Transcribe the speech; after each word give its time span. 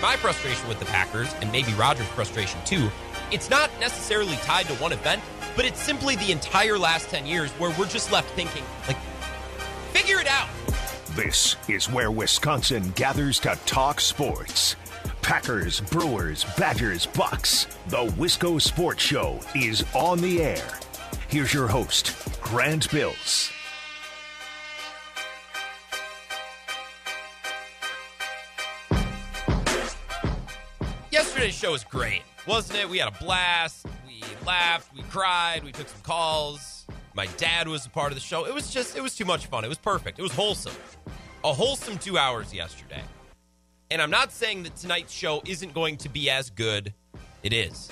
my 0.00 0.16
frustration 0.16 0.68
with 0.68 0.78
the 0.78 0.84
Packers, 0.86 1.34
and 1.40 1.50
maybe 1.50 1.72
Rodgers' 1.74 2.06
frustration 2.08 2.60
too, 2.64 2.90
it's 3.30 3.50
not 3.50 3.70
necessarily 3.80 4.36
tied 4.36 4.66
to 4.66 4.74
one 4.74 4.92
event, 4.92 5.22
but 5.56 5.64
it's 5.64 5.82
simply 5.82 6.16
the 6.16 6.32
entire 6.32 6.78
last 6.78 7.08
10 7.08 7.26
years 7.26 7.50
where 7.52 7.74
we're 7.78 7.88
just 7.88 8.12
left 8.12 8.30
thinking, 8.30 8.62
like, 8.86 8.96
figure 9.92 10.20
it 10.20 10.28
out. 10.28 10.48
This 11.16 11.56
is 11.68 11.90
where 11.90 12.10
Wisconsin 12.10 12.92
gathers 12.94 13.40
to 13.40 13.58
talk 13.66 14.00
sports. 14.00 14.76
Packers, 15.20 15.80
Brewers, 15.80 16.44
Badgers, 16.56 17.06
Bucks. 17.06 17.66
The 17.88 18.06
Wisco 18.16 18.62
Sports 18.62 19.02
Show 19.02 19.40
is 19.54 19.84
on 19.94 20.20
the 20.20 20.42
air. 20.42 20.78
Here's 21.28 21.52
your 21.52 21.68
host, 21.68 22.14
Grant 22.40 22.90
Bills. 22.90 23.50
Yesterday's 31.48 31.66
show 31.66 31.72
was 31.72 31.84
great, 31.84 32.22
wasn't 32.46 32.78
it? 32.78 32.90
We 32.90 32.98
had 32.98 33.08
a 33.08 33.24
blast. 33.24 33.86
We 34.06 34.22
laughed, 34.44 34.94
we 34.94 35.02
cried, 35.04 35.64
we 35.64 35.72
took 35.72 35.88
some 35.88 36.02
calls. 36.02 36.86
My 37.14 37.24
dad 37.38 37.68
was 37.68 37.86
a 37.86 37.88
part 37.88 38.12
of 38.12 38.16
the 38.16 38.20
show. 38.20 38.44
It 38.44 38.52
was 38.52 38.70
just, 38.70 38.98
it 38.98 39.00
was 39.00 39.16
too 39.16 39.24
much 39.24 39.46
fun. 39.46 39.64
It 39.64 39.68
was 39.68 39.78
perfect. 39.78 40.18
It 40.18 40.22
was 40.22 40.32
wholesome. 40.32 40.74
A 41.44 41.54
wholesome 41.54 41.96
two 41.96 42.18
hours 42.18 42.52
yesterday. 42.52 43.00
And 43.90 44.02
I'm 44.02 44.10
not 44.10 44.30
saying 44.30 44.64
that 44.64 44.76
tonight's 44.76 45.10
show 45.10 45.40
isn't 45.46 45.72
going 45.72 45.96
to 45.98 46.10
be 46.10 46.28
as 46.28 46.50
good. 46.50 46.92
It 47.42 47.54
is. 47.54 47.90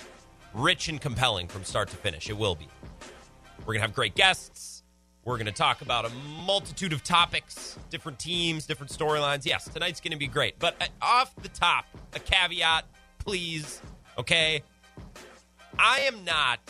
Rich 0.53 0.91
and 0.91 1.01
compelling 1.01 1.49
from 1.49 1.65
start 1.65 1.89
to 1.89 1.97
finish. 1.97 2.29
It 2.29 2.37
will 2.37 2.57
be. 2.57 2.69
We're 3.61 3.73
going 3.73 3.79
to 3.79 3.87
have 3.87 3.95
great 3.95 4.15
guests. 4.15 4.83
We're 5.25 5.39
going 5.39 5.47
to 5.47 5.53
talk 5.53 5.81
about 5.81 6.05
a 6.05 6.11
multitude 6.45 6.93
of 6.93 7.03
topics, 7.03 7.79
different 7.89 8.19
teams, 8.19 8.67
different 8.67 8.93
storylines. 8.93 9.47
Yes, 9.47 9.65
tonight's 9.65 10.01
going 10.01 10.13
to 10.13 10.19
be 10.19 10.29
great. 10.29 10.59
But 10.59 10.77
uh, 10.79 10.89
off 11.01 11.35
the 11.37 11.49
top, 11.49 11.87
a 12.13 12.19
caveat, 12.19 12.85
please. 13.27 13.83
Okay? 14.17 14.63
I 15.79 16.01
am 16.01 16.25
not 16.25 16.61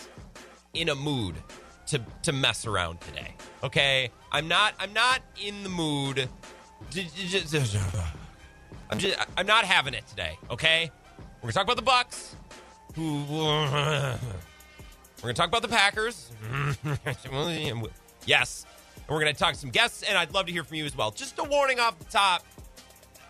in 0.75 0.89
a 0.89 0.95
mood 0.95 1.37
to 1.89 2.01
to 2.23 2.33
mess 2.33 2.67
around 2.67 3.01
today. 3.03 3.35
Okay? 3.63 4.11
I'm 4.33 4.49
not 4.49 4.75
I'm 4.81 4.93
not 4.93 5.21
in 5.41 5.63
the 5.63 5.69
mood 5.69 6.29
I'm 8.91 8.99
just 8.99 9.19
I'm 9.37 9.47
not 9.47 9.65
having 9.65 9.95
it 9.95 10.07
today, 10.09 10.39
okay? 10.51 10.91
We're 11.19 11.43
going 11.43 11.53
to 11.53 11.55
talk 11.55 11.65
about 11.65 11.77
the 11.77 11.83
Bucks. 11.83 12.37
We're 12.97 13.03
going 15.23 15.35
to 15.35 15.35
talk 15.35 15.49
about 15.49 15.63
the 15.63 15.69
Packers. 15.69 16.31
yes. 18.27 18.65
And 18.97 19.15
we're 19.15 19.21
going 19.21 19.33
to 19.33 19.39
talk 19.39 19.55
to 19.55 19.61
some 19.61 19.71
guests 19.71 20.03
and 20.03 20.17
I'd 20.17 20.33
love 20.33 20.47
to 20.47 20.53
hear 20.53 20.65
from 20.65 20.77
you 20.77 20.87
as 20.87 20.97
well. 20.97 21.11
Just 21.11 21.39
a 21.39 21.45
warning 21.45 21.81
off 21.81 21.99
the 21.99 22.05
top. 22.07 22.45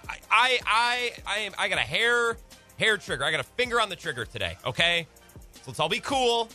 I 0.08 0.18
I 0.30 0.58
I 0.66 1.10
I 1.26 1.38
am 1.38 1.52
I 1.58 1.68
got 1.68 1.78
a 1.78 1.82
hair 1.82 2.36
hair 2.78 2.96
trigger. 2.96 3.24
I 3.24 3.30
got 3.30 3.40
a 3.40 3.44
finger 3.44 3.80
on 3.80 3.88
the 3.88 3.96
trigger 3.96 4.24
today, 4.24 4.56
okay? 4.64 5.06
So 5.52 5.62
let's 5.68 5.80
all 5.80 5.88
be 5.88 6.00
cool. 6.00 6.48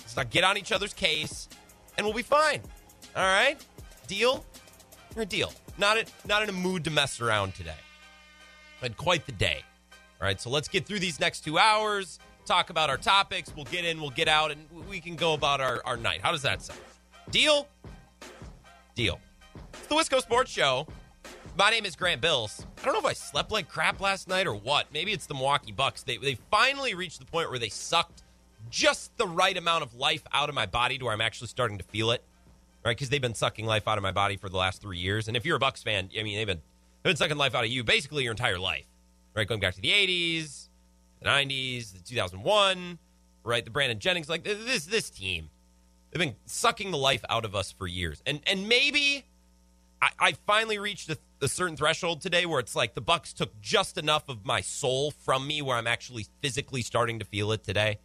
Let's 0.00 0.16
not 0.16 0.30
get 0.30 0.44
on 0.44 0.56
each 0.56 0.72
other's 0.72 0.94
case 0.94 1.48
and 1.96 2.06
we'll 2.06 2.14
be 2.14 2.22
fine. 2.22 2.60
All 3.16 3.22
right? 3.22 3.56
Deal? 4.06 4.44
Or 5.16 5.24
deal. 5.24 5.52
Not 5.76 5.98
in, 5.98 6.06
not 6.26 6.42
in 6.42 6.48
a 6.48 6.52
mood 6.52 6.84
to 6.84 6.90
mess 6.90 7.20
around 7.20 7.54
today. 7.54 7.74
Had 8.80 8.96
quite 8.96 9.26
the 9.26 9.32
day. 9.32 9.62
All 10.20 10.26
right, 10.26 10.40
so 10.40 10.50
let's 10.50 10.68
get 10.68 10.86
through 10.86 10.98
these 10.98 11.20
next 11.20 11.40
two 11.40 11.58
hours, 11.58 12.18
talk 12.44 12.70
about 12.70 12.90
our 12.90 12.96
topics. 12.96 13.52
We'll 13.54 13.66
get 13.66 13.84
in, 13.84 14.00
we'll 14.00 14.10
get 14.10 14.26
out, 14.26 14.50
and 14.50 14.66
we 14.88 14.98
can 15.00 15.14
go 15.14 15.34
about 15.34 15.60
our, 15.60 15.80
our 15.84 15.96
night. 15.96 16.20
How 16.22 16.32
does 16.32 16.42
that 16.42 16.62
sound? 16.62 16.80
Deal? 17.30 17.68
Deal. 18.96 19.20
It's 19.74 19.86
the 19.86 19.94
Wisco 19.94 20.20
Sports 20.20 20.50
Show. 20.50 20.88
My 21.58 21.70
name 21.70 21.84
is 21.84 21.96
Grant 21.96 22.20
Bills. 22.20 22.64
I 22.80 22.84
don't 22.84 22.94
know 22.94 23.00
if 23.00 23.04
I 23.04 23.14
slept 23.14 23.50
like 23.50 23.68
crap 23.68 24.00
last 24.00 24.28
night 24.28 24.46
or 24.46 24.54
what. 24.54 24.86
Maybe 24.92 25.10
it's 25.10 25.26
the 25.26 25.34
Milwaukee 25.34 25.72
Bucks. 25.72 26.04
They, 26.04 26.16
they 26.16 26.38
finally 26.52 26.94
reached 26.94 27.18
the 27.18 27.26
point 27.26 27.50
where 27.50 27.58
they 27.58 27.68
sucked 27.68 28.22
just 28.70 29.16
the 29.18 29.26
right 29.26 29.56
amount 29.56 29.82
of 29.82 29.92
life 29.94 30.22
out 30.32 30.48
of 30.48 30.54
my 30.54 30.66
body 30.66 30.98
to 30.98 31.04
where 31.04 31.12
I'm 31.12 31.20
actually 31.20 31.48
starting 31.48 31.76
to 31.78 31.84
feel 31.84 32.12
it. 32.12 32.22
Right? 32.84 32.96
Because 32.96 33.08
they've 33.08 33.20
been 33.20 33.34
sucking 33.34 33.66
life 33.66 33.88
out 33.88 33.98
of 33.98 34.02
my 34.02 34.12
body 34.12 34.36
for 34.36 34.48
the 34.48 34.56
last 34.56 34.80
three 34.80 34.98
years. 34.98 35.26
And 35.26 35.36
if 35.36 35.44
you're 35.44 35.56
a 35.56 35.58
Bucks 35.58 35.82
fan, 35.82 36.10
I 36.16 36.22
mean, 36.22 36.36
they've 36.36 36.46
been 36.46 36.62
They've 37.02 37.10
been 37.10 37.16
sucking 37.16 37.36
life 37.36 37.54
out 37.54 37.64
of 37.64 37.70
you 37.70 37.84
basically 37.84 38.24
your 38.24 38.32
entire 38.32 38.58
life, 38.58 38.86
right? 39.34 39.46
Going 39.46 39.60
back 39.60 39.74
to 39.74 39.80
the 39.80 39.90
80s, 39.90 40.68
the 41.22 41.28
90s, 41.28 41.92
the 41.92 42.00
2001, 42.00 42.98
right? 43.44 43.64
The 43.64 43.70
Brandon 43.70 43.98
Jennings, 43.98 44.28
like 44.28 44.44
this 44.44 44.84
this 44.86 45.10
team, 45.10 45.48
they've 46.10 46.20
been 46.20 46.36
sucking 46.46 46.90
the 46.90 46.98
life 46.98 47.24
out 47.28 47.44
of 47.44 47.54
us 47.54 47.72
for 47.72 47.86
years. 47.86 48.22
And 48.26 48.40
and 48.46 48.68
maybe 48.68 49.24
I, 50.00 50.10
I 50.18 50.32
finally 50.46 50.78
reached 50.78 51.10
a, 51.10 51.18
a 51.40 51.48
certain 51.48 51.76
threshold 51.76 52.20
today 52.20 52.46
where 52.46 52.60
it's 52.60 52.76
like 52.76 52.94
the 52.94 53.00
Bucks 53.00 53.32
took 53.32 53.60
just 53.60 53.98
enough 53.98 54.28
of 54.28 54.44
my 54.44 54.60
soul 54.60 55.10
from 55.10 55.46
me 55.46 55.62
where 55.62 55.76
I'm 55.76 55.86
actually 55.86 56.26
physically 56.40 56.82
starting 56.82 57.18
to 57.18 57.24
feel 57.24 57.52
it 57.52 57.64
today. 57.64 57.98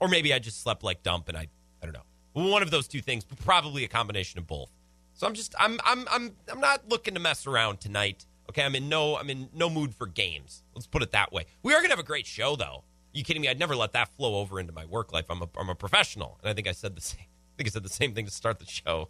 Or 0.00 0.08
maybe 0.08 0.32
I 0.32 0.38
just 0.38 0.62
slept 0.62 0.82
like 0.82 1.02
dump 1.02 1.28
and 1.28 1.36
I 1.36 1.48
I 1.82 1.86
don't 1.86 1.92
know. 1.92 2.50
One 2.50 2.62
of 2.62 2.70
those 2.70 2.88
two 2.88 3.00
things, 3.00 3.24
but 3.24 3.38
probably 3.38 3.84
a 3.84 3.88
combination 3.88 4.38
of 4.38 4.46
both. 4.46 4.70
So 5.14 5.26
I'm 5.26 5.34
just 5.34 5.54
I'm 5.58 5.80
I'm 5.84 6.06
I'm 6.10 6.32
I'm 6.50 6.60
not 6.60 6.88
looking 6.88 7.14
to 7.14 7.20
mess 7.20 7.46
around 7.46 7.80
tonight. 7.80 8.26
Okay, 8.50 8.62
I'm 8.62 8.74
in 8.74 8.88
no 8.88 9.16
I'm 9.16 9.30
in 9.30 9.48
no 9.54 9.70
mood 9.70 9.94
for 9.94 10.06
games. 10.06 10.62
Let's 10.74 10.86
put 10.86 11.02
it 11.02 11.12
that 11.12 11.32
way. 11.32 11.46
We 11.62 11.72
are 11.72 11.80
gonna 11.80 11.90
have 11.90 11.98
a 11.98 12.02
great 12.04 12.26
show 12.26 12.56
though. 12.56 12.84
you 13.12 13.24
kidding 13.24 13.40
me? 13.40 13.48
I'd 13.48 13.58
never 13.58 13.74
let 13.74 13.92
that 13.92 14.14
flow 14.16 14.36
over 14.36 14.60
into 14.60 14.72
my 14.72 14.84
work 14.84 15.12
life. 15.12 15.26
I'm 15.30 15.42
a 15.42 15.48
I'm 15.58 15.70
a 15.70 15.74
professional, 15.74 16.38
and 16.42 16.50
I 16.50 16.54
think 16.54 16.68
I 16.68 16.72
said 16.72 16.94
the 16.94 17.00
same. 17.00 17.20
I 17.54 17.56
think 17.56 17.68
I 17.68 17.70
said 17.70 17.84
the 17.84 17.88
same 17.88 18.14
thing 18.14 18.26
to 18.26 18.30
start 18.30 18.58
the 18.58 18.66
show 18.66 19.08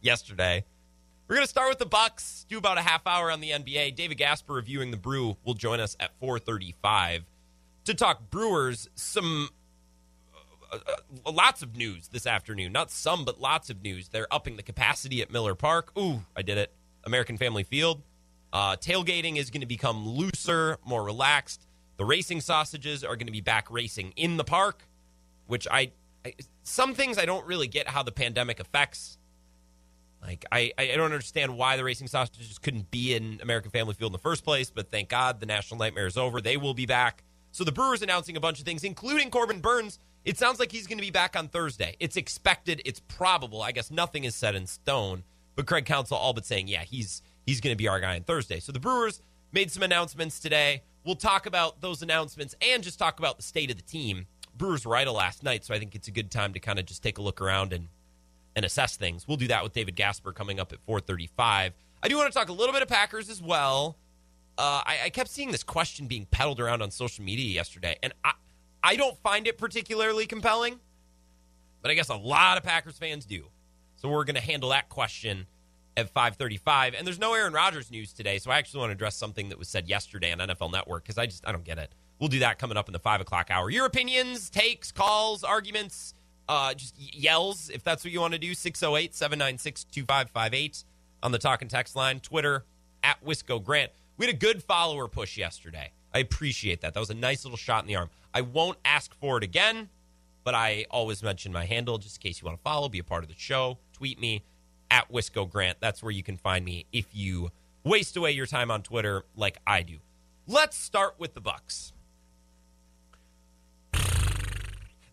yesterday. 0.00 0.64
We're 1.30 1.36
gonna 1.36 1.46
start 1.46 1.68
with 1.68 1.78
the 1.78 1.86
Bucks. 1.86 2.44
Do 2.48 2.58
about 2.58 2.76
a 2.76 2.80
half 2.80 3.06
hour 3.06 3.30
on 3.30 3.38
the 3.38 3.50
NBA. 3.50 3.94
David 3.94 4.18
Gasper 4.18 4.52
reviewing 4.52 4.90
the 4.90 4.96
Brew 4.96 5.36
will 5.44 5.54
join 5.54 5.78
us 5.78 5.96
at 6.00 6.10
4:35 6.18 7.22
to 7.84 7.94
talk 7.94 8.30
Brewers. 8.30 8.88
Some 8.96 9.48
uh, 10.72 10.78
uh, 11.24 11.30
lots 11.30 11.62
of 11.62 11.76
news 11.76 12.08
this 12.08 12.26
afternoon. 12.26 12.72
Not 12.72 12.90
some, 12.90 13.24
but 13.24 13.40
lots 13.40 13.70
of 13.70 13.80
news. 13.80 14.08
They're 14.08 14.26
upping 14.32 14.56
the 14.56 14.64
capacity 14.64 15.22
at 15.22 15.30
Miller 15.30 15.54
Park. 15.54 15.96
Ooh, 15.96 16.24
I 16.34 16.42
did 16.42 16.58
it. 16.58 16.72
American 17.04 17.38
Family 17.38 17.62
Field. 17.62 18.02
Uh, 18.52 18.74
tailgating 18.74 19.36
is 19.36 19.50
going 19.50 19.60
to 19.60 19.68
become 19.68 20.08
looser, 20.08 20.78
more 20.84 21.04
relaxed. 21.04 21.64
The 21.96 22.04
racing 22.04 22.40
sausages 22.40 23.04
are 23.04 23.14
going 23.14 23.28
to 23.28 23.32
be 23.32 23.40
back 23.40 23.70
racing 23.70 24.14
in 24.16 24.36
the 24.36 24.42
park, 24.42 24.82
which 25.46 25.68
I, 25.70 25.92
I 26.24 26.34
some 26.64 26.92
things 26.92 27.18
I 27.18 27.24
don't 27.24 27.46
really 27.46 27.68
get 27.68 27.86
how 27.86 28.02
the 28.02 28.10
pandemic 28.10 28.58
affects. 28.58 29.16
Like 30.22 30.44
I, 30.52 30.72
I 30.76 30.86
don't 30.96 31.06
understand 31.12 31.56
why 31.56 31.76
the 31.76 31.84
racing 31.84 32.08
sausages 32.08 32.58
couldn't 32.58 32.90
be 32.90 33.14
in 33.14 33.40
American 33.42 33.70
Family 33.70 33.94
Field 33.94 34.10
in 34.10 34.12
the 34.12 34.18
first 34.18 34.44
place, 34.44 34.70
but 34.70 34.90
thank 34.90 35.08
God 35.08 35.40
the 35.40 35.46
national 35.46 35.78
nightmare 35.78 36.06
is 36.06 36.16
over. 36.16 36.40
They 36.40 36.56
will 36.56 36.74
be 36.74 36.86
back. 36.86 37.22
So 37.52 37.64
the 37.64 37.72
Brewers 37.72 38.02
announcing 38.02 38.36
a 38.36 38.40
bunch 38.40 38.58
of 38.60 38.64
things, 38.64 38.84
including 38.84 39.30
Corbin 39.30 39.60
Burnes. 39.60 39.98
It 40.24 40.36
sounds 40.36 40.60
like 40.60 40.70
he's 40.70 40.86
going 40.86 40.98
to 40.98 41.04
be 41.04 41.10
back 41.10 41.34
on 41.34 41.48
Thursday. 41.48 41.96
It's 41.98 42.16
expected. 42.16 42.82
It's 42.84 43.00
probable. 43.00 43.62
I 43.62 43.72
guess 43.72 43.90
nothing 43.90 44.24
is 44.24 44.34
set 44.34 44.54
in 44.54 44.66
stone. 44.66 45.24
But 45.56 45.66
Craig 45.66 45.86
Counsell 45.86 46.18
all 46.18 46.34
but 46.34 46.44
saying, 46.44 46.68
yeah, 46.68 46.82
he's 46.82 47.22
he's 47.46 47.60
going 47.60 47.72
to 47.72 47.76
be 47.76 47.88
our 47.88 48.00
guy 48.00 48.16
on 48.16 48.22
Thursday. 48.22 48.60
So 48.60 48.70
the 48.70 48.80
Brewers 48.80 49.22
made 49.52 49.70
some 49.70 49.82
announcements 49.82 50.38
today. 50.38 50.82
We'll 51.04 51.16
talk 51.16 51.46
about 51.46 51.80
those 51.80 52.02
announcements 52.02 52.54
and 52.60 52.82
just 52.82 52.98
talk 52.98 53.18
about 53.18 53.38
the 53.38 53.42
state 53.42 53.70
of 53.70 53.76
the 53.76 53.82
team. 53.82 54.26
Brewers 54.54 54.84
were 54.84 54.94
idle 54.94 55.14
last 55.14 55.42
night, 55.42 55.64
so 55.64 55.74
I 55.74 55.78
think 55.78 55.94
it's 55.94 56.08
a 56.08 56.12
good 56.12 56.30
time 56.30 56.52
to 56.52 56.60
kind 56.60 56.78
of 56.78 56.84
just 56.84 57.02
take 57.02 57.16
a 57.16 57.22
look 57.22 57.40
around 57.40 57.72
and 57.72 57.88
and 58.56 58.64
assess 58.64 58.96
things. 58.96 59.26
We'll 59.26 59.36
do 59.36 59.48
that 59.48 59.62
with 59.62 59.72
David 59.72 59.96
Gasper 59.96 60.32
coming 60.32 60.60
up 60.60 60.72
at 60.72 60.84
4:35. 60.86 61.72
I 62.02 62.08
do 62.08 62.16
want 62.16 62.32
to 62.32 62.38
talk 62.38 62.48
a 62.48 62.52
little 62.52 62.72
bit 62.72 62.82
of 62.82 62.88
Packers 62.88 63.28
as 63.28 63.42
well. 63.42 63.96
Uh, 64.58 64.82
I, 64.84 64.98
I, 65.04 65.10
kept 65.10 65.30
seeing 65.30 65.52
this 65.52 65.62
question 65.62 66.06
being 66.06 66.26
peddled 66.26 66.60
around 66.60 66.82
on 66.82 66.90
social 66.90 67.24
media 67.24 67.46
yesterday, 67.46 67.96
and 68.02 68.12
I 68.24 68.32
I 68.82 68.96
don't 68.96 69.16
find 69.22 69.46
it 69.46 69.58
particularly 69.58 70.26
compelling, 70.26 70.80
but 71.82 71.90
I 71.90 71.94
guess 71.94 72.08
a 72.08 72.16
lot 72.16 72.58
of 72.58 72.64
Packers 72.64 72.98
fans 72.98 73.24
do. 73.24 73.46
So 73.96 74.08
we're 74.08 74.24
going 74.24 74.36
to 74.36 74.42
handle 74.42 74.70
that 74.70 74.88
question 74.88 75.46
at 75.96 76.12
5:35. 76.12 76.94
And 76.96 77.06
there's 77.06 77.18
no 77.18 77.34
Aaron 77.34 77.52
Rodgers 77.52 77.90
news 77.90 78.12
today, 78.12 78.38
so 78.38 78.50
I 78.50 78.58
actually 78.58 78.80
want 78.80 78.90
to 78.90 78.94
address 78.94 79.16
something 79.16 79.50
that 79.50 79.58
was 79.58 79.68
said 79.68 79.88
yesterday 79.88 80.32
on 80.32 80.38
NFL 80.38 80.72
Network 80.72 81.04
because 81.04 81.18
I 81.18 81.26
just 81.26 81.46
I 81.46 81.52
don't 81.52 81.64
get 81.64 81.78
it. 81.78 81.94
We'll 82.18 82.28
do 82.28 82.40
that 82.40 82.58
coming 82.58 82.76
up 82.76 82.88
in 82.88 82.92
the 82.92 82.98
five 82.98 83.20
o'clock 83.20 83.50
hour. 83.50 83.70
Your 83.70 83.86
opinions, 83.86 84.50
takes, 84.50 84.92
calls, 84.92 85.42
arguments, 85.42 86.14
uh, 86.48 86.74
just 86.74 86.98
yells 86.98 87.70
if 87.70 87.82
that's 87.82 88.04
what 88.04 88.12
you 88.12 88.20
want 88.20 88.32
to 88.32 88.38
do. 88.38 88.54
608 88.54 89.14
796 89.14 89.84
2558 89.84 90.84
on 91.22 91.32
the 91.32 91.38
talk 91.38 91.62
and 91.62 91.70
text 91.70 91.96
line. 91.96 92.20
Twitter 92.20 92.64
at 93.02 93.24
Wisco 93.24 93.62
Grant. 93.62 93.92
We 94.16 94.26
had 94.26 94.34
a 94.34 94.38
good 94.38 94.62
follower 94.62 95.08
push 95.08 95.36
yesterday. 95.36 95.92
I 96.12 96.18
appreciate 96.18 96.80
that. 96.80 96.94
That 96.94 97.00
was 97.00 97.10
a 97.10 97.14
nice 97.14 97.44
little 97.44 97.56
shot 97.56 97.84
in 97.84 97.88
the 97.88 97.96
arm. 97.96 98.10
I 98.34 98.42
won't 98.42 98.78
ask 98.84 99.14
for 99.14 99.38
it 99.38 99.44
again, 99.44 99.88
but 100.44 100.54
I 100.54 100.86
always 100.90 101.22
mention 101.22 101.52
my 101.52 101.64
handle 101.64 101.98
just 101.98 102.16
in 102.16 102.28
case 102.28 102.40
you 102.40 102.46
want 102.46 102.58
to 102.58 102.62
follow, 102.62 102.88
be 102.88 102.98
a 102.98 103.04
part 103.04 103.22
of 103.22 103.28
the 103.28 103.36
show. 103.36 103.78
Tweet 103.92 104.20
me 104.20 104.42
at 104.90 105.10
Wisco 105.10 105.48
Grant. 105.48 105.78
That's 105.80 106.02
where 106.02 106.12
you 106.12 106.22
can 106.22 106.36
find 106.36 106.64
me 106.64 106.86
if 106.92 107.06
you 107.12 107.50
waste 107.84 108.16
away 108.16 108.32
your 108.32 108.46
time 108.46 108.70
on 108.70 108.82
Twitter 108.82 109.24
like 109.36 109.58
I 109.66 109.82
do. 109.82 109.98
Let's 110.46 110.76
start 110.76 111.14
with 111.18 111.34
the 111.34 111.40
Bucks. 111.40 111.92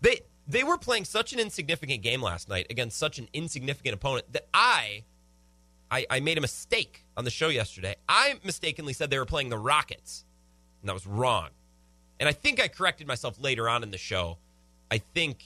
They 0.01 0.21
they 0.47 0.63
were 0.63 0.77
playing 0.77 1.05
such 1.05 1.33
an 1.33 1.39
insignificant 1.39 2.01
game 2.01 2.21
last 2.21 2.47
night 2.49 2.67
against 2.69 2.97
such 2.97 3.19
an 3.19 3.27
insignificant 3.33 3.94
opponent 3.94 4.31
that 4.33 4.47
I 4.53 5.03
I, 5.89 6.05
I 6.09 6.19
made 6.19 6.38
a 6.38 6.41
mistake 6.41 7.05
on 7.15 7.23
the 7.23 7.29
show 7.29 7.47
yesterday. 7.47 7.95
I 8.09 8.35
mistakenly 8.44 8.94
said 8.94 9.09
they 9.09 9.19
were 9.19 9.25
playing 9.25 9.49
the 9.49 9.57
Rockets, 9.57 10.25
and 10.81 10.89
that 10.89 10.94
was 10.94 11.07
wrong. 11.07 11.49
And 12.19 12.27
I 12.27 12.33
think 12.33 12.61
I 12.61 12.67
corrected 12.67 13.07
myself 13.07 13.39
later 13.39 13.69
on 13.69 13.83
in 13.83 13.91
the 13.91 13.97
show. 13.97 14.38
I 14.91 14.97
think 14.97 15.44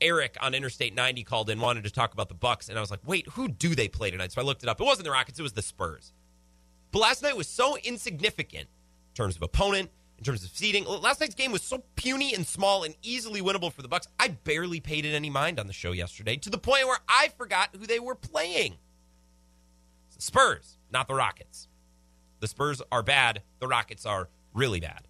Eric 0.00 0.36
on 0.40 0.54
Interstate 0.54 0.94
90 0.94 1.24
called 1.24 1.50
in, 1.50 1.60
wanted 1.60 1.84
to 1.84 1.90
talk 1.90 2.14
about 2.14 2.28
the 2.28 2.34
Bucks, 2.34 2.68
and 2.68 2.78
I 2.78 2.80
was 2.80 2.90
like, 2.90 3.00
wait, 3.06 3.28
who 3.30 3.48
do 3.48 3.74
they 3.74 3.88
play 3.88 4.10
tonight? 4.10 4.32
So 4.32 4.40
I 4.40 4.44
looked 4.44 4.62
it 4.62 4.68
up. 4.68 4.80
It 4.80 4.84
wasn't 4.84 5.04
the 5.04 5.10
Rockets, 5.10 5.38
it 5.38 5.42
was 5.42 5.52
the 5.52 5.62
Spurs. 5.62 6.12
But 6.92 7.00
last 7.00 7.22
night 7.22 7.36
was 7.36 7.48
so 7.48 7.76
insignificant 7.78 8.68
in 8.68 9.14
terms 9.14 9.36
of 9.36 9.42
opponent, 9.42 9.90
in 10.24 10.32
terms 10.32 10.42
of 10.42 10.56
seeding. 10.56 10.86
Last 10.86 11.20
night's 11.20 11.34
game 11.34 11.52
was 11.52 11.60
so 11.60 11.82
puny 11.96 12.34
and 12.34 12.46
small 12.46 12.82
and 12.82 12.94
easily 13.02 13.42
winnable 13.42 13.70
for 13.70 13.82
the 13.82 13.88
Bucks. 13.88 14.08
I 14.18 14.28
barely 14.28 14.80
paid 14.80 15.04
it 15.04 15.14
any 15.14 15.28
mind 15.28 15.60
on 15.60 15.66
the 15.66 15.74
show 15.74 15.92
yesterday 15.92 16.36
to 16.36 16.48
the 16.48 16.56
point 16.56 16.86
where 16.86 16.98
I 17.06 17.28
forgot 17.36 17.68
who 17.78 17.86
they 17.86 18.00
were 18.00 18.14
playing. 18.14 18.76
The 20.16 20.22
Spurs, 20.22 20.78
not 20.90 21.08
the 21.08 21.14
Rockets. 21.14 21.68
The 22.40 22.48
Spurs 22.48 22.80
are 22.90 23.02
bad. 23.02 23.42
The 23.60 23.68
Rockets 23.68 24.06
are 24.06 24.30
really 24.54 24.80
bad. 24.80 25.06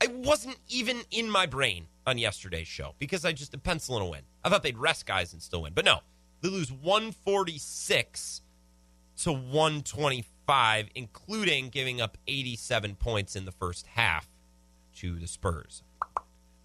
I 0.00 0.06
wasn't 0.06 0.58
even 0.68 0.98
in 1.10 1.28
my 1.28 1.46
brain 1.46 1.88
on 2.06 2.16
yesterday's 2.16 2.68
show 2.68 2.94
because 3.00 3.24
I 3.24 3.32
just 3.32 3.52
a 3.52 3.58
pencil 3.58 3.96
in 3.96 4.02
a 4.02 4.06
win. 4.06 4.22
I 4.44 4.48
thought 4.48 4.62
they'd 4.62 4.78
rest 4.78 5.06
guys 5.06 5.32
and 5.32 5.42
still 5.42 5.62
win, 5.62 5.72
but 5.74 5.84
no, 5.84 6.00
they 6.40 6.50
lose 6.50 6.70
146 6.70 8.42
to 9.22 9.32
125, 9.32 10.88
including 10.94 11.68
giving 11.70 12.00
up 12.00 12.16
87 12.28 12.94
points 12.94 13.34
in 13.34 13.44
the 13.44 13.50
first 13.50 13.88
half 13.88 14.28
to 14.96 15.18
the 15.18 15.26
Spurs. 15.26 15.82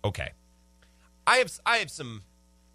Okay, 0.03 0.31
I 1.27 1.37
have 1.37 1.51
I 1.65 1.77
have 1.77 1.91
some 1.91 2.23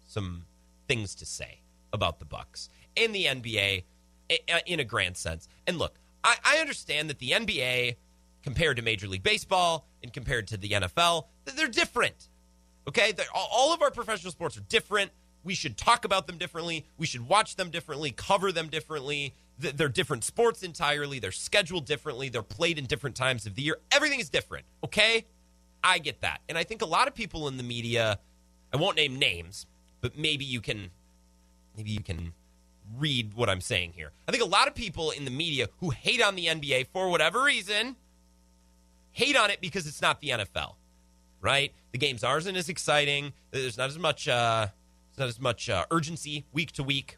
some 0.05 0.45
things 0.87 1.15
to 1.15 1.25
say 1.25 1.61
about 1.93 2.19
the 2.19 2.25
Bucks 2.25 2.69
and 2.95 3.13
the 3.13 3.25
NBA 3.25 3.83
eh, 4.29 4.37
eh, 4.47 4.59
in 4.65 4.79
a 4.79 4.83
grand 4.83 5.17
sense. 5.17 5.47
And 5.65 5.77
look, 5.77 5.99
I, 6.23 6.35
I 6.43 6.57
understand 6.57 7.09
that 7.09 7.19
the 7.19 7.31
NBA 7.31 7.95
compared 8.43 8.77
to 8.77 8.83
Major 8.83 9.07
League 9.07 9.23
Baseball 9.23 9.87
and 10.01 10.13
compared 10.13 10.47
to 10.47 10.57
the 10.57 10.69
NFL, 10.69 11.25
they're 11.45 11.67
different. 11.67 12.29
Okay? 12.87 13.11
They're, 13.11 13.25
all 13.33 13.73
of 13.73 13.81
our 13.81 13.91
professional 13.91 14.31
sports 14.31 14.57
are 14.57 14.61
different. 14.61 15.11
We 15.43 15.53
should 15.53 15.77
talk 15.77 16.05
about 16.05 16.27
them 16.27 16.37
differently. 16.37 16.85
We 16.97 17.05
should 17.05 17.27
watch 17.27 17.55
them 17.55 17.69
differently, 17.69 18.11
cover 18.11 18.51
them 18.51 18.67
differently. 18.67 19.33
They're 19.59 19.89
different 19.89 20.23
sports 20.23 20.61
entirely. 20.61 21.19
They're 21.19 21.31
scheduled 21.31 21.85
differently. 21.85 22.29
They're 22.29 22.43
played 22.43 22.77
in 22.77 22.85
different 22.85 23.15
times 23.15 23.45
of 23.45 23.55
the 23.55 23.63
year. 23.63 23.77
Everything 23.91 24.19
is 24.19 24.29
different. 24.29 24.65
Okay? 24.83 25.25
I 25.87 25.99
get 25.99 26.21
that. 26.21 26.41
And 26.49 26.57
I 26.57 26.63
think 26.63 26.81
a 26.81 26.85
lot 26.85 27.07
of 27.07 27.15
people 27.15 27.47
in 27.47 27.57
the 27.57 27.63
media, 27.63 28.19
I 28.73 28.77
won't 28.77 28.97
name 28.97 29.17
names, 29.17 29.65
but 30.01 30.17
maybe 30.17 30.43
you 30.43 30.59
can 30.61 30.91
maybe 31.75 31.91
you 31.91 32.01
can 32.01 32.33
read 32.97 33.33
what 33.33 33.49
I'm 33.49 33.61
saying 33.61 33.93
here. 33.95 34.11
I 34.27 34.31
think 34.31 34.43
a 34.43 34.47
lot 34.47 34.67
of 34.67 34.75
people 34.75 35.11
in 35.11 35.25
the 35.25 35.31
media 35.31 35.67
who 35.79 35.91
hate 35.91 36.21
on 36.21 36.35
the 36.35 36.47
NBA 36.47 36.87
for 36.87 37.09
whatever 37.09 37.43
reason 37.43 37.95
hate 39.11 39.35
on 39.35 39.49
it 39.49 39.59
because 39.61 39.87
it's 39.87 40.01
not 40.01 40.21
the 40.21 40.29
NFL, 40.29 40.75
right? 41.41 41.73
The 41.91 41.97
games 41.97 42.23
aren't 42.23 42.45
as 42.55 42.69
exciting. 42.69 43.33
There's 43.49 43.77
not 43.77 43.89
as 43.89 43.97
much, 43.97 44.27
uh, 44.27 44.67
not 45.17 45.27
as 45.27 45.39
much 45.39 45.69
uh, 45.69 45.85
urgency 45.89 46.45
week 46.53 46.71
to 46.73 46.83
week. 46.83 47.17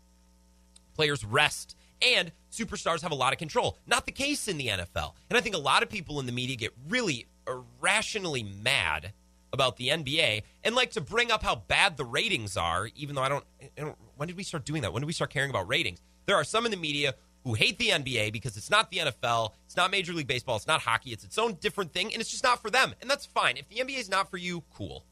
Players 0.95 1.25
rest, 1.25 1.75
and 2.01 2.31
superstars 2.51 3.01
have 3.01 3.11
a 3.11 3.15
lot 3.15 3.33
of 3.33 3.39
control. 3.39 3.77
Not 3.85 4.05
the 4.05 4.11
case 4.13 4.47
in 4.47 4.57
the 4.57 4.67
NFL. 4.67 5.13
And 5.29 5.37
I 5.37 5.41
think 5.41 5.55
a 5.55 5.59
lot 5.59 5.83
of 5.83 5.89
people 5.89 6.19
in 6.21 6.25
the 6.25 6.31
media 6.31 6.55
get 6.55 6.73
really 6.87 7.27
irrationally 7.49 8.43
mad 8.43 9.13
about 9.51 9.77
the 9.77 9.89
NBA 9.89 10.43
and 10.63 10.75
like 10.75 10.91
to 10.91 11.01
bring 11.01 11.31
up 11.31 11.43
how 11.43 11.55
bad 11.55 11.97
the 11.97 12.05
ratings 12.05 12.55
are, 12.55 12.89
even 12.95 13.15
though 13.15 13.23
I 13.23 13.29
don't, 13.29 13.45
I 13.61 13.81
don't. 13.81 13.97
When 14.15 14.27
did 14.27 14.37
we 14.37 14.43
start 14.43 14.65
doing 14.65 14.83
that? 14.83 14.93
When 14.93 15.01
did 15.01 15.07
we 15.07 15.13
start 15.13 15.31
caring 15.31 15.49
about 15.49 15.67
ratings? 15.67 16.01
There 16.25 16.35
are 16.35 16.43
some 16.43 16.65
in 16.65 16.71
the 16.71 16.77
media 16.77 17.15
who 17.43 17.53
hate 17.53 17.77
the 17.77 17.89
NBA 17.89 18.33
because 18.33 18.57
it's 18.57 18.69
not 18.69 18.91
the 18.91 18.97
NFL, 18.97 19.53
it's 19.65 19.77
not 19.77 19.91
Major 19.91 20.13
League 20.13 20.27
Baseball, 20.27 20.57
it's 20.57 20.67
not 20.67 20.81
hockey, 20.81 21.11
it's 21.11 21.23
its 21.23 21.37
own 21.37 21.53
different 21.55 21.93
thing, 21.93 22.11
and 22.13 22.21
it's 22.21 22.29
just 22.29 22.43
not 22.43 22.61
for 22.61 22.69
them. 22.69 22.93
And 23.01 23.09
that's 23.09 23.25
fine. 23.25 23.57
If 23.57 23.69
the 23.69 23.77
NBA 23.77 23.97
is 23.97 24.09
not 24.09 24.29
for 24.29 24.37
you, 24.37 24.63
cool. 24.73 25.05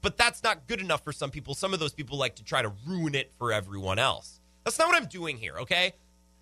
But 0.00 0.16
that's 0.16 0.42
not 0.44 0.68
good 0.68 0.80
enough 0.80 1.02
for 1.02 1.12
some 1.12 1.30
people. 1.30 1.54
Some 1.54 1.74
of 1.74 1.80
those 1.80 1.92
people 1.92 2.16
like 2.16 2.36
to 2.36 2.44
try 2.44 2.62
to 2.62 2.72
ruin 2.86 3.14
it 3.14 3.32
for 3.38 3.52
everyone 3.52 3.98
else. 3.98 4.40
That's 4.64 4.78
not 4.78 4.88
what 4.88 4.96
I'm 4.96 5.08
doing 5.08 5.36
here, 5.36 5.58
okay? 5.58 5.94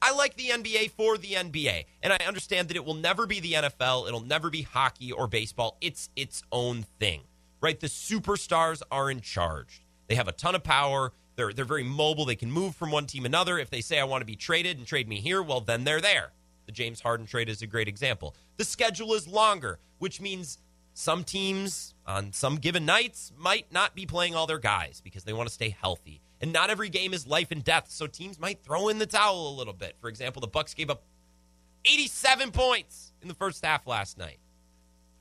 I 0.02 0.12
like 0.14 0.37
the 0.37 0.48
NBA 0.48 0.90
for 0.90 1.16
the 1.16 1.32
NBA, 1.32 1.84
and 2.02 2.12
I 2.12 2.19
understand 2.26 2.69
that 2.69 2.76
it 2.76 2.84
will 2.84 2.94
never 2.94 3.26
be 3.26 3.40
the 3.40 3.54
NFL, 3.54 4.06
it'll 4.06 4.20
never 4.20 4.50
be 4.50 4.62
hockey 4.62 5.10
or 5.12 5.26
baseball. 5.26 5.76
It's 5.81 6.10
its 6.16 6.43
own 6.52 6.84
thing, 7.00 7.22
right? 7.60 7.78
The 7.78 7.87
superstars 7.87 8.82
are 8.90 9.10
in 9.10 9.20
charge. 9.20 9.82
They 10.08 10.14
have 10.14 10.28
a 10.28 10.32
ton 10.32 10.54
of 10.54 10.62
power. 10.62 11.12
They're 11.37 11.52
they're 11.52 11.64
very 11.64 11.82
mobile. 11.82 12.25
They 12.25 12.37
can 12.37 12.50
move 12.50 12.75
from 12.75 12.90
one 12.90 13.06
team 13.06 13.26
another. 13.26 13.58
If 13.58 13.70
they 13.70 13.81
say 13.81 13.98
I 13.98 14.04
want 14.04 14.22
to 14.22 14.26
be 14.26 14.37
traded 14.37 14.78
and 14.78 14.87
trade 14.87 15.08
me 15.08 15.20
here, 15.20 15.43
well 15.43 15.60
then 15.60 15.84
they're 15.84 16.00
there. 16.00 16.32
The 16.66 16.72
James 16.72 17.00
Harden 17.00 17.26
trade 17.26 17.48
is 17.48 17.62
a 17.62 17.66
great 17.66 17.88
example. 17.88 18.34
The 18.56 18.64
schedule 18.64 19.14
is 19.14 19.28
longer, 19.28 19.78
which 19.98 20.20
means 20.20 20.58
some 20.94 21.25
teams 21.25 21.94
on 22.06 22.32
some 22.32 22.56
given 22.56 22.87
nights 22.87 23.32
might 23.37 23.70
not 23.70 23.94
be 23.94 24.06
playing 24.06 24.34
all 24.34 24.46
their 24.46 24.58
guys 24.58 25.00
because 25.04 25.25
they 25.25 25.32
want 25.32 25.48
to 25.48 25.54
stay 25.54 25.69
healthy. 25.69 26.22
And 26.40 26.52
not 26.52 26.70
every 26.70 26.88
game 26.88 27.14
is 27.14 27.26
life 27.26 27.50
and 27.50 27.64
death, 27.64 27.86
so 27.88 28.06
teams 28.06 28.38
might 28.38 28.62
throw 28.62 28.88
in 28.88 28.98
the 28.98 29.06
towel 29.06 29.48
a 29.48 29.56
little 29.56 29.72
bit. 29.72 29.96
For 30.00 30.08
example, 30.08 30.40
the 30.40 30.46
Bucks 30.46 30.74
gave 30.74 30.90
up 30.90 31.02
87 31.84 32.50
points 32.50 33.12
in 33.22 33.28
the 33.28 33.34
first 33.34 33.64
half 33.64 33.86
last 33.86 34.18
night. 34.18 34.38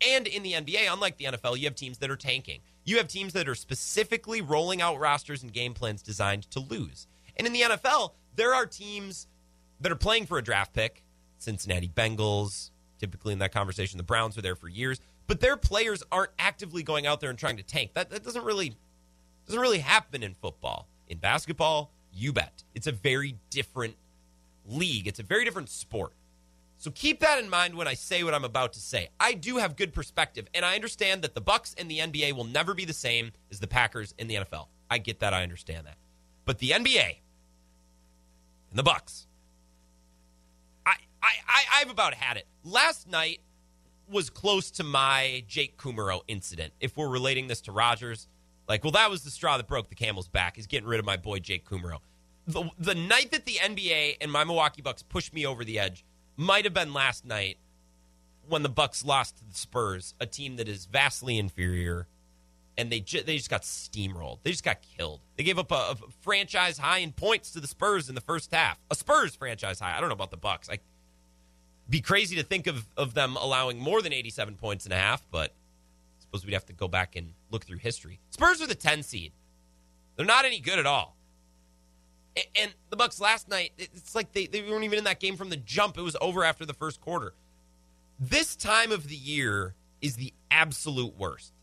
And 0.05 0.27
in 0.27 0.43
the 0.43 0.53
NBA, 0.53 0.91
unlike 0.91 1.17
the 1.17 1.25
NFL, 1.25 1.57
you 1.57 1.65
have 1.65 1.75
teams 1.75 1.99
that 1.99 2.11
are 2.11 2.17
tanking. 2.17 2.59
You 2.83 2.97
have 2.97 3.07
teams 3.07 3.33
that 3.33 3.47
are 3.47 3.55
specifically 3.55 4.41
rolling 4.41 4.81
out 4.81 4.99
rosters 4.99 5.41
and 5.41 5.53
game 5.53 5.73
plans 5.73 6.01
designed 6.01 6.49
to 6.51 6.59
lose. 6.59 7.07
And 7.37 7.47
in 7.47 7.53
the 7.53 7.61
NFL, 7.61 8.11
there 8.35 8.53
are 8.53 8.65
teams 8.65 9.27
that 9.79 9.91
are 9.91 9.97
playing 9.97 10.25
for 10.25 10.37
a 10.37 10.43
draft 10.43 10.73
pick. 10.73 11.03
Cincinnati 11.37 11.87
Bengals, 11.87 12.71
typically 12.99 13.33
in 13.33 13.39
that 13.39 13.53
conversation, 13.53 13.97
the 13.97 14.03
Browns 14.03 14.37
are 14.37 14.41
there 14.41 14.55
for 14.55 14.67
years, 14.67 14.99
but 15.27 15.39
their 15.39 15.57
players 15.57 16.03
aren't 16.11 16.31
actively 16.39 16.83
going 16.83 17.05
out 17.05 17.19
there 17.19 17.29
and 17.29 17.39
trying 17.39 17.57
to 17.57 17.63
tank. 17.63 17.93
That, 17.93 18.09
that 18.09 18.23
doesn't 18.23 18.43
really 18.43 18.75
doesn't 19.45 19.61
really 19.61 19.79
happen 19.79 20.23
in 20.23 20.33
football. 20.33 20.87
In 21.07 21.17
basketball, 21.17 21.91
you 22.11 22.33
bet. 22.33 22.63
It's 22.73 22.87
a 22.87 22.91
very 22.91 23.37
different 23.49 23.95
league. 24.67 25.07
It's 25.07 25.19
a 25.19 25.23
very 25.23 25.45
different 25.45 25.69
sport. 25.69 26.13
So 26.77 26.91
keep 26.91 27.21
that 27.21 27.39
in 27.39 27.49
mind 27.49 27.75
when 27.75 27.87
I 27.87 27.93
say 27.93 28.23
what 28.23 28.33
I'm 28.33 28.43
about 28.43 28.73
to 28.73 28.79
say. 28.79 29.09
I 29.19 29.33
do 29.33 29.57
have 29.57 29.75
good 29.75 29.93
perspective, 29.93 30.47
and 30.53 30.65
I 30.65 30.75
understand 30.75 31.21
that 31.23 31.33
the 31.33 31.41
Bucks 31.41 31.73
and 31.77 31.89
the 31.89 31.99
NBA 31.99 32.33
will 32.33 32.43
never 32.43 32.73
be 32.73 32.85
the 32.85 32.93
same 32.93 33.31
as 33.51 33.59
the 33.59 33.67
Packers 33.67 34.13
and 34.19 34.29
the 34.29 34.35
NFL. 34.35 34.67
I 34.89 34.97
get 34.97 35.19
that. 35.19 35.33
I 35.33 35.43
understand 35.43 35.87
that. 35.87 35.97
But 36.45 36.59
the 36.59 36.71
NBA 36.71 37.17
and 38.69 38.77
the 38.77 38.83
Bucks, 38.83 39.25
I 40.85 40.95
I 41.23 41.31
I, 41.47 41.81
I've 41.81 41.89
about 41.89 42.13
had 42.13 42.37
it. 42.37 42.45
Last 42.63 43.09
night 43.09 43.39
was 44.07 44.29
close 44.29 44.69
to 44.71 44.83
my 44.83 45.43
Jake 45.47 45.77
Kumerow 45.77 46.21
incident. 46.27 46.73
If 46.79 46.97
we're 46.97 47.09
relating 47.09 47.47
this 47.47 47.61
to 47.61 47.71
Rodgers, 47.71 48.27
like, 48.67 48.83
well, 48.83 48.91
that 48.91 49.09
was 49.09 49.23
the 49.23 49.29
straw 49.29 49.57
that 49.57 49.67
broke 49.67 49.89
the 49.89 49.95
camel's 49.95 50.27
back. 50.27 50.57
Is 50.57 50.67
getting 50.67 50.87
rid 50.87 50.99
of 50.99 51.05
my 51.05 51.17
boy 51.17 51.39
Jake 51.39 51.67
Kumerow. 51.67 51.99
The, 52.47 52.69
the 52.77 52.95
night 52.95 53.31
that 53.31 53.45
the 53.45 53.53
NBA 53.53 54.17
and 54.21 54.31
my 54.31 54.43
Milwaukee 54.43 54.81
Bucks 54.81 55.01
pushed 55.01 55.33
me 55.33 55.45
over 55.45 55.63
the 55.63 55.79
edge 55.79 56.05
might 56.37 56.65
have 56.65 56.73
been 56.73 56.93
last 56.93 57.25
night 57.25 57.57
when 58.47 58.63
the 58.63 58.69
Bucks 58.69 59.03
lost 59.03 59.37
to 59.37 59.45
the 59.45 59.55
Spurs, 59.55 60.13
a 60.19 60.25
team 60.25 60.57
that 60.57 60.67
is 60.67 60.85
vastly 60.85 61.39
inferior, 61.39 62.07
and 62.77 62.91
they 62.91 62.99
ju- 62.99 63.23
they 63.23 63.37
just 63.37 63.49
got 63.49 63.63
steamrolled. 63.63 64.39
They 64.43 64.51
just 64.51 64.63
got 64.63 64.77
killed. 64.97 65.21
They 65.37 65.43
gave 65.43 65.57
up 65.57 65.71
a, 65.71 65.75
a, 65.75 65.95
franchise 66.21 66.77
high 66.77 66.99
in 66.99 67.11
points 67.11 67.51
to 67.51 67.59
the 67.59 67.67
Spurs 67.67 68.09
in 68.09 68.15
the 68.15 68.21
first 68.21 68.53
half. 68.53 68.77
A 68.91 68.95
Spurs 68.95 69.35
franchise 69.35 69.79
high. 69.79 69.97
I 69.97 69.99
don't 69.99 70.09
know 70.09 70.13
about 70.13 70.31
the 70.31 70.37
Bucks. 70.37 70.69
I'd 70.69 70.81
be 71.89 72.01
crazy 72.01 72.35
to 72.35 72.43
think 72.43 72.67
of 72.67 72.85
of 72.97 73.13
them 73.13 73.37
allowing 73.37 73.79
more 73.79 74.01
than 74.01 74.13
87 74.13 74.55
points 74.55 74.85
and 74.85 74.93
a 74.93 74.97
half, 74.97 75.25
but 75.31 75.53
suppose 76.25 76.45
we'd 76.45 76.53
have 76.53 76.65
to 76.65 76.73
go 76.73 76.87
back 76.87 77.15
and 77.15 77.33
look 77.51 77.65
through 77.65 77.77
history. 77.77 78.19
Spurs 78.29 78.61
are 78.61 78.67
the 78.67 78.75
10 78.75 79.03
seed. 79.03 79.33
They're 80.15 80.25
not 80.25 80.45
any 80.45 80.59
good 80.59 80.79
at 80.79 80.85
all. 80.85 81.17
And 82.55 82.73
the 82.89 82.97
Bucks 82.97 83.21
last 83.21 83.47
night, 83.47 83.71
it's 83.77 84.13
like 84.13 84.33
they, 84.33 84.47
they 84.47 84.61
weren't 84.61 84.83
even 84.83 84.97
in 84.97 85.05
that 85.05 85.21
game 85.21 85.37
from 85.37 85.49
the 85.49 85.57
jump. 85.57 85.97
It 85.97 86.01
was 86.01 86.17
over 86.19 86.43
after 86.43 86.65
the 86.65 86.73
first 86.73 86.99
quarter. 86.99 87.33
This 88.19 88.55
time 88.55 88.91
of 88.91 89.07
the 89.07 89.15
year 89.15 89.75
is 90.01 90.15
the 90.15 90.33
absolute 90.51 91.17
worst. 91.17 91.53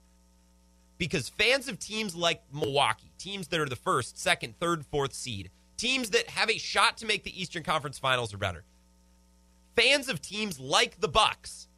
Because 0.96 1.28
fans 1.28 1.68
of 1.68 1.78
teams 1.78 2.14
like 2.14 2.42
Milwaukee, 2.52 3.12
teams 3.18 3.48
that 3.48 3.60
are 3.60 3.68
the 3.68 3.76
first, 3.76 4.18
second, 4.18 4.58
third, 4.60 4.86
fourth 4.86 5.12
seed, 5.12 5.50
teams 5.76 6.10
that 6.10 6.28
have 6.30 6.48
a 6.48 6.58
shot 6.58 6.96
to 6.98 7.06
make 7.06 7.24
the 7.24 7.40
Eastern 7.40 7.62
Conference 7.62 7.98
Finals 7.98 8.32
or 8.32 8.38
better. 8.38 8.64
Fans 9.76 10.08
of 10.08 10.22
teams 10.22 10.60
like 10.60 11.00
the 11.00 11.08
Bucks, 11.08 11.68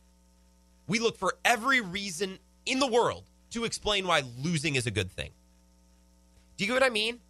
we 0.87 0.99
look 0.99 1.17
for 1.17 1.37
every 1.45 1.81
reason 1.81 2.39
in 2.67 2.79
the 2.79 2.87
world 2.87 3.25
to 3.51 3.65
explain 3.65 4.07
why 4.07 4.23
losing 4.43 4.75
is 4.75 4.87
a 4.87 4.91
good 4.91 5.11
thing. 5.11 5.31
Do 6.57 6.65
you 6.65 6.69
get 6.69 6.81
what 6.81 6.89
I 6.89 6.93
mean? 6.93 7.21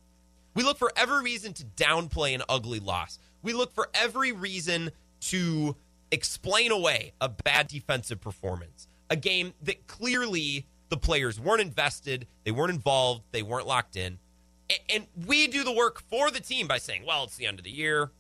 We 0.55 0.63
look 0.63 0.79
for 0.79 0.93
every 0.97 1.23
reason 1.23 1.53
to 1.55 1.65
downplay 1.65 2.35
an 2.35 2.43
ugly 2.49 2.81
loss. 2.81 3.19
We 3.43 3.53
look 3.53 3.75
for 3.75 3.89
every 3.95 4.33
reason 4.33 4.91
to 5.23 5.77
explain 6.11 6.71
away 6.71 7.13
a 7.21 7.29
bad 7.29 7.69
defensive 7.69 8.21
performance. 8.21 8.87
A 9.11 9.17
game 9.17 9.53
that 9.63 9.87
clearly 9.87 10.67
the 10.89 10.97
players 10.97 11.41
weren't 11.41 11.61
invested, 11.61 12.27
they 12.45 12.53
weren't 12.53 12.73
involved, 12.73 13.23
they 13.33 13.43
weren't 13.43 13.67
locked 13.67 13.97
in. 13.97 14.19
And 14.89 15.07
we 15.27 15.47
do 15.47 15.65
the 15.65 15.73
work 15.73 16.03
for 16.09 16.31
the 16.31 16.41
team 16.41 16.67
by 16.67 16.79
saying, 16.79 17.05
well, 17.07 17.25
it's 17.25 17.37
the 17.37 17.47
end 17.47 17.59
of 17.59 17.65
the 17.65 17.71
year, 17.71 18.13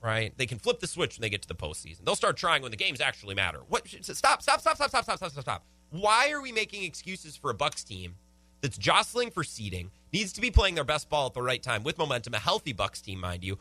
right? 0.00 0.32
They 0.36 0.46
can 0.46 0.58
flip 0.58 0.80
the 0.80 0.86
switch 0.86 1.16
when 1.16 1.22
they 1.22 1.28
get 1.28 1.42
to 1.42 1.48
the 1.48 1.54
postseason. 1.54 2.04
They'll 2.04 2.14
start 2.14 2.36
trying 2.36 2.62
when 2.62 2.70
the 2.70 2.76
games 2.76 3.00
actually 3.00 3.34
matter. 3.34 3.60
What? 3.68 3.86
Stop, 3.88 4.42
stop, 4.42 4.60
stop, 4.60 4.76
stop, 4.76 4.90
stop, 4.90 5.04
stop, 5.04 5.18
stop, 5.18 5.42
stop. 5.42 5.64
Why 5.90 6.30
are 6.30 6.40
we 6.40 6.52
making 6.52 6.84
excuses 6.84 7.36
for 7.36 7.50
a 7.50 7.54
Bucks 7.54 7.84
team 7.84 8.16
that's 8.60 8.78
jostling 8.78 9.30
for 9.30 9.44
seeding, 9.44 9.90
needs 10.12 10.32
to 10.34 10.40
be 10.40 10.50
playing 10.50 10.74
their 10.74 10.84
best 10.84 11.08
ball 11.08 11.26
at 11.26 11.34
the 11.34 11.42
right 11.42 11.62
time 11.62 11.82
with 11.84 11.98
momentum, 11.98 12.34
a 12.34 12.38
healthy 12.38 12.72
Bucks 12.72 13.00
team, 13.00 13.20
mind 13.20 13.44
you? 13.44 13.58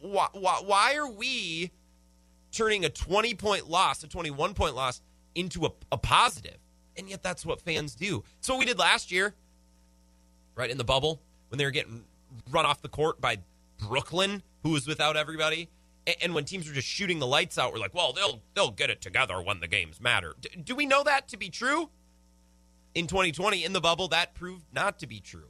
Why, 0.00 0.28
why, 0.32 0.62
why 0.64 0.94
are 0.94 1.10
we 1.10 1.70
turning 2.52 2.84
a 2.84 2.88
20 2.88 3.34
point 3.34 3.68
loss, 3.68 4.02
a 4.02 4.08
21 4.08 4.54
point 4.54 4.74
loss, 4.74 5.00
into 5.34 5.66
a, 5.66 5.70
a 5.92 5.98
positive? 5.98 6.56
And 6.96 7.08
yet 7.08 7.22
that's 7.22 7.44
what 7.44 7.60
fans 7.60 7.94
do. 7.94 8.22
It's 8.38 8.48
what 8.48 8.58
we 8.58 8.64
did 8.64 8.78
last 8.78 9.10
year, 9.10 9.34
right 10.54 10.70
in 10.70 10.78
the 10.78 10.84
bubble, 10.84 11.20
when 11.48 11.58
they 11.58 11.64
were 11.64 11.72
getting 11.72 12.04
run 12.50 12.66
off 12.66 12.82
the 12.82 12.88
court 12.88 13.20
by 13.20 13.38
Brooklyn, 13.78 14.42
who 14.62 14.70
was 14.70 14.86
without 14.86 15.16
everybody. 15.16 15.68
And 16.22 16.34
when 16.34 16.44
teams 16.44 16.68
were 16.68 16.74
just 16.74 16.88
shooting 16.88 17.18
the 17.18 17.26
lights 17.26 17.56
out, 17.56 17.72
we're 17.72 17.78
like, 17.78 17.94
well, 17.94 18.12
they'll 18.12 18.42
they'll 18.54 18.70
get 18.70 18.90
it 18.90 19.00
together 19.00 19.40
when 19.40 19.60
the 19.60 19.68
games 19.68 20.00
matter. 20.00 20.34
D- 20.40 20.50
do 20.62 20.74
we 20.74 20.86
know 20.86 21.02
that 21.02 21.28
to 21.28 21.36
be 21.36 21.48
true? 21.48 21.88
In 22.94 23.06
2020, 23.06 23.64
in 23.64 23.72
the 23.72 23.80
bubble, 23.80 24.08
that 24.08 24.34
proved 24.34 24.66
not 24.72 24.98
to 25.00 25.06
be 25.06 25.20
true. 25.20 25.48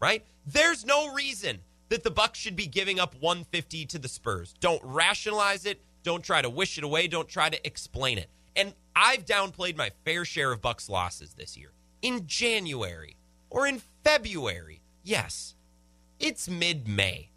Right? 0.00 0.24
There's 0.46 0.84
no 0.84 1.12
reason 1.14 1.60
that 1.88 2.02
the 2.02 2.10
Bucks 2.10 2.38
should 2.38 2.56
be 2.56 2.66
giving 2.66 3.00
up 3.00 3.14
150 3.20 3.86
to 3.86 3.98
the 3.98 4.08
Spurs. 4.08 4.54
Don't 4.60 4.82
rationalize 4.84 5.64
it. 5.66 5.80
Don't 6.02 6.22
try 6.22 6.42
to 6.42 6.50
wish 6.50 6.78
it 6.78 6.84
away. 6.84 7.08
Don't 7.08 7.28
try 7.28 7.48
to 7.48 7.66
explain 7.66 8.18
it. 8.18 8.28
And 8.54 8.74
I've 8.94 9.24
downplayed 9.24 9.76
my 9.76 9.90
fair 10.04 10.24
share 10.24 10.52
of 10.52 10.60
Bucks 10.60 10.88
losses 10.88 11.34
this 11.34 11.56
year. 11.56 11.72
In 12.02 12.26
January 12.26 13.16
or 13.50 13.66
in 13.66 13.82
February, 14.04 14.80
yes, 15.02 15.54
it's 16.18 16.48
mid-May. 16.48 17.30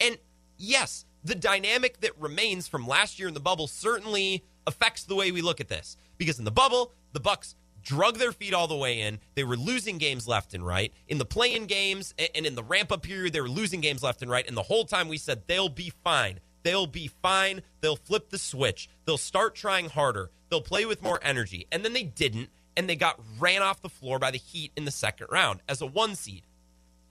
And 0.00 0.18
yes, 0.56 1.04
the 1.28 1.34
dynamic 1.34 2.00
that 2.00 2.18
remains 2.18 2.66
from 2.66 2.86
last 2.86 3.18
year 3.18 3.28
in 3.28 3.34
the 3.34 3.40
bubble 3.40 3.68
certainly 3.68 4.44
affects 4.66 5.04
the 5.04 5.14
way 5.14 5.30
we 5.30 5.42
look 5.42 5.60
at 5.60 5.68
this. 5.68 5.96
Because 6.16 6.38
in 6.38 6.44
the 6.44 6.50
bubble, 6.50 6.92
the 7.12 7.20
Bucks 7.20 7.54
drug 7.82 8.18
their 8.18 8.32
feet 8.32 8.52
all 8.52 8.66
the 8.66 8.76
way 8.76 9.00
in. 9.00 9.20
They 9.34 9.44
were 9.44 9.56
losing 9.56 9.98
games 9.98 10.26
left 10.26 10.52
and 10.52 10.66
right. 10.66 10.92
In 11.06 11.18
the 11.18 11.24
play-in 11.24 11.66
games 11.66 12.14
and 12.18 12.44
in 12.44 12.54
the 12.54 12.62
ramp-up 12.62 13.02
period, 13.02 13.32
they 13.32 13.40
were 13.40 13.48
losing 13.48 13.80
games 13.80 14.02
left 14.02 14.20
and 14.20 14.30
right. 14.30 14.46
And 14.46 14.56
the 14.56 14.62
whole 14.62 14.84
time 14.84 15.08
we 15.08 15.18
said 15.18 15.42
they'll 15.46 15.68
be 15.68 15.92
fine. 16.04 16.40
They'll 16.64 16.86
be 16.86 17.10
fine. 17.22 17.62
They'll 17.80 17.96
flip 17.96 18.30
the 18.30 18.38
switch. 18.38 18.88
They'll 19.04 19.16
start 19.16 19.54
trying 19.54 19.88
harder. 19.88 20.30
They'll 20.50 20.60
play 20.60 20.84
with 20.86 21.02
more 21.02 21.20
energy. 21.22 21.66
And 21.70 21.84
then 21.84 21.92
they 21.92 22.02
didn't, 22.02 22.50
and 22.76 22.88
they 22.88 22.96
got 22.96 23.20
ran 23.38 23.62
off 23.62 23.80
the 23.80 23.88
floor 23.88 24.18
by 24.18 24.30
the 24.30 24.38
Heat 24.38 24.72
in 24.76 24.84
the 24.84 24.90
second 24.90 25.28
round 25.30 25.60
as 25.68 25.80
a 25.80 25.86
one 25.86 26.14
seed. 26.14 26.42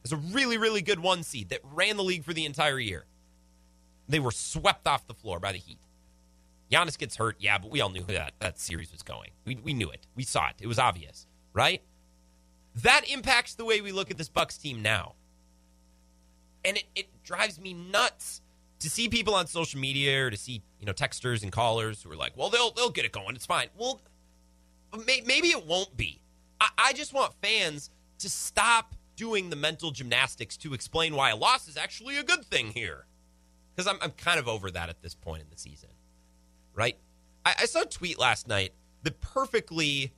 As 0.03 0.11
a 0.11 0.17
really, 0.17 0.57
really 0.57 0.81
good 0.81 0.99
one 0.99 1.23
seed 1.23 1.49
that 1.49 1.61
ran 1.63 1.97
the 1.97 2.03
league 2.03 2.23
for 2.23 2.33
the 2.33 2.45
entire 2.45 2.79
year. 2.79 3.05
They 4.07 4.19
were 4.19 4.31
swept 4.31 4.87
off 4.87 5.07
the 5.07 5.13
floor 5.13 5.39
by 5.39 5.51
the 5.51 5.57
Heat. 5.57 5.79
Giannis 6.71 6.97
gets 6.97 7.15
hurt, 7.15 7.37
yeah, 7.39 7.57
but 7.57 7.71
we 7.71 7.81
all 7.81 7.89
knew 7.89 8.03
that 8.03 8.33
that 8.39 8.59
series 8.59 8.91
was 8.91 9.01
going. 9.01 9.31
We, 9.45 9.55
we 9.55 9.73
knew 9.73 9.89
it. 9.89 10.05
We 10.15 10.23
saw 10.23 10.49
it. 10.49 10.55
It 10.59 10.67
was 10.67 10.79
obvious, 10.79 11.25
right? 11.53 11.81
That 12.75 13.09
impacts 13.09 13.55
the 13.55 13.65
way 13.65 13.81
we 13.81 13.91
look 13.91 14.11
at 14.11 14.17
this 14.17 14.29
Bucks 14.29 14.57
team 14.57 14.81
now. 14.81 15.15
And 16.65 16.77
it, 16.77 16.83
it 16.95 17.23
drives 17.23 17.59
me 17.59 17.73
nuts 17.73 18.41
to 18.79 18.89
see 18.89 19.07
people 19.07 19.33
on 19.33 19.47
social 19.47 19.79
media 19.79 20.25
or 20.25 20.29
to 20.29 20.37
see, 20.37 20.61
you 20.79 20.85
know, 20.85 20.93
texters 20.93 21.41
and 21.41 21.51
callers 21.51 22.03
who 22.03 22.11
are 22.11 22.15
like, 22.15 22.35
well, 22.35 22.49
they'll 22.49 22.71
they'll 22.71 22.89
get 22.89 23.05
it 23.05 23.11
going. 23.11 23.35
It's 23.35 23.45
fine. 23.45 23.69
Well, 23.77 24.01
may, 25.05 25.21
maybe 25.25 25.47
it 25.49 25.65
won't 25.65 25.95
be. 25.95 26.21
I, 26.59 26.69
I 26.77 26.93
just 26.93 27.13
want 27.13 27.33
fans 27.41 27.89
to 28.19 28.29
stop 28.29 28.93
doing 29.15 29.49
the 29.49 29.55
mental 29.55 29.91
gymnastics 29.91 30.57
to 30.57 30.73
explain 30.73 31.15
why 31.15 31.29
a 31.31 31.35
loss 31.35 31.67
is 31.67 31.77
actually 31.77 32.17
a 32.17 32.23
good 32.23 32.45
thing 32.45 32.71
here 32.71 33.05
because 33.77 33.87
I'm, 33.87 33.99
I'm 34.01 34.11
kind 34.11 34.39
of 34.39 34.47
over 34.47 34.71
that 34.71 34.89
at 34.89 35.03
this 35.03 35.13
point 35.13 35.43
in 35.43 35.49
the 35.51 35.57
season, 35.57 35.89
right? 36.73 36.97
I, 37.45 37.53
I 37.61 37.65
saw 37.65 37.81
a 37.81 37.85
tweet 37.85 38.17
last 38.17 38.47
night 38.47 38.73
that 39.03 39.21
perfectly 39.21 40.13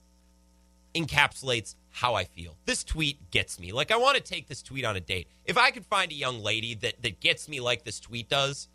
encapsulates 0.96 1.76
how 1.90 2.16
I 2.16 2.24
feel. 2.24 2.56
This 2.66 2.86
tweet 2.86 3.32
gets 3.32 3.60
me. 3.60 3.74
Like 3.74 3.92
I 3.92 3.98
want 3.98 4.16
to 4.16 4.24
take 4.24 4.48
this 4.48 4.64
tweet 4.64 4.86
on 4.86 4.96
a 4.96 5.02
date. 5.02 5.28
If 5.44 5.58
I 5.58 5.72
could 5.72 5.86
find 5.86 6.10
a 6.12 6.16
young 6.16 6.40
lady 6.42 6.74
that 6.76 7.02
that 7.02 7.20
gets 7.20 7.50
me 7.50 7.60
like 7.60 7.84
this 7.84 8.00
tweet 8.00 8.30
does, 8.30 8.70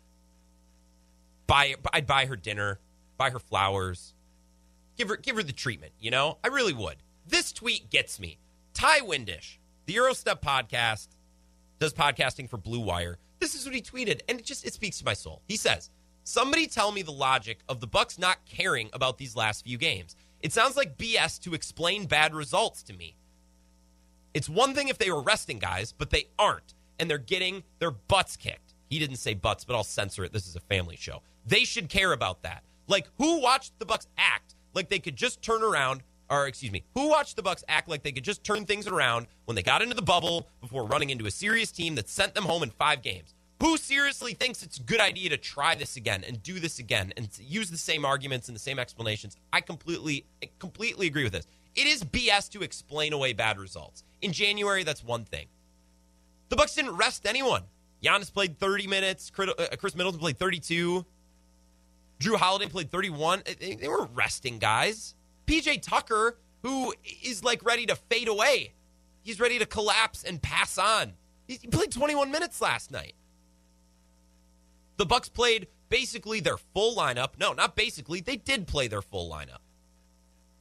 buy 1.47 1.75
I'd 1.91 2.05
buy 2.05 2.27
her 2.27 2.35
dinner, 2.35 2.79
buy 3.17 3.31
her 3.31 3.39
flowers, 3.39 4.13
give 4.97 5.09
her 5.09 5.17
give 5.17 5.35
her 5.35 5.43
the 5.43 5.51
treatment. 5.51 5.93
You 5.99 6.11
know, 6.11 6.37
I 6.43 6.49
really 6.49 6.73
would. 6.73 6.97
This 7.27 7.51
tweet 7.51 7.89
gets 7.89 8.19
me. 8.19 8.37
Ty 8.73 8.99
Windish, 8.99 9.57
the 9.87 9.95
Eurostep 9.95 10.41
podcast, 10.41 11.07
does 11.79 11.93
podcasting 11.93 12.47
for 12.49 12.57
Blue 12.57 12.81
Wire. 12.81 13.17
This 13.45 13.53
is 13.53 13.63
what 13.63 13.75
he 13.75 13.81
tweeted, 13.83 14.21
and 14.27 14.39
it 14.39 14.43
just 14.43 14.65
it 14.65 14.73
speaks 14.73 14.97
to 14.97 15.05
my 15.05 15.13
soul. 15.13 15.43
He 15.47 15.55
says, 15.55 15.91
"Somebody 16.23 16.65
tell 16.65 16.91
me 16.91 17.03
the 17.03 17.11
logic 17.11 17.59
of 17.69 17.79
the 17.79 17.85
Bucks 17.85 18.17
not 18.17 18.43
caring 18.47 18.89
about 18.91 19.19
these 19.19 19.35
last 19.35 19.65
few 19.65 19.77
games. 19.77 20.15
It 20.41 20.51
sounds 20.51 20.75
like 20.75 20.97
BS 20.97 21.37
to 21.41 21.53
explain 21.53 22.07
bad 22.07 22.33
results 22.33 22.81
to 22.81 22.93
me. 22.93 23.17
It's 24.33 24.49
one 24.49 24.73
thing 24.73 24.87
if 24.87 24.97
they 24.97 25.11
were 25.11 25.21
resting 25.21 25.59
guys, 25.59 25.91
but 25.91 26.09
they 26.09 26.29
aren't, 26.39 26.73
and 26.97 27.07
they're 27.07 27.19
getting 27.19 27.61
their 27.77 27.91
butts 27.91 28.35
kicked. 28.35 28.73
He 28.89 28.97
didn't 28.97 29.17
say 29.17 29.35
butts, 29.35 29.63
but 29.63 29.75
I'll 29.75 29.83
censor 29.83 30.23
it. 30.23 30.33
This 30.33 30.47
is 30.47 30.55
a 30.55 30.59
family 30.61 30.95
show. 30.95 31.21
They 31.45 31.65
should 31.65 31.87
care 31.87 32.13
about 32.13 32.41
that. 32.41 32.63
Like 32.87 33.07
who 33.19 33.41
watched 33.41 33.77
the 33.77 33.85
Bucks 33.85 34.07
act 34.17 34.55
like 34.73 34.89
they 34.89 34.97
could 34.97 35.17
just 35.17 35.43
turn 35.43 35.61
around 35.61 36.01
or 36.29 36.47
excuse 36.47 36.71
me, 36.71 36.83
who 36.93 37.09
watched 37.09 37.35
the 37.35 37.43
Bucks 37.43 37.63
act 37.67 37.87
like 37.87 38.03
they 38.03 38.11
could 38.11 38.23
just 38.23 38.43
turn 38.43 38.65
things 38.65 38.87
around 38.87 39.27
when 39.45 39.55
they 39.55 39.63
got 39.63 39.81
into 39.81 39.95
the 39.95 40.01
bubble 40.01 40.47
before 40.61 40.85
running 40.85 41.09
into 41.09 41.25
a 41.25 41.31
serious 41.31 41.71
team 41.71 41.95
that 41.95 42.09
sent 42.09 42.33
them 42.33 42.45
home 42.45 42.63
in 42.63 42.69
5 42.69 43.01
games? 43.01 43.33
Who 43.61 43.77
seriously 43.77 44.33
thinks 44.33 44.63
it's 44.63 44.77
a 44.77 44.83
good 44.83 44.99
idea 44.99 45.29
to 45.29 45.37
try 45.37 45.75
this 45.75 45.95
again 45.95 46.23
and 46.27 46.43
do 46.43 46.59
this 46.59 46.79
again 46.79 47.13
and 47.15 47.29
use 47.39 47.69
the 47.69 47.77
same 47.77 48.03
arguments 48.03 48.49
and 48.49 48.55
the 48.55 48.59
same 48.59 48.79
explanations? 48.79 49.37
I 49.53 49.61
completely 49.61 50.25
I 50.43 50.49
completely 50.59 51.07
agree 51.07 51.23
with 51.23 51.33
this. 51.33 51.47
It 51.75 51.87
is 51.87 52.03
BS 52.03 52.49
to 52.51 52.63
explain 52.63 53.13
away 53.13 53.33
bad 53.33 53.57
results. 53.57 54.03
In 54.21 54.33
January, 54.33 54.83
that's 54.83 55.03
one 55.03 55.25
thing. 55.25 55.47
The 56.49 56.55
Bucks 56.55 56.75
didn't 56.75 56.95
rest 56.95 57.25
anyone. 57.25 57.63
Giannis 58.03 58.31
played 58.31 58.59
30 58.59 58.87
minutes. 58.87 59.29
Khris 59.29 59.49
uh, 59.49 59.97
Middleton 59.97 60.19
played 60.19 60.37
32. 60.37 61.05
Jrue 62.19 62.35
Holiday 62.35 62.69
played 62.69 62.91
31. 62.91 63.43
They 63.59 63.87
were 63.87 64.05
resting 64.13 64.59
guys. 64.59 65.15
PJ 65.45 65.81
Tucker, 65.81 66.37
who 66.63 66.93
is 67.23 67.43
like 67.43 67.63
ready 67.63 67.85
to 67.85 67.95
fade 67.95 68.27
away, 68.27 68.73
he's 69.21 69.39
ready 69.39 69.59
to 69.59 69.65
collapse 69.65 70.23
and 70.23 70.41
pass 70.41 70.77
on. 70.77 71.13
He 71.47 71.57
played 71.67 71.91
21 71.91 72.31
minutes 72.31 72.59
last 72.59 72.91
night. 72.91 73.13
The 74.97 75.05
Bucks 75.05 75.29
played 75.29 75.67
basically 75.89 76.39
their 76.39 76.57
full 76.57 76.95
lineup. 76.95 77.37
No, 77.39 77.53
not 77.53 77.75
basically. 77.75 78.21
They 78.21 78.37
did 78.37 78.67
play 78.67 78.87
their 78.87 79.01
full 79.01 79.29
lineup. 79.31 79.59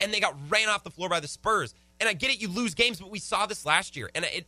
And 0.01 0.13
they 0.13 0.21
got 0.21 0.37
ran 0.51 0.69
off 0.69 0.85
the 0.85 0.91
floor 0.91 1.09
by 1.09 1.21
the 1.21 1.29
Spurs. 1.29 1.75
And 2.01 2.09
I 2.09 2.13
get 2.13 2.31
it, 2.31 2.41
you 2.41 2.49
lose 2.49 2.75
games, 2.75 3.01
but 3.01 3.11
we 3.11 3.19
saw 3.19 3.47
this 3.47 3.65
last 3.65 3.97
year. 3.97 4.11
And 4.15 4.25
it 4.25 4.47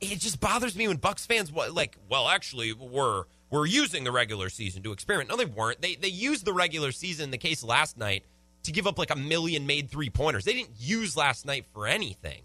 it 0.00 0.18
just 0.18 0.40
bothers 0.40 0.76
me 0.76 0.88
when 0.88 0.96
Bucks 0.96 1.24
fans 1.24 1.52
like, 1.52 1.96
well, 2.08 2.28
actually, 2.28 2.72
we're 2.72 3.24
we're 3.50 3.66
using 3.66 4.02
the 4.02 4.10
regular 4.10 4.48
season 4.48 4.82
to 4.82 4.92
experiment. 4.92 5.30
No, 5.30 5.36
they 5.36 5.44
weren't. 5.44 5.80
They 5.80 5.94
they 5.94 6.08
used 6.08 6.44
the 6.44 6.52
regular 6.52 6.90
season 6.90 7.24
in 7.24 7.30
the 7.30 7.38
case 7.38 7.62
last 7.62 7.96
night 7.96 8.24
to 8.64 8.72
give 8.72 8.86
up 8.86 8.98
like 8.98 9.10
a 9.10 9.16
million 9.16 9.66
made 9.66 9.90
three 9.90 10.10
pointers. 10.10 10.44
They 10.44 10.52
didn't 10.52 10.72
use 10.78 11.16
last 11.16 11.46
night 11.46 11.66
for 11.72 11.86
anything. 11.86 12.42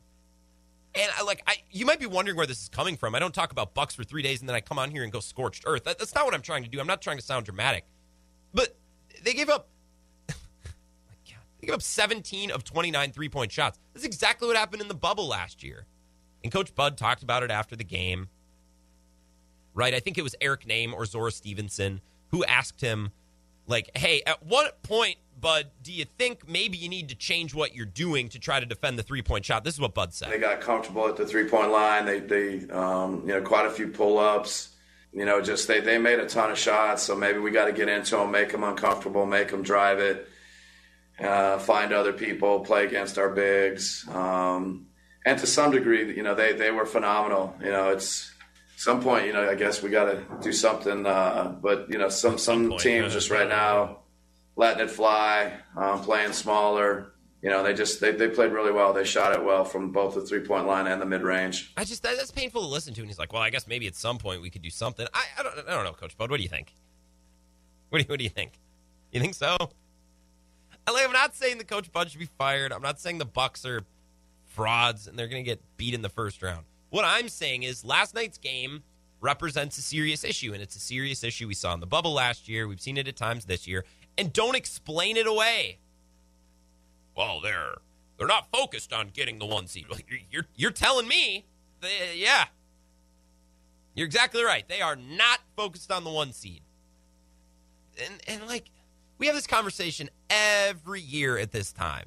And 0.95 1.11
I 1.17 1.23
like 1.23 1.43
I 1.45 1.57
you 1.71 1.85
might 1.85 1.99
be 1.99 2.05
wondering 2.05 2.37
where 2.37 2.47
this 2.47 2.63
is 2.63 2.69
coming 2.69 2.97
from. 2.97 3.13
I 3.13 3.19
don't 3.19 3.33
talk 3.33 3.51
about 3.51 3.73
Bucks 3.73 3.93
for 3.93 4.03
three 4.03 4.23
days 4.23 4.39
and 4.39 4.49
then 4.49 4.55
I 4.55 4.61
come 4.61 4.79
on 4.79 4.89
here 4.89 5.03
and 5.03 5.11
go 5.11 5.19
scorched 5.19 5.63
earth. 5.67 5.83
That, 5.83 5.99
that's 5.99 6.15
not 6.15 6.25
what 6.25 6.33
I'm 6.33 6.41
trying 6.41 6.63
to 6.63 6.69
do. 6.69 6.79
I'm 6.79 6.87
not 6.87 7.01
trying 7.01 7.17
to 7.17 7.23
sound 7.23 7.45
dramatic. 7.45 7.85
But 8.53 8.75
they 9.23 9.33
gave 9.33 9.49
up 9.49 9.69
they 10.27 11.67
gave 11.67 11.75
up 11.75 11.83
17 11.83 12.51
of 12.51 12.63
29 12.63 13.11
three-point 13.11 13.51
shots. 13.51 13.79
That's 13.93 14.05
exactly 14.05 14.47
what 14.47 14.57
happened 14.57 14.81
in 14.81 14.87
the 14.87 14.95
bubble 14.95 15.27
last 15.27 15.63
year. 15.63 15.85
And 16.43 16.51
Coach 16.51 16.73
Bud 16.73 16.97
talked 16.97 17.23
about 17.23 17.43
it 17.43 17.51
after 17.51 17.75
the 17.75 17.83
game. 17.83 18.29
Right? 19.75 19.93
I 19.93 19.99
think 19.99 20.17
it 20.17 20.23
was 20.23 20.35
Eric 20.41 20.65
Nehm 20.65 20.93
or 20.93 21.05
Zora 21.05 21.31
Stephenson 21.31 22.01
who 22.29 22.43
asked 22.45 22.81
him, 22.81 23.11
like, 23.67 23.91
hey, 23.95 24.21
at 24.25 24.45
what 24.45 24.81
point 24.83 25.17
Bud, 25.39 25.67
do 25.83 25.91
you 25.91 26.05
think 26.17 26.47
maybe 26.49 26.77
you 26.77 26.89
need 26.89 27.09
to 27.09 27.15
change 27.15 27.53
what 27.53 27.75
you're 27.75 27.85
doing 27.85 28.29
to 28.29 28.39
try 28.39 28.59
to 28.59 28.65
defend 28.65 28.97
the 28.97 29.03
three 29.03 29.21
point 29.21 29.45
shot? 29.45 29.63
This 29.63 29.75
is 29.75 29.79
what 29.79 29.93
Bud 29.93 30.13
said. 30.13 30.31
They 30.31 30.39
got 30.39 30.61
comfortable 30.61 31.07
at 31.07 31.15
the 31.15 31.25
three 31.25 31.45
point 31.45 31.71
line. 31.71 32.05
They, 32.05 32.19
they 32.19 32.69
um, 32.69 33.21
you 33.21 33.33
know, 33.33 33.41
quite 33.41 33.67
a 33.67 33.69
few 33.69 33.89
pull 33.89 34.17
ups. 34.17 34.69
You 35.13 35.25
know, 35.25 35.41
just 35.41 35.67
they, 35.67 35.79
they 35.79 35.97
made 35.97 36.19
a 36.19 36.25
ton 36.25 36.51
of 36.51 36.57
shots. 36.57 37.03
So 37.03 37.15
maybe 37.15 37.39
we 37.39 37.51
got 37.51 37.65
to 37.65 37.71
get 37.71 37.87
into 37.87 38.17
them, 38.17 38.31
make 38.31 38.51
them 38.51 38.63
uncomfortable, 38.63 39.25
make 39.25 39.49
them 39.49 39.63
drive 39.63 39.99
it, 39.99 40.27
uh, 41.19 41.59
find 41.59 41.93
other 41.93 42.13
people, 42.13 42.61
play 42.61 42.85
against 42.85 43.17
our 43.17 43.29
bigs. 43.29 44.05
Um, 44.09 44.87
and 45.25 45.39
to 45.39 45.47
some 45.47 45.71
degree, 45.71 46.15
you 46.15 46.23
know, 46.23 46.35
they, 46.35 46.53
they 46.53 46.71
were 46.71 46.85
phenomenal. 46.85 47.55
You 47.61 47.71
know, 47.71 47.89
it's 47.89 48.31
some 48.77 49.01
point, 49.01 49.25
you 49.25 49.33
know, 49.33 49.49
I 49.49 49.55
guess 49.55 49.81
we 49.81 49.89
got 49.89 50.05
to 50.05 50.23
do 50.39 50.53
something. 50.53 51.05
Uh, 51.05 51.55
but 51.59 51.89
you 51.89 51.97
know, 51.97 52.09
some 52.09 52.37
some, 52.37 52.69
some 52.69 52.77
teams 52.77 53.11
just 53.11 53.31
right 53.31 53.49
now 53.49 54.01
letting 54.55 54.83
it 54.83 54.91
fly, 54.91 55.53
um, 55.75 56.01
playing 56.03 56.31
smaller. 56.31 57.11
You 57.41 57.49
know, 57.49 57.63
they 57.63 57.73
just 57.73 57.99
they, 57.99 58.11
they 58.11 58.29
played 58.29 58.51
really 58.51 58.71
well. 58.71 58.93
They 58.93 59.03
shot 59.03 59.33
it 59.33 59.43
well 59.43 59.65
from 59.65 59.91
both 59.91 60.13
the 60.13 60.21
three 60.21 60.41
point 60.41 60.67
line 60.67 60.85
and 60.85 61.01
the 61.01 61.07
mid 61.07 61.23
range. 61.23 61.73
I 61.75 61.85
just 61.85 62.03
that, 62.03 62.17
that's 62.17 62.29
painful 62.29 62.61
to 62.61 62.67
listen 62.67 62.93
to. 62.93 63.01
And 63.01 63.09
he's 63.09 63.17
like, 63.17 63.33
"Well, 63.33 63.41
I 63.41 63.49
guess 63.49 63.67
maybe 63.67 63.87
at 63.87 63.95
some 63.95 64.19
point 64.19 64.43
we 64.43 64.51
could 64.51 64.61
do 64.61 64.69
something." 64.69 65.07
I, 65.11 65.25
I 65.39 65.43
don't 65.43 65.57
I 65.67 65.73
don't 65.73 65.83
know, 65.83 65.93
Coach 65.93 66.15
Bud. 66.15 66.29
What 66.29 66.37
do 66.37 66.43
you 66.43 66.49
think? 66.49 66.71
What 67.89 67.97
do 67.97 68.03
you, 68.03 68.07
what 68.07 68.19
do 68.19 68.23
you 68.23 68.29
think? 68.29 68.51
You 69.11 69.19
think 69.19 69.33
so? 69.33 69.57
like, 69.59 71.05
I'm 71.05 71.11
not 71.11 71.35
saying 71.35 71.57
the 71.57 71.63
coach 71.63 71.91
Bud 71.91 72.11
should 72.11 72.19
be 72.19 72.29
fired. 72.37 72.71
I'm 72.71 72.81
not 72.81 72.99
saying 72.99 73.17
the 73.17 73.25
Bucks 73.25 73.65
are 73.65 73.81
frauds 74.45 75.07
and 75.07 75.17
they're 75.17 75.27
going 75.27 75.43
to 75.43 75.49
get 75.49 75.61
beat 75.77 75.93
in 75.93 76.01
the 76.01 76.09
first 76.09 76.43
round. 76.43 76.65
What 76.89 77.05
I'm 77.05 77.29
saying 77.29 77.63
is 77.63 77.83
last 77.83 78.15
night's 78.15 78.37
game 78.37 78.83
represents 79.19 79.77
a 79.77 79.81
serious 79.81 80.23
issue, 80.23 80.53
and 80.53 80.61
it's 80.61 80.75
a 80.75 80.79
serious 80.79 81.23
issue 81.23 81.47
we 81.47 81.53
saw 81.53 81.73
in 81.73 81.79
the 81.79 81.87
bubble 81.87 82.13
last 82.13 82.47
year. 82.47 82.67
We've 82.67 82.81
seen 82.81 82.97
it 82.97 83.07
at 83.07 83.15
times 83.15 83.45
this 83.45 83.67
year, 83.67 83.83
and 84.17 84.31
don't 84.31 84.55
explain 84.55 85.17
it 85.17 85.27
away. 85.27 85.79
Well, 87.15 87.41
they're 87.41 87.75
they're 88.17 88.27
not 88.27 88.47
focused 88.51 88.93
on 88.93 89.09
getting 89.09 89.39
the 89.39 89.45
one 89.45 89.67
seed. 89.67 89.85
You're 90.07 90.19
you're, 90.31 90.45
you're 90.55 90.71
telling 90.71 91.07
me, 91.07 91.45
they, 91.81 92.15
yeah, 92.15 92.45
you're 93.95 94.05
exactly 94.05 94.43
right. 94.43 94.67
They 94.67 94.81
are 94.81 94.95
not 94.95 95.39
focused 95.55 95.91
on 95.91 96.03
the 96.03 96.11
one 96.11 96.31
seed, 96.31 96.61
and 98.03 98.21
and 98.27 98.47
like 98.47 98.69
we 99.17 99.25
have 99.25 99.35
this 99.35 99.47
conversation 99.47 100.09
every 100.29 101.01
year 101.01 101.37
at 101.37 101.51
this 101.51 101.71
time, 101.71 102.05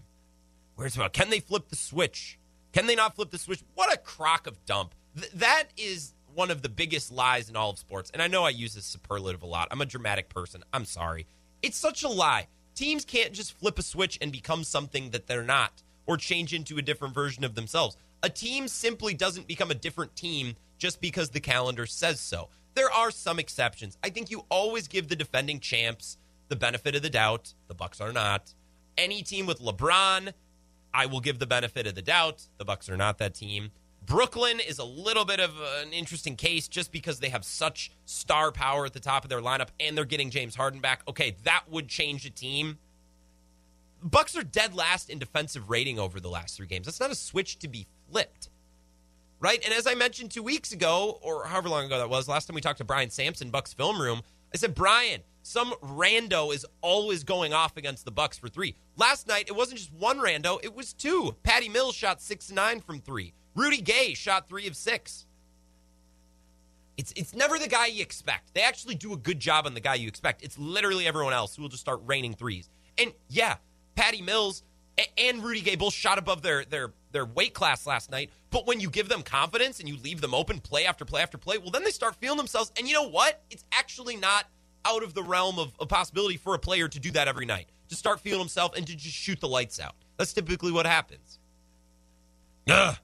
where 0.77 0.87
it's 0.87 0.97
about 0.97 1.13
can 1.13 1.29
they 1.31 1.41
flip 1.41 1.69
the 1.69 1.77
switch? 1.77 2.39
Can 2.73 2.87
they 2.87 2.95
not 2.95 3.17
flip 3.17 3.31
the 3.31 3.39
switch? 3.39 3.63
What 3.75 3.93
a 3.93 3.97
crock 3.97 4.47
of 4.47 4.65
dump. 4.65 4.95
Th- 5.19 5.33
that 5.33 5.65
is 5.77 6.15
one 6.35 6.51
of 6.51 6.63
the 6.63 6.69
biggest 6.69 7.11
lies 7.11 7.49
in 7.49 7.57
all 7.57 7.71
of 7.71 7.79
sports. 7.79 8.11
And 8.13 8.23
I 8.23 8.29
know 8.29 8.45
I 8.45 8.51
use 8.51 8.75
this 8.75 8.85
superlative 8.85 9.43
a 9.43 9.47
lot. 9.47 9.69
I'm 9.71 9.81
a 9.81 9.87
dramatic 9.87 10.29
person. 10.29 10.63
I'm 10.73 10.85
sorry. 10.85 11.27
It's 11.63 11.77
such 11.77 12.03
a 12.03 12.09
lie. 12.09 12.47
Teams 12.75 13.05
can't 13.05 13.33
just 13.33 13.59
flip 13.59 13.79
a 13.79 13.83
switch 13.83 14.19
and 14.21 14.31
become 14.33 14.65
something 14.65 15.11
that 15.11 15.27
they're 15.27 15.43
not 15.43 15.83
or 16.07 16.17
change 16.17 16.55
into 16.55 16.79
a 16.79 16.83
different 16.83 17.15
version 17.15 17.45
of 17.45 17.55
themselves. 17.55 17.97
A 18.23 18.29
team 18.29 18.69
simply 18.69 19.15
doesn't 19.15 19.49
become 19.49 19.71
a 19.71 19.75
different 19.75 20.15
team 20.17 20.55
just 20.79 21.01
because 21.01 21.31
the 21.31 21.41
calendar 21.41 21.87
says 21.87 22.21
so. 22.21 22.49
There 22.75 22.91
are 22.91 23.11
some 23.11 23.39
exceptions. 23.39 23.99
I 24.03 24.11
think 24.11 24.31
you 24.31 24.45
always 24.49 24.89
give 24.89 25.09
the 25.09 25.17
defending 25.17 25.61
champs 25.61 26.17
the 26.49 26.57
benefit 26.57 26.95
of 26.95 27.03
the 27.03 27.11
doubt. 27.11 27.55
The 27.69 27.75
Bucks 27.75 28.01
are 28.01 28.13
not. 28.13 28.55
Any 28.97 29.23
team 29.23 29.47
with 29.47 29.61
LeBron, 29.61 30.33
I 30.93 31.07
will 31.07 31.21
give 31.21 31.39
the 31.39 31.47
benefit 31.47 31.87
of 31.87 31.95
the 31.95 32.03
doubt. 32.03 32.47
The 32.59 32.65
Bucks 32.65 32.89
are 32.89 32.97
not 32.97 33.19
that 33.19 33.35
team. 33.35 33.71
Brooklyn 34.05 34.61
is 34.61 34.79
a 34.79 34.85
little 34.85 35.25
bit 35.25 35.41
of 35.41 35.53
an 35.83 35.93
interesting 35.93 36.35
case 36.35 36.69
just 36.69 36.91
because 36.91 37.21
they 37.21 37.29
have 37.29 37.45
such 37.45 37.91
star 38.07 38.51
power 38.51 38.87
at 38.87 38.93
the 38.93 39.01
top 39.01 39.25
of 39.25 39.31
their 39.31 39.41
lineup 39.41 39.69
and 39.79 39.97
they're 39.97 40.05
getting 40.05 40.31
James 40.31 40.57
Harden 40.57 40.81
back. 40.81 41.03
Okay, 41.07 41.37
that 41.45 41.65
would 41.69 41.89
change 41.89 42.25
a 42.25 42.31
team. 42.31 42.79
Bucks 44.03 44.37
are 44.37 44.43
dead 44.43 44.75
last 44.75 45.11
in 45.11 45.19
defensive 45.19 45.69
rating 45.69 45.99
over 45.99 46.19
the 46.19 46.31
last 46.31 46.57
three 46.57 46.67
games. 46.67 46.87
That's 46.87 47.01
not 47.01 47.11
a 47.11 47.15
switch 47.15 47.59
to 47.61 47.69
be 47.69 47.87
flipped. 48.11 48.49
Right? 49.39 49.63
And 49.65 49.73
as 49.73 49.87
I 49.87 49.95
mentioned 49.95 50.31
two 50.31 50.43
weeks 50.43 50.73
ago, 50.73 51.19
or 51.23 51.45
however 51.45 51.69
long 51.69 51.87
ago 51.87 51.99
that 51.99 52.11
was, 52.11 52.29
last 52.29 52.47
time 52.47 52.55
we 52.55 52.61
talked 52.61 52.79
to 52.79 52.85
Brian 52.85 53.11
Sampson, 53.11 53.51
Bucks 53.51 53.73
Film 53.73 54.01
Room, 54.01 54.23
I 54.53 54.57
said, 54.57 54.75
Brian, 54.75 55.21
some 55.43 55.73
rando 55.83 56.55
is 56.55 56.67
always 56.81 57.25
going 57.25 57.53
off 57.53 57.77
against 57.77 58.05
the 58.05 58.11
Bucks 58.11 58.39
for 58.39 58.49
three. 58.49 58.75
Last 58.97 59.27
night, 59.27 59.45
it 59.49 59.57
wasn't 59.57 59.79
just 59.79 59.93
one 59.93 60.19
rando, 60.19 60.63
it 60.63 60.75
was 60.75 60.93
two. 60.93 61.35
Patty 61.43 61.69
Mills 61.69 61.95
shot 61.95 62.21
six 62.21 62.51
nine 62.51 62.81
from 62.81 63.01
three. 63.01 63.33
Rudy 63.55 63.81
Gay 63.81 64.15
shot 64.15 64.49
three 64.49 64.67
of 64.67 64.77
six. 64.77 65.27
It's 66.97 67.13
it's 67.17 67.35
never 67.35 67.59
the 67.59 67.69
guy 67.69 67.87
you 67.87 68.03
expect. 68.03 68.53
They 68.55 68.63
actually 68.63 68.95
do 68.95 69.13
a 69.13 69.17
good 69.17 69.41
job 69.41 69.67
on 69.67 69.75
the 69.75 69.81
guy 69.81 69.95
you 69.95 70.09
expect. 70.09 70.43
It's 70.43 70.59
literally 70.59 71.07
everyone 71.07 71.33
else 71.33 71.57
who 71.57 71.63
will 71.63 71.69
just 71.69 71.81
start 71.81 72.01
raining 72.05 72.35
threes. 72.35 72.69
And 72.99 73.13
yeah, 73.29 73.57
Patty 73.95 74.21
Mills 74.21 74.63
and 75.17 75.43
Rudy 75.43 75.63
Gay 75.63 75.77
both 75.77 75.95
shot 75.95 76.19
above 76.19 76.43
their 76.43 76.65
their 76.65 76.93
their 77.13 77.25
weight 77.25 77.55
class 77.55 77.87
last 77.87 78.11
night. 78.11 78.31
But 78.51 78.67
when 78.67 78.81
you 78.81 78.91
give 78.91 79.09
them 79.09 79.23
confidence 79.23 79.81
and 79.81 79.89
you 79.89 79.97
leave 79.97 80.21
them 80.21 80.35
open 80.35 80.61
play 80.61 80.85
after 80.85 81.05
play 81.05 81.23
after 81.23 81.39
play, 81.39 81.59
well, 81.59 81.71
then 81.71 81.85
they 81.85 81.91
start 81.91 82.17
feeling 82.17 82.37
themselves. 82.37 82.73
And 82.77 82.87
you 82.87 82.95
know 82.95 83.09
what? 83.09 83.43
It's 83.51 83.65
actually 83.73 84.17
not 84.17 84.45
out 84.85 85.03
of 85.03 85.15
the 85.15 85.23
realm 85.23 85.59
of 85.59 85.73
a 85.81 85.87
possibility 85.87 86.37
for 86.37 86.55
a 86.55 86.59
player 86.59 86.89
to 86.89 87.01
do 87.01 87.11
that 87.13 87.29
every 87.29 87.47
night. 87.47 87.69
To 87.89 87.97
start 87.97 88.21
feeling 88.21 88.41
himself 88.41 88.77
and 88.77 88.87
to 88.87 88.97
just 88.97 89.17
shoot 89.17 89.41
the 89.41 89.49
lights 89.49 89.81
out. 89.81 89.95
That's 90.17 90.33
typically 90.33 90.73
what 90.73 90.87
happens. 90.87 91.39
Ugh. 92.69 92.97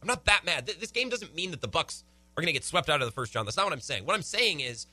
I'm 0.00 0.06
not 0.06 0.24
that 0.26 0.44
mad. 0.44 0.70
This 0.78 0.92
game 0.92 1.08
doesn't 1.08 1.34
mean 1.34 1.50
that 1.50 1.60
the 1.60 1.68
Bucks 1.68 2.04
are 2.36 2.40
going 2.40 2.46
to 2.46 2.52
get 2.52 2.64
swept 2.64 2.88
out 2.88 3.02
of 3.02 3.08
the 3.08 3.12
first 3.12 3.34
round. 3.34 3.48
That's 3.48 3.56
not 3.56 3.66
what 3.66 3.72
I'm 3.72 3.80
saying. 3.80 4.06
What 4.06 4.14
I'm 4.14 4.22
saying 4.22 4.60
is 4.60 4.86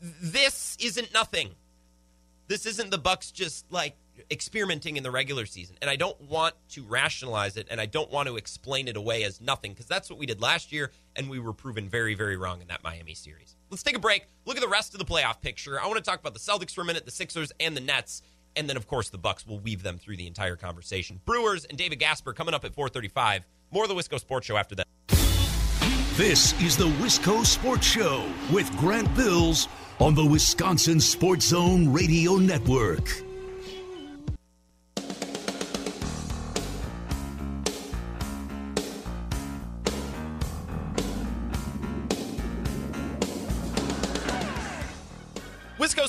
this 0.00 0.76
isn't 0.80 1.12
nothing. 1.12 1.50
This 2.46 2.66
isn't 2.66 2.90
the 2.90 2.98
Bucks 2.98 3.32
just 3.32 3.70
like 3.72 3.96
experimenting 4.30 4.96
in 4.96 5.02
the 5.02 5.10
regular 5.10 5.44
season. 5.44 5.76
And 5.82 5.90
I 5.90 5.96
don't 5.96 6.20
want 6.20 6.54
to 6.70 6.84
rationalize 6.84 7.56
it 7.56 7.66
and 7.68 7.80
I 7.80 7.86
don't 7.86 8.10
want 8.10 8.28
to 8.28 8.36
explain 8.36 8.86
it 8.86 8.96
away 8.96 9.24
as 9.24 9.40
nothing 9.40 9.72
because 9.72 9.86
that's 9.86 10.08
what 10.08 10.18
we 10.18 10.26
did 10.26 10.40
last 10.40 10.72
year 10.72 10.92
and 11.16 11.28
we 11.28 11.38
were 11.38 11.52
proven 11.52 11.88
very 11.88 12.14
very 12.14 12.36
wrong 12.36 12.60
in 12.60 12.68
that 12.68 12.82
Miami 12.84 13.14
series. 13.14 13.55
Let's 13.70 13.82
take 13.82 13.96
a 13.96 14.00
break. 14.00 14.26
Look 14.44 14.56
at 14.56 14.62
the 14.62 14.68
rest 14.68 14.94
of 14.94 14.98
the 14.98 15.04
playoff 15.04 15.40
picture. 15.40 15.80
I 15.80 15.86
want 15.86 15.96
to 15.96 16.02
talk 16.02 16.20
about 16.20 16.34
the 16.34 16.40
Celtics 16.40 16.72
for 16.72 16.82
a 16.82 16.84
minute, 16.84 17.04
the 17.04 17.10
Sixers 17.10 17.52
and 17.58 17.76
the 17.76 17.80
Nets 17.80 18.22
and 18.56 18.68
then 18.68 18.76
of 18.76 18.88
course 18.88 19.10
the 19.10 19.18
Bucks 19.18 19.46
will 19.46 19.60
weave 19.60 19.82
them 19.82 19.98
through 19.98 20.16
the 20.16 20.26
entire 20.26 20.56
conversation. 20.56 21.20
Brewers 21.24 21.64
and 21.66 21.78
David 21.78 21.98
Gasper 21.98 22.32
coming 22.32 22.54
up 22.54 22.64
at 22.64 22.74
4:35. 22.74 23.44
More 23.70 23.84
of 23.84 23.88
the 23.88 23.94
Wisco 23.94 24.18
Sports 24.18 24.46
Show 24.46 24.56
after 24.56 24.74
that. 24.76 24.86
This 26.16 26.58
is 26.62 26.76
the 26.76 26.88
Wisco 26.88 27.44
Sports 27.44 27.86
Show 27.86 28.24
with 28.50 28.74
Grant 28.78 29.14
Bills 29.14 29.68
on 30.00 30.14
the 30.14 30.24
Wisconsin 30.24 30.98
Sports 30.98 31.48
Zone 31.48 31.92
Radio 31.92 32.36
Network. 32.36 33.25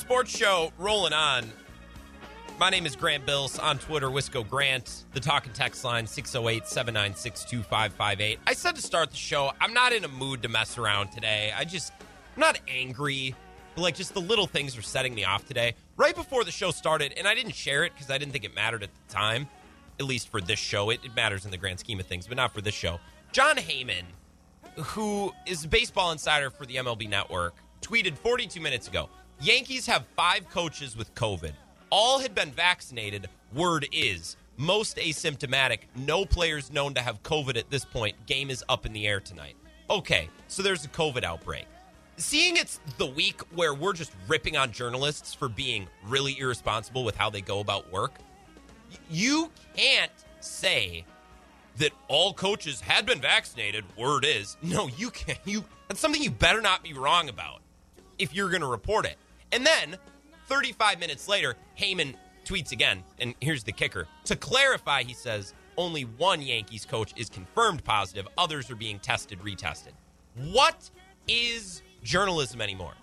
Sports 0.08 0.38
Show 0.38 0.72
rolling 0.78 1.12
on 1.12 1.52
my 2.58 2.70
name 2.70 2.86
is 2.86 2.96
Grant 2.96 3.26
Bills 3.26 3.60
on 3.60 3.78
Twitter, 3.78 4.08
Wisco 4.08 4.48
Grant. 4.48 5.04
The 5.12 5.20
talk 5.20 5.46
and 5.46 5.54
text 5.54 5.84
line 5.84 6.08
608 6.08 6.65
796 6.65 7.43
2558. 7.43 8.39
I 8.48 8.54
said 8.54 8.78
to 8.78 8.82
start 8.82 9.12
the 9.12 9.17
show, 9.17 9.52
I'm 9.60 9.74
not 9.74 9.91
in 9.91 10.06
a 10.06 10.08
mood 10.08 10.43
to 10.43 10.48
mess 10.48 10.78
around 10.78 11.12
today. 11.12 11.52
I 11.54 11.65
just, 11.65 11.91
I'm 12.00 12.39
not 12.39 12.58
angry, 12.70 13.36
but 13.76 13.82
like 13.82 13.96
just 13.96 14.13
the 14.13 14.22
little 14.22 14.48
things 14.48 14.78
are 14.78 14.82
setting 14.82 15.13
me 15.13 15.26
off 15.26 15.46
today. 15.46 15.76
Right 15.98 16.15
before 16.15 16.46
the 16.46 16.52
show 16.52 16.72
started, 16.72 17.13
and 17.17 17.28
I 17.28 17.36
didn't 17.36 17.56
share 17.56 17.84
it 17.84 17.91
because 17.93 18.10
I 18.10 18.17
didn't 18.17 18.32
think 18.32 18.46
it 18.46 18.56
mattered 18.56 18.84
at 18.84 18.91
the 18.93 19.13
time, 19.13 19.50
at 20.00 20.06
least 20.06 20.30
for 20.30 20.39
this 20.39 20.58
show. 20.58 20.89
It, 20.89 21.02
it 21.04 21.13
matters 21.17 21.43
in 21.43 21.52
the 21.52 21.58
grand 21.58 21.82
scheme 21.82 22.00
of 22.00 22.06
things, 22.06 22.28
but 22.28 22.38
not 22.38 22.54
for 22.54 22.62
this 22.62 22.74
show. 22.74 23.02
Jon 23.34 23.58
Heyman, 23.58 24.06
who 24.78 25.34
is 25.46 25.65
a 25.65 25.67
baseball 25.67 26.13
insider 26.13 26.50
for 26.50 26.65
the 26.65 26.78
MLB 26.78 27.10
network, 27.10 27.56
tweeted 27.82 28.17
42 28.17 28.62
minutes 28.62 28.88
ago 28.88 29.10
Yankees 29.39 29.86
have 29.86 30.06
five 30.15 30.50
coaches 30.50 30.97
with 30.97 31.13
COVID. 31.13 31.54
All 31.91 32.19
had 32.19 32.34
been 32.34 32.52
vaccinated. 32.52 33.30
Word 33.54 33.88
is 33.91 34.36
most 34.58 34.97
asymptomatic. 34.97 35.82
No 35.95 36.26
players 36.26 36.71
known 36.71 36.95
to 36.95 37.02
have 37.02 37.21
COVID 37.21 37.56
at 37.56 37.69
this 37.69 37.86
point. 37.86 38.15
Game 38.26 38.50
is 38.50 38.63
up 38.67 38.88
in 38.88 38.93
the 38.93 39.06
air 39.06 39.19
tonight. 39.19 39.56
Okay, 39.91 40.30
so 40.47 40.63
there's 40.63 40.86
a 40.86 40.89
COVID 40.89 41.23
outbreak. 41.23 41.65
Seeing 42.17 42.58
it's 42.58 42.80
the 42.97 43.06
week 43.06 43.41
where 43.54 43.76
we're 43.76 43.93
just 43.93 44.12
ripping 44.28 44.58
on 44.58 44.71
journalists 44.71 45.36
for 45.36 45.47
being 45.47 45.88
really 46.08 46.38
irresponsible 46.39 47.04
with 47.04 47.15
how 47.15 47.30
they 47.30 47.41
go 47.41 47.60
about 47.60 47.91
work, 47.91 48.15
you 49.08 49.52
can't 49.76 50.12
say 50.39 51.06
that 51.78 51.91
all 52.08 52.34
coaches 52.34 52.82
had 52.82 53.06
been 53.06 53.21
vaccinated. 53.21 53.86
Word 53.95 54.26
is, 54.26 54.58
no, 54.63 54.88
you 54.97 55.12
can't. 55.12 55.38
You 55.45 55.63
that's 55.88 56.00
something 56.00 56.23
you 56.23 56.32
better 56.32 56.60
not 56.60 56.84
be 56.84 56.93
wrong 56.93 57.30
about 57.30 57.62
if 58.17 58.34
you're 58.34 58.50
going 58.50 58.62
to 58.62 58.67
report 58.67 59.06
it. 59.06 59.17
And 59.51 59.65
then 59.65 59.97
35 60.47 60.99
minutes 60.99 61.27
later, 61.27 61.55
Heyman 61.79 62.15
tweets 62.45 62.71
again, 62.71 63.03
and 63.19 63.36
here's 63.41 63.63
the 63.63 63.71
kicker. 63.71 64.07
To 64.25 64.36
clarify, 64.36 65.03
he 65.03 65.13
says 65.13 65.53
only 65.77 66.03
one 66.03 66.41
Yankees 66.41 66.86
coach 66.86 67.13
is 67.15 67.29
confirmed 67.29 67.83
positive, 67.83 68.27
others 68.38 68.71
are 68.71 68.75
being 68.75 68.99
tested, 68.99 69.39
retested. 69.39 69.91
What 70.36 70.89
is 71.27 71.81
journalism 72.03 72.62
anymore? 72.62 72.93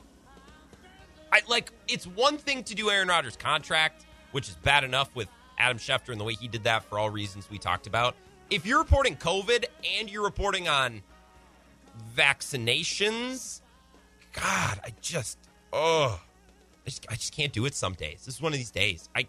I 1.33 1.43
like 1.49 1.73
it's 1.89 2.07
one 2.07 2.39
thing 2.39 2.63
to 2.65 2.75
do 2.75 2.91
Aaron 2.91 3.09
Rodgers' 3.09 3.37
contract, 3.37 4.07
which 4.33 4.49
is 4.49 4.55
bad 4.57 4.85
enough 4.85 5.15
with 5.15 5.29
Adam 5.59 5.79
Schefter 5.79 6.11
and 6.11 6.21
the 6.21 6.25
way 6.25 6.35
he 6.35 6.49
did 6.49 6.65
that 6.65 6.85
for 6.85 6.99
all 6.99 7.11
reasons 7.11 7.51
we 7.51 7.59
talked 7.59 7.87
about. 7.87 8.15
If 8.51 8.67
you're 8.67 8.79
reporting 8.79 9.17
COVID 9.17 9.65
and 9.99 10.11
you're 10.11 10.23
reporting 10.23 10.69
on 10.69 11.03
vaccinations, 12.17 13.63
God, 14.33 14.81
I 14.85 14.93
just 15.01 15.39
oh 15.73 16.21
I 16.87 16.91
just, 16.91 17.07
I 17.11 17.15
just 17.15 17.35
can't 17.35 17.53
do 17.53 17.65
it 17.67 17.75
some 17.75 17.95
days. 17.95 18.25
This 18.25 18.37
is 18.37 18.43
one 18.43 18.53
of 18.53 18.59
these 18.59 18.71
days. 18.71 19.09
I, 19.15 19.27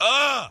uh, 0.00 0.48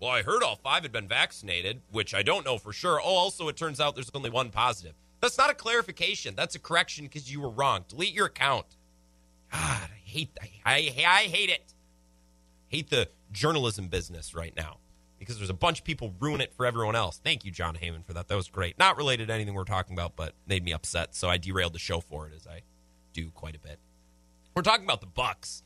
well, 0.00 0.10
I 0.10 0.22
heard 0.22 0.42
all 0.42 0.56
five 0.56 0.82
had 0.82 0.92
been 0.92 1.06
vaccinated, 1.06 1.82
which 1.92 2.14
I 2.14 2.22
don't 2.22 2.44
know 2.44 2.58
for 2.58 2.72
sure. 2.72 3.00
Oh, 3.00 3.14
also, 3.14 3.48
it 3.48 3.56
turns 3.56 3.80
out 3.80 3.94
there's 3.94 4.10
only 4.14 4.30
one 4.30 4.50
positive. 4.50 4.94
That's 5.20 5.38
not 5.38 5.50
a 5.50 5.54
clarification. 5.54 6.34
That's 6.34 6.54
a 6.54 6.58
correction 6.58 7.04
because 7.04 7.30
you 7.30 7.40
were 7.40 7.50
wrong. 7.50 7.84
Delete 7.88 8.14
your 8.14 8.26
account. 8.26 8.66
God, 9.52 9.60
I 9.60 10.00
hate, 10.04 10.30
I, 10.40 10.50
I, 10.64 11.04
I 11.06 11.22
hate 11.24 11.50
it. 11.50 11.74
Hate 12.68 12.88
the 12.88 13.08
journalism 13.32 13.88
business 13.88 14.34
right 14.34 14.54
now 14.56 14.78
because 15.18 15.36
there's 15.36 15.50
a 15.50 15.54
bunch 15.54 15.80
of 15.80 15.84
people 15.84 16.14
ruin 16.18 16.40
it 16.40 16.54
for 16.54 16.64
everyone 16.64 16.96
else. 16.96 17.20
Thank 17.22 17.44
you, 17.44 17.50
Jon 17.50 17.76
Heyman, 17.76 18.04
for 18.04 18.14
that. 18.14 18.28
That 18.28 18.36
was 18.36 18.48
great. 18.48 18.78
Not 18.78 18.96
related 18.96 19.28
to 19.28 19.34
anything 19.34 19.54
we're 19.54 19.64
talking 19.64 19.94
about, 19.94 20.16
but 20.16 20.32
made 20.46 20.64
me 20.64 20.72
upset. 20.72 21.14
So 21.14 21.28
I 21.28 21.36
derailed 21.36 21.74
the 21.74 21.78
show 21.78 22.00
for 22.00 22.26
it, 22.26 22.32
as 22.34 22.46
I 22.46 22.62
do 23.12 23.28
quite 23.30 23.54
a 23.54 23.58
bit. 23.58 23.78
We're 24.60 24.64
talking 24.64 24.84
about 24.84 25.00
the 25.00 25.06
Bucks. 25.06 25.62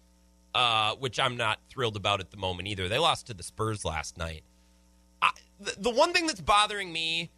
uh, 0.55 0.95
which 0.97 1.19
I'm 1.19 1.37
not 1.37 1.59
thrilled 1.69 1.97
about 1.97 2.21
at 2.21 2.31
the 2.31 2.37
moment 2.37 2.69
either. 2.69 2.89
They 2.89 2.99
lost 2.99 3.27
to 3.27 3.35
the 3.35 3.43
Spurs 3.43 3.85
last 3.85 4.17
night. 4.17 4.45
I, 5.21 5.31
the, 5.59 5.75
the 5.79 5.91
one 5.91 6.13
thing 6.13 6.27
that's 6.29 6.41
bothering 6.41 6.93
me, 6.93 7.33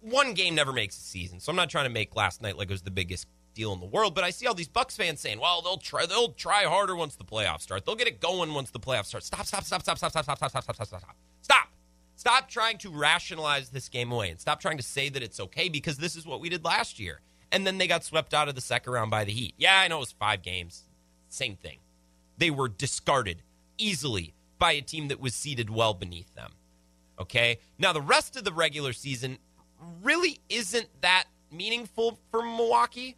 one 0.00 0.32
game 0.34 0.54
never 0.54 0.72
makes 0.72 0.96
a 0.96 1.00
season, 1.00 1.40
so 1.40 1.50
I'm 1.50 1.56
not 1.56 1.70
trying 1.70 1.86
to 1.86 1.90
make 1.90 2.14
last 2.14 2.40
night 2.40 2.56
like 2.56 2.70
it 2.70 2.72
was 2.72 2.82
the 2.82 2.92
biggest 2.92 3.26
deal 3.54 3.72
in 3.72 3.80
the 3.80 3.86
world. 3.86 4.14
But 4.14 4.22
I 4.24 4.30
see 4.30 4.46
all 4.46 4.54
these 4.54 4.68
Bucks 4.68 4.96
fans 4.96 5.20
saying, 5.20 5.40
"Well, 5.40 5.60
they'll 5.60 5.76
try, 5.76 6.06
they'll 6.06 6.34
try 6.34 6.62
harder 6.64 6.94
once 6.94 7.16
the 7.16 7.24
playoffs 7.24 7.62
start. 7.62 7.84
They'll 7.84 7.96
get 7.96 8.06
it 8.06 8.20
going 8.20 8.54
once 8.54 8.70
the 8.70 8.80
playoffs 8.80 9.06
start." 9.06 9.24
Stop, 9.24 9.44
stop, 9.44 9.64
stop, 9.64 9.82
stop, 9.82 9.98
stop, 9.98 10.12
stop, 10.12 10.24
stop, 10.24 10.38
stop, 10.38 10.50
stop, 10.50 10.62
stop, 10.62 10.76
stop, 10.76 10.86
stop, 10.86 11.00
stop, 11.00 11.16
stop. 11.40 11.68
Stop 12.14 12.48
trying 12.48 12.78
to 12.78 12.90
rationalize 12.90 13.70
this 13.70 13.88
game 13.88 14.12
away 14.12 14.30
and 14.30 14.38
stop 14.40 14.60
trying 14.60 14.76
to 14.76 14.84
say 14.84 15.08
that 15.08 15.22
it's 15.22 15.40
okay 15.40 15.68
because 15.68 15.96
this 15.96 16.14
is 16.14 16.24
what 16.24 16.40
we 16.40 16.48
did 16.48 16.64
last 16.64 17.00
year. 17.00 17.20
And 17.50 17.66
then 17.66 17.78
they 17.78 17.88
got 17.88 18.04
swept 18.04 18.32
out 18.32 18.48
of 18.48 18.54
the 18.54 18.60
second 18.60 18.92
round 18.92 19.10
by 19.10 19.24
the 19.24 19.32
Heat. 19.32 19.54
Yeah, 19.58 19.80
I 19.80 19.88
know 19.88 19.96
it 19.96 20.00
was 20.00 20.12
five 20.12 20.42
games. 20.42 20.84
Same 21.32 21.56
thing. 21.56 21.78
They 22.36 22.50
were 22.50 22.68
discarded 22.68 23.42
easily 23.78 24.34
by 24.58 24.72
a 24.72 24.82
team 24.82 25.08
that 25.08 25.18
was 25.18 25.34
seated 25.34 25.70
well 25.70 25.94
beneath 25.94 26.32
them. 26.34 26.52
Okay? 27.18 27.58
Now, 27.78 27.92
the 27.92 28.02
rest 28.02 28.36
of 28.36 28.44
the 28.44 28.52
regular 28.52 28.92
season 28.92 29.38
really 30.02 30.40
isn't 30.48 30.88
that 31.00 31.24
meaningful 31.50 32.18
for 32.30 32.42
Milwaukee 32.42 33.16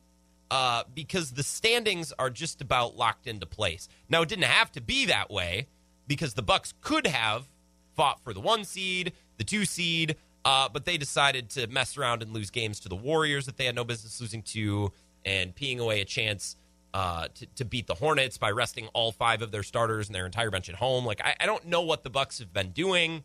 uh, 0.51 0.85
because 0.95 1.33
the 1.33 1.43
standings 1.43 2.13
are 2.19 2.31
just 2.31 2.61
about 2.61 2.97
locked 2.97 3.27
into 3.27 3.47
place. 3.47 3.89
Now, 4.09 4.23
it 4.23 4.29
didn't 4.29 4.45
have 4.45 4.71
to 4.73 4.81
be 4.81 5.07
that 5.07 5.31
way 5.31 5.67
because 6.07 6.35
the 6.35 6.43
Bucks 6.43 6.73
could 6.81 7.09
have 7.09 7.49
fought 7.97 8.23
for 8.23 8.33
the 8.33 8.41
one 8.41 8.65
seed, 8.65 9.13
the 9.39 9.45
two 9.45 9.65
seed, 9.65 10.17
uh, 10.45 10.69
but 10.69 10.85
they 10.85 10.97
decided 10.97 11.51
to 11.51 11.67
mess 11.67 11.97
around 11.97 12.23
and 12.23 12.33
lose 12.33 12.51
games 12.51 12.79
to 12.81 12.89
the 12.89 12.97
Warriors 12.97 13.47
that 13.47 13.57
they 13.57 13.65
had 13.65 13.75
no 13.75 13.85
business 13.85 14.21
losing 14.21 14.43
to, 14.43 14.93
and 15.25 15.55
peeing 15.57 15.79
away 15.79 16.01
a 16.01 16.05
chance 16.05 16.57
uh, 16.95 17.27
to, 17.35 17.47
to, 17.57 17.65
beat 17.65 17.89
the 17.89 17.95
Hornets 17.95 18.39
by 18.39 18.53
resting 18.53 18.87
all 18.95 19.11
five 19.11 19.43
of 19.43 19.51
their 19.51 19.65
starters 19.65 20.07
and 20.07 20.15
their 20.15 20.27
entire 20.27 20.51
bench 20.51 20.69
at 20.69 20.77
home. 20.77 21.05
Like 21.05 21.21
I, 21.23 21.35
I 21.41 21.47
don't 21.47 21.67
know 21.67 21.83
what 21.83 22.05
the 22.05 22.11
Bucks 22.11 22.39
have 22.39 22.53
been 22.53 22.71
doing. 22.71 23.25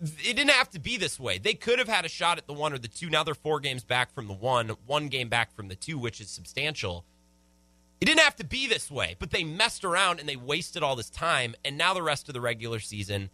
It 0.00 0.34
didn't 0.34 0.50
have 0.50 0.70
to 0.70 0.78
be 0.78 0.96
this 0.96 1.20
way. 1.20 1.36
They 1.36 1.52
could 1.52 1.78
have 1.78 1.88
had 1.88 2.06
a 2.06 2.08
shot 2.08 2.38
at 2.38 2.46
the 2.46 2.54
one 2.54 2.72
or 2.72 2.78
the 2.78 2.88
two. 2.88 3.10
Now 3.10 3.22
they're 3.22 3.34
four 3.34 3.60
games 3.60 3.84
back 3.84 4.14
from 4.14 4.28
the 4.28 4.32
one, 4.32 4.70
one 4.86 5.08
game 5.08 5.28
back 5.28 5.54
from 5.54 5.68
the 5.68 5.74
two, 5.74 5.98
which 5.98 6.22
is 6.22 6.30
substantial. 6.30 7.04
It 8.00 8.06
didn't 8.06 8.20
have 8.20 8.36
to 8.36 8.46
be 8.46 8.66
this 8.66 8.90
way, 8.90 9.16
but 9.18 9.30
they 9.30 9.44
messed 9.44 9.84
around 9.84 10.18
and 10.18 10.28
they 10.28 10.36
wasted 10.36 10.82
all 10.82 10.96
this 10.96 11.10
time. 11.10 11.54
And 11.66 11.76
now 11.76 11.92
the 11.92 12.02
rest 12.02 12.28
of 12.28 12.32
the 12.32 12.40
regular 12.40 12.78
season 12.78 13.28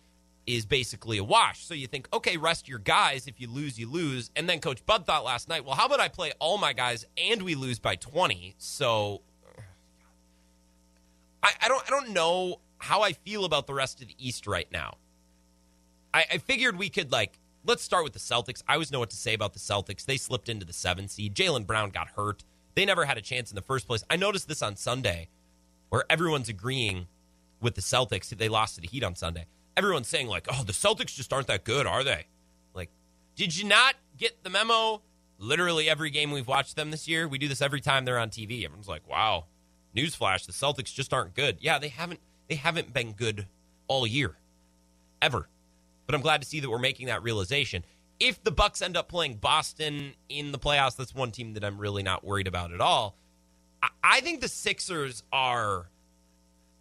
is 0.46 0.66
basically 0.66 1.18
a 1.18 1.24
wash. 1.24 1.64
So 1.64 1.74
you 1.74 1.87
think, 1.87 2.09
okay, 2.12 2.37
rest 2.37 2.68
your 2.68 2.78
guys. 2.78 3.26
If 3.26 3.40
you 3.40 3.48
lose, 3.48 3.78
you 3.78 3.90
lose. 3.90 4.30
And 4.37 4.48
then 4.48 4.61
Coach 4.61 4.85
Bud 4.85 5.07
thought 5.07 5.24
last 5.24 5.48
night, 5.48 5.64
well, 5.64 5.74
how 5.74 5.87
about 5.87 6.00
I 6.00 6.09
play 6.09 6.33
all 6.38 6.59
my 6.59 6.72
guys 6.72 7.07
and 7.16 7.42
we 7.42 7.54
lose 7.54 7.78
by 7.78 7.96
20? 7.96 8.54
So 8.59 9.22
I, 11.42 11.52
I 11.62 11.68
don't 11.68 11.83
I 11.87 11.90
don't 11.90 12.11
know 12.11 12.61
how 12.78 13.02
I 13.02 13.12
feel 13.12 13.44
about 13.44 13.66
the 13.66 13.74
rest 13.74 14.02
of 14.02 14.09
the 14.09 14.14
East 14.18 14.46
right 14.46 14.70
now. 14.70 14.96
I, 16.12 16.24
I 16.33 16.38
figured 16.38 16.76
we 16.76 16.88
could 16.88 17.11
like 17.11 17.38
let's 17.64 17.83
start 17.83 18.04
with 18.04 18.12
the 18.12 18.18
Celtics. 18.18 18.62
I 18.68 18.74
always 18.74 18.92
know 18.92 18.98
what 18.98 19.11
to 19.11 19.16
say 19.16 19.35
about 19.35 19.54
the 19.54 19.59
Celtics. 19.59 20.04
They 20.04 20.16
slipped 20.16 20.48
into 20.48 20.66
the 20.66 20.72
seven 20.72 21.09
seed. 21.09 21.35
Jaylen 21.35 21.66
Brown 21.66 21.90
got 21.90 22.09
hurt. 22.09 22.44
They 22.74 22.85
never 22.85 23.04
had 23.04 23.16
a 23.16 23.22
chance 23.22 23.50
in 23.50 23.54
the 23.54 23.62
first 23.62 23.87
place. 23.87 24.04
I 24.11 24.16
noticed 24.16 24.48
this 24.48 24.62
on 24.62 24.76
Sunday, 24.76 25.28
where 25.88 26.04
everyone's 26.11 26.48
agreeing 26.48 27.07
with 27.61 27.76
the 27.76 27.80
Celtics. 27.80 28.28
That 28.28 28.38
they 28.38 28.48
lost 28.48 28.74
to 28.74 28.80
the 28.80 28.88
Heat 28.88 29.04
on 29.04 29.14
Sunday 29.14 29.46
everyone's 29.76 30.08
saying 30.08 30.28
like, 30.28 30.46
"Oh, 30.50 30.62
the 30.64 30.72
Celtics 30.72 31.14
just 31.14 31.32
aren't 31.32 31.46
that 31.48 31.64
good, 31.64 31.87
are 31.87 32.04
they?" 32.04 32.26
Like, 32.74 32.90
did 33.34 33.56
you 33.56 33.64
not 33.64 33.94
get 34.16 34.42
the 34.42 34.50
memo? 34.50 35.02
Literally 35.38 35.88
every 35.88 36.10
game 36.10 36.30
we've 36.30 36.46
watched 36.46 36.76
them 36.76 36.90
this 36.90 37.08
year, 37.08 37.26
we 37.26 37.38
do 37.38 37.48
this 37.48 37.60
every 37.60 37.80
time 37.80 38.04
they're 38.04 38.18
on 38.18 38.30
TV. 38.30 38.64
Everyone's 38.64 38.88
like, 38.88 39.06
"Wow, 39.08 39.46
newsflash: 39.96 40.46
the 40.46 40.52
Celtics 40.52 40.92
just 40.94 41.12
aren't 41.12 41.34
good." 41.34 41.58
Yeah, 41.60 41.78
they 41.78 41.88
haven't. 41.88 42.20
They 42.48 42.56
haven't 42.56 42.92
been 42.92 43.12
good 43.12 43.46
all 43.88 44.06
year, 44.06 44.37
ever. 45.20 45.48
But 46.06 46.14
I'm 46.14 46.20
glad 46.20 46.42
to 46.42 46.46
see 46.46 46.60
that 46.60 46.68
we're 46.68 46.78
making 46.78 47.06
that 47.06 47.22
realization. 47.22 47.84
If 48.20 48.42
the 48.44 48.52
Bucks 48.52 48.82
end 48.82 48.96
up 48.96 49.08
playing 49.08 49.37
Boston 49.37 50.14
in 50.28 50.52
the 50.52 50.58
playoffs, 50.58 50.96
that's 50.96 51.14
one 51.14 51.32
team 51.32 51.54
that 51.54 51.64
I'm 51.64 51.78
really 51.78 52.02
not 52.02 52.24
worried 52.24 52.46
about 52.46 52.72
at 52.72 52.80
all. 52.80 53.16
I 54.02 54.20
think 54.20 54.40
the 54.40 54.48
Sixers 54.48 55.22
are 55.32 55.90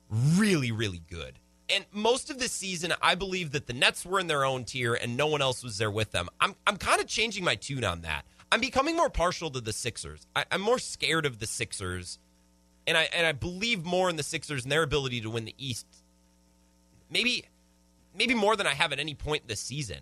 really, 0.09 0.71
really 0.71 1.01
good 1.09 1.39
and 1.73 1.85
most 1.91 2.29
of 2.29 2.39
the 2.39 2.47
season, 2.47 2.93
I 3.01 3.15
believe 3.15 3.51
that 3.51 3.67
the 3.67 3.73
Nets 3.73 4.05
were 4.05 4.19
in 4.19 4.27
their 4.27 4.45
own 4.45 4.63
tier 4.63 4.93
and 4.93 5.17
no 5.17 5.27
one 5.27 5.41
else 5.41 5.63
was 5.63 5.77
there 5.77 5.91
with 5.91 6.11
them. 6.11 6.29
I'm 6.39 6.55
I'm 6.67 6.77
kind 6.77 7.01
of 7.01 7.07
changing 7.07 7.43
my 7.43 7.55
tune 7.55 7.83
on 7.83 8.01
that. 8.01 8.25
I'm 8.51 8.61
becoming 8.61 8.95
more 8.95 9.09
partial 9.09 9.49
to 9.51 9.61
the 9.61 9.73
Sixers. 9.73 10.27
I, 10.35 10.45
am 10.51 10.61
more 10.61 10.79
scared 10.79 11.25
of 11.25 11.39
the 11.39 11.47
Sixers, 11.47 12.19
and 12.85 12.97
I 12.97 13.09
and 13.13 13.25
I 13.25 13.31
believe 13.31 13.83
more 13.83 14.09
in 14.09 14.15
the 14.15 14.23
Sixers 14.23 14.63
and 14.63 14.71
their 14.71 14.83
ability 14.83 15.21
to 15.21 15.29
win 15.29 15.45
the 15.45 15.55
East. 15.57 15.87
Maybe 17.09 17.45
maybe 18.15 18.35
more 18.35 18.55
than 18.55 18.67
I 18.67 18.73
have 18.73 18.93
at 18.93 18.99
any 18.99 19.15
point 19.15 19.47
this 19.47 19.59
season. 19.59 19.99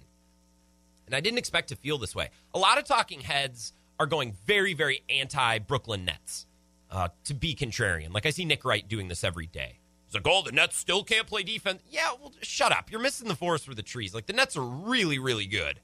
And 1.06 1.16
I 1.16 1.20
didn't 1.20 1.40
expect 1.40 1.70
to 1.70 1.76
feel 1.76 1.98
this 1.98 2.16
way. 2.16 2.30
A 2.54 2.60
lot 2.60 2.78
of 2.78 2.86
talking 2.86 3.22
heads 3.22 3.74
are 4.00 4.06
going 4.06 4.34
very, 4.46 4.74
very 4.74 5.04
anti 5.10 5.60
Brooklyn 5.60 6.06
Nets 6.06 6.46
uh, 6.90 7.10
to 7.26 7.34
be 7.34 7.56
contrarian. 7.56 8.14
Like 8.14 8.26
I 8.26 8.30
see 8.30 8.46
Nick 8.46 8.66
Wright 8.66 8.88
doing 8.88 9.08
this 9.08 9.24
every 9.24 9.48
day. 9.48 9.81
Like, 10.14 10.28
oh, 10.28 10.42
the 10.44 10.52
Nets 10.52 10.78
still 10.78 11.04
can't 11.04 11.28
play 11.28 11.44
defense. 11.44 11.82
Yeah, 11.90 12.12
well, 12.20 12.34
shut 12.42 12.72
up. 12.72 12.92
You're 12.92 13.00
missing 13.00 13.28
the 13.28 13.36
forest 13.36 13.66
for 13.66 13.76
the 13.76 13.84
trees. 13.84 14.14
Like, 14.14 14.26
the 14.26 14.34
Nets 14.34 14.58
are 14.58 14.64
really, 14.64 15.20
really 15.20 15.46
good, 15.46 15.80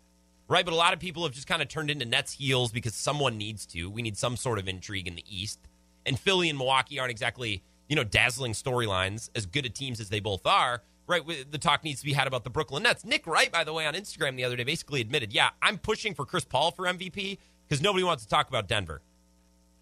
right? 0.48 0.66
But 0.66 0.74
a 0.74 0.78
lot 0.78 0.94
of 0.94 1.00
people 1.00 1.24
have 1.24 1.34
just 1.34 1.48
kind 1.48 1.62
of 1.62 1.68
turned 1.68 1.90
into 1.90 2.06
Nets 2.06 2.34
heels 2.34 2.72
because 2.72 2.94
someone 2.94 3.38
needs 3.38 3.66
to. 3.68 3.90
We 3.90 4.02
need 4.02 4.18
some 4.18 4.36
sort 4.36 4.60
of 4.60 4.68
intrigue 4.68 5.08
in 5.08 5.16
the 5.16 5.24
East. 5.30 5.60
And 6.06 6.20
Philly 6.20 6.50
and 6.50 6.58
Milwaukee 6.58 7.00
aren't 7.00 7.12
exactly, 7.12 7.64
you 7.90 7.96
know, 7.96 8.04
dazzling 8.04 8.54
storylines, 8.54 9.30
as 9.36 9.46
good 9.46 9.66
at 9.66 9.76
teams 9.76 10.00
as 10.00 10.10
they 10.10 10.20
both 10.20 10.46
are, 10.46 10.82
right? 11.08 11.24
The 11.50 11.58
talk 11.58 11.84
needs 11.84 12.00
to 12.02 12.06
be 12.06 12.14
had 12.14 12.28
about 12.28 12.44
the 12.44 12.50
Brooklyn 12.50 12.84
Nets. 12.84 13.06
Nick 13.06 13.26
Wright, 13.28 13.52
by 13.52 13.64
the 13.64 13.74
way, 13.74 13.86
on 13.86 13.94
Instagram 13.94 14.36
the 14.36 14.44
other 14.44 14.56
day 14.56 14.64
basically 14.64 15.02
admitted, 15.02 15.34
yeah, 15.34 15.50
I'm 15.62 15.78
pushing 15.78 16.14
for 16.14 16.26
Chris 16.26 16.46
Paul 16.46 16.72
for 16.72 16.86
MVP 16.86 17.38
because 17.68 17.82
nobody 17.82 18.04
wants 18.04 18.24
to 18.24 18.30
talk 18.30 18.50
about 18.50 18.68
Denver. 18.68 19.02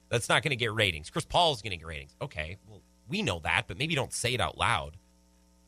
That's 0.10 0.30
not 0.30 0.44
going 0.44 0.52
to 0.52 0.56
get 0.56 0.74
ratings. 0.74 1.10
Chris 1.10 1.26
Paul's 1.26 1.62
going 1.62 1.72
to 1.72 1.78
get 1.78 1.88
ratings. 1.88 2.16
Okay, 2.22 2.58
well, 2.68 2.82
we 3.08 3.22
know 3.22 3.40
that, 3.40 3.66
but 3.68 3.78
maybe 3.78 3.96
don't 3.96 4.14
say 4.14 4.34
it 4.34 4.42
out 4.42 4.58
loud. 4.58 4.98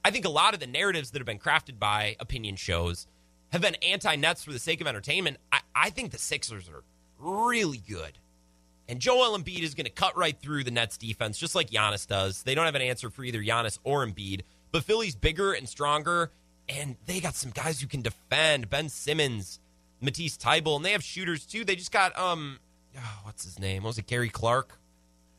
I 0.04 0.12
think 0.12 0.26
a 0.26 0.30
lot 0.30 0.54
of 0.54 0.60
the 0.60 0.68
narratives 0.68 1.12
that 1.12 1.20
have 1.20 1.26
been 1.26 1.40
crafted 1.40 1.80
by 1.80 2.16
opinion 2.20 2.56
shows 2.56 3.08
have 3.52 3.62
been 3.62 3.76
anti 3.76 4.16
Nets 4.16 4.44
for 4.44 4.52
the 4.52 4.60
sake 4.60 4.82
of 4.82 4.88
entertainment. 4.88 5.38
I, 5.52 5.60
I 5.76 5.90
think 5.90 6.12
the 6.12 6.18
Sixers 6.18 6.70
are 6.70 6.84
really 7.20 7.78
good. 7.78 8.18
And 8.90 9.00
Joel 9.00 9.38
Embiid 9.38 9.64
is 9.64 9.76
going 9.76 9.86
to 9.86 9.92
cut 9.92 10.16
right 10.16 10.40
through 10.40 10.64
the 10.64 10.72
Nets 10.72 10.98
defense, 10.98 11.38
just 11.38 11.56
like 11.56 11.70
Giannis 11.70 12.08
does. 12.08 12.44
They 12.44 12.56
don't 12.56 12.66
have 12.66 12.76
an 12.76 12.82
answer 12.82 13.10
for 13.10 13.24
either 13.24 13.42
Giannis 13.42 13.80
or 13.84 14.06
Embiid, 14.06 14.42
but 14.72 14.84
Philly's 14.84 15.16
bigger 15.16 15.52
and 15.52 15.68
stronger, 15.68 16.32
and 16.70 16.96
they 17.06 17.20
got 17.20 17.36
some 17.36 17.52
guys 17.52 17.82
who 17.82 17.88
can 17.88 18.02
defend. 18.02 18.70
Ben 18.70 18.88
Simmons, 18.88 19.60
Matisse 20.02 20.38
Thybulle, 20.38 20.78
and 20.78 20.86
they 20.86 20.94
have 20.94 21.04
shooters 21.04 21.46
too. 21.46 21.66
They 21.66 21.76
just 21.76 21.92
got 21.92 22.18
um, 22.18 22.60
oh, 22.98 23.20
what's 23.24 23.44
his 23.44 23.60
name? 23.60 23.84
What 23.84 23.90
was 23.90 23.98
it 23.98 24.08
Gary 24.08 24.30
Clark? 24.30 24.80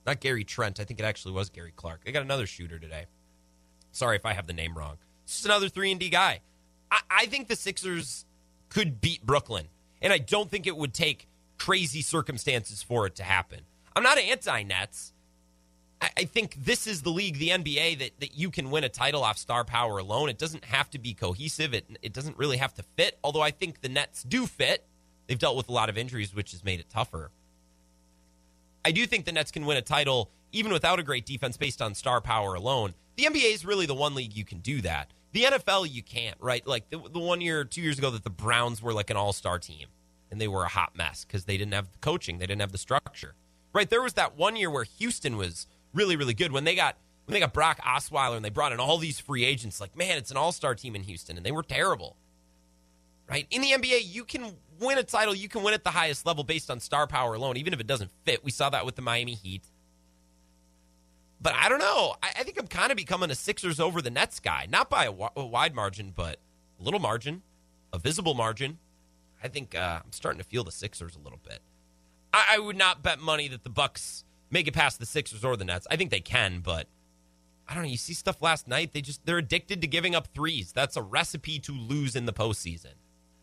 Not 0.09 0.21
Gary 0.21 0.43
Trent. 0.43 0.81
I 0.81 0.85
think 0.85 1.01
it 1.01 1.05
actually 1.05 1.35
was 1.35 1.51
Gary 1.51 1.73
Clark. 1.77 2.03
They 2.03 2.13
got 2.13 2.23
another 2.23 2.47
shooter 2.47 2.79
today. 2.79 3.05
Sorry 3.93 4.17
if 4.17 4.25
I 4.25 4.33
have 4.33 4.47
the 4.47 4.55
name 4.55 4.77
wrong. 4.77 4.97
It's 5.25 5.35
just 5.35 5.45
another 5.45 5.69
3 5.69 5.91
and 5.91 6.01
D 6.01 6.09
guy. 6.09 6.41
I, 6.91 7.01
I 7.11 7.27
think 7.27 7.49
the 7.49 7.57
Sixers 7.57 8.25
could 8.71 9.03
beat 9.03 9.27
Brooklyn. 9.27 9.67
And 10.01 10.11
I 10.11 10.17
don't 10.17 10.51
think 10.51 10.67
it 10.67 10.79
would 10.79 10.95
take 10.95 11.29
crazy 11.59 12.01
circumstances 12.01 12.83
for 12.83 13.07
it 13.07 13.17
to 13.17 13.23
happen. 13.23 13.61
I'm 13.95 14.03
not 14.03 14.17
anti 14.17 14.63
Nets. 14.63 15.13
I, 16.01 16.11
I 16.17 16.25
think 16.25 16.55
this 16.55 16.87
is 16.87 17.03
the 17.03 17.11
league, 17.11 17.39
the 17.39 17.51
NBA, 17.51 17.99
that, 17.99 18.21
that 18.21 18.35
you 18.35 18.51
can 18.51 18.71
win 18.71 18.85
a 18.85 18.89
title 18.89 19.23
off 19.23 19.37
star 19.37 19.63
power 19.63 19.99
alone. 19.99 20.31
It 20.31 20.39
doesn't 20.39 20.65
have 20.65 20.89
to 20.93 20.99
be 20.99 21.13
cohesive. 21.13 21.75
It, 21.75 21.85
it 22.01 22.15
doesn't 22.15 22.39
really 22.39 22.57
have 22.57 22.73
to 22.75 22.83
fit, 22.97 23.19
although 23.23 23.43
I 23.43 23.51
think 23.51 23.83
the 23.83 23.91
Nets 23.91 24.23
do 24.23 24.47
fit. 24.47 24.87
They've 25.27 25.39
dealt 25.39 25.59
with 25.59 25.69
a 25.69 25.73
lot 25.73 25.91
of 25.91 25.99
injuries, 25.99 26.35
which 26.35 26.53
has 26.53 26.65
made 26.65 26.81
it 26.81 26.89
tougher. 26.89 27.31
I 28.85 28.93
do 28.93 29.07
think 29.07 29.25
the 29.25 29.33
Nets 29.33 29.51
can 29.51 29.67
win 29.67 29.77
a 29.77 29.83
title 29.83 30.31
even 30.53 30.73
without 30.73 30.99
a 30.99 31.03
great 31.03 31.27
defense 31.27 31.57
based 31.57 31.83
on 31.83 31.95
star 31.95 32.21
power 32.21 32.55
alone. 32.55 32.95
The 33.17 33.25
NBA 33.25 33.53
is 33.53 33.65
really 33.65 33.87
the 33.87 33.95
one 33.95 34.15
league 34.15 34.35
you 34.35 34.45
can 34.45 34.59
do 34.61 34.81
that. 34.83 35.11
The 35.33 35.43
NFL, 35.43 35.91
you 35.91 36.03
can't, 36.03 36.37
right? 36.41 36.67
Like 36.67 36.89
the, 36.89 36.99
the 36.99 37.19
one 37.19 37.41
year, 37.41 37.65
two 37.65 37.83
years 37.83 37.99
ago, 37.99 38.11
that 38.11 38.25
the 38.25 38.31
Browns 38.31 38.81
were 38.81 38.93
like 38.93 39.11
an 39.11 39.17
all 39.17 39.33
star 39.33 39.59
team 39.59 39.89
and 40.31 40.41
they 40.41 40.49
were 40.49 40.65
a 40.65 40.69
hot 40.69 40.97
mess 40.97 41.25
because 41.25 41.45
they 41.45 41.57
didn't 41.57 41.75
have 41.75 41.91
the 41.93 41.99
coaching, 41.99 42.39
they 42.39 42.47
didn't 42.47 42.61
have 42.61 42.73
the 42.73 42.79
structure, 42.79 43.35
right? 43.73 43.89
There 43.89 44.03
was 44.03 44.15
that 44.15 44.37
one 44.37 44.57
year 44.57 44.71
where 44.71 44.85
Houston 44.85 45.37
was 45.37 45.67
really, 45.93 46.17
really 46.17 46.35
good 46.35 46.53
when 46.53 46.65
they 46.65 46.75
got 46.75 46.97
when 47.27 47.35
they 47.35 47.41
got 47.41 47.53
Brock 47.53 47.79
Osweiler 47.81 48.37
and 48.37 48.45
they 48.45 48.51
brought 48.51 48.73
in 48.73 48.81
all 48.81 48.97
these 48.97 49.21
free 49.21 49.45
agents. 49.45 49.83
Like, 49.83 49.95
man, 49.95 50.17
it's 50.17 50.31
an 50.31 50.39
all 50.39 50.53
star 50.53 50.75
team 50.75 50.97
in 50.97 51.03
Houston, 51.03 51.37
and 51.37 51.45
they 51.45 51.53
were 51.53 51.63
terrible, 51.63 52.17
right? 53.29 53.47
In 53.51 53.61
the 53.61 53.73
NBA, 53.73 54.01
you 54.05 54.25
can 54.25 54.55
win 54.81 54.99
a 54.99 55.03
title, 55.03 55.35
you 55.35 55.49
can 55.49 55.63
win 55.63 55.75
at 55.75 55.85
the 55.85 55.91
highest 55.91 56.27
level 56.27 56.45
based 56.45 56.71
on 56.71 56.81
star 56.81 57.07
power 57.07 57.35
alone, 57.35 57.57
even 57.57 57.73
if 57.73 57.81
it 57.81 57.87
doesn't 57.87 58.11
fit. 58.25 58.45
We 58.45 58.51
saw 58.51 58.71
that 58.71 58.85
with 58.87 58.97
the 58.97 59.03
Miami 59.03 59.35
Heat. 59.35 59.65
But 61.41 61.55
I 61.55 61.69
don't 61.69 61.79
know. 61.79 62.15
I, 62.23 62.31
I 62.41 62.43
think 62.43 62.59
I'm 62.59 62.67
kind 62.67 62.91
of 62.91 62.97
becoming 62.97 63.31
a 63.31 63.35
Sixers 63.35 63.79
over 63.79 64.03
the 64.03 64.11
Nets 64.11 64.41
guy. 64.41 64.67
Not 64.69 64.91
by 64.91 65.05
a, 65.05 65.11
w- 65.11 65.31
a 65.37 65.47
wide 65.47 65.75
margin, 65.75 66.13
but 66.15 66.39
a 66.81 66.83
little 66.83 67.01
margin, 67.01 67.43
a 67.93 67.99
visible 67.99 68.35
margin. 68.35 68.79
I 69.43 69.49
think 69.49 69.75
uh, 69.75 70.01
I'm 70.05 70.13
starting 70.13 70.41
to 70.41 70.45
feel 70.47 70.65
the 70.65 70.73
Sixers 70.73 71.15
a 71.15 71.21
little 71.21 71.39
bit. 71.47 71.61
I, 72.33 72.57
I 72.57 72.59
would 72.59 72.77
not 72.77 73.03
bet 73.03 73.21
money 73.21 73.49
that 73.49 73.63
the 73.63 73.71
Bucks 73.71 74.25
make 74.51 74.67
it 74.67 74.75
past 74.75 74.99
the 74.99 75.07
Sixers 75.07 75.45
or 75.45 75.57
the 75.57 75.65
Nets. 75.65 75.87
I 75.91 75.97
think 75.97 76.11
they 76.11 76.21
can, 76.21 76.61
but 76.61 76.89
I 77.69 77.75
don't 77.75 77.85
know. 77.85 77.89
You 77.89 77.97
see 77.97 78.15
stuff 78.15 78.43
last 78.43 78.67
night. 78.67 78.93
They 78.93 79.01
just 79.01 79.25
they're 79.27 79.39
addicted 79.39 79.81
to 79.83 79.87
giving 79.87 80.15
up 80.15 80.29
threes. 80.35 80.73
That's 80.73 80.97
a 80.97 81.03
recipe 81.03 81.59
to 81.61 81.73
lose 81.73 82.17
in 82.17 82.27
the 82.27 82.33
postseason, 82.33 82.95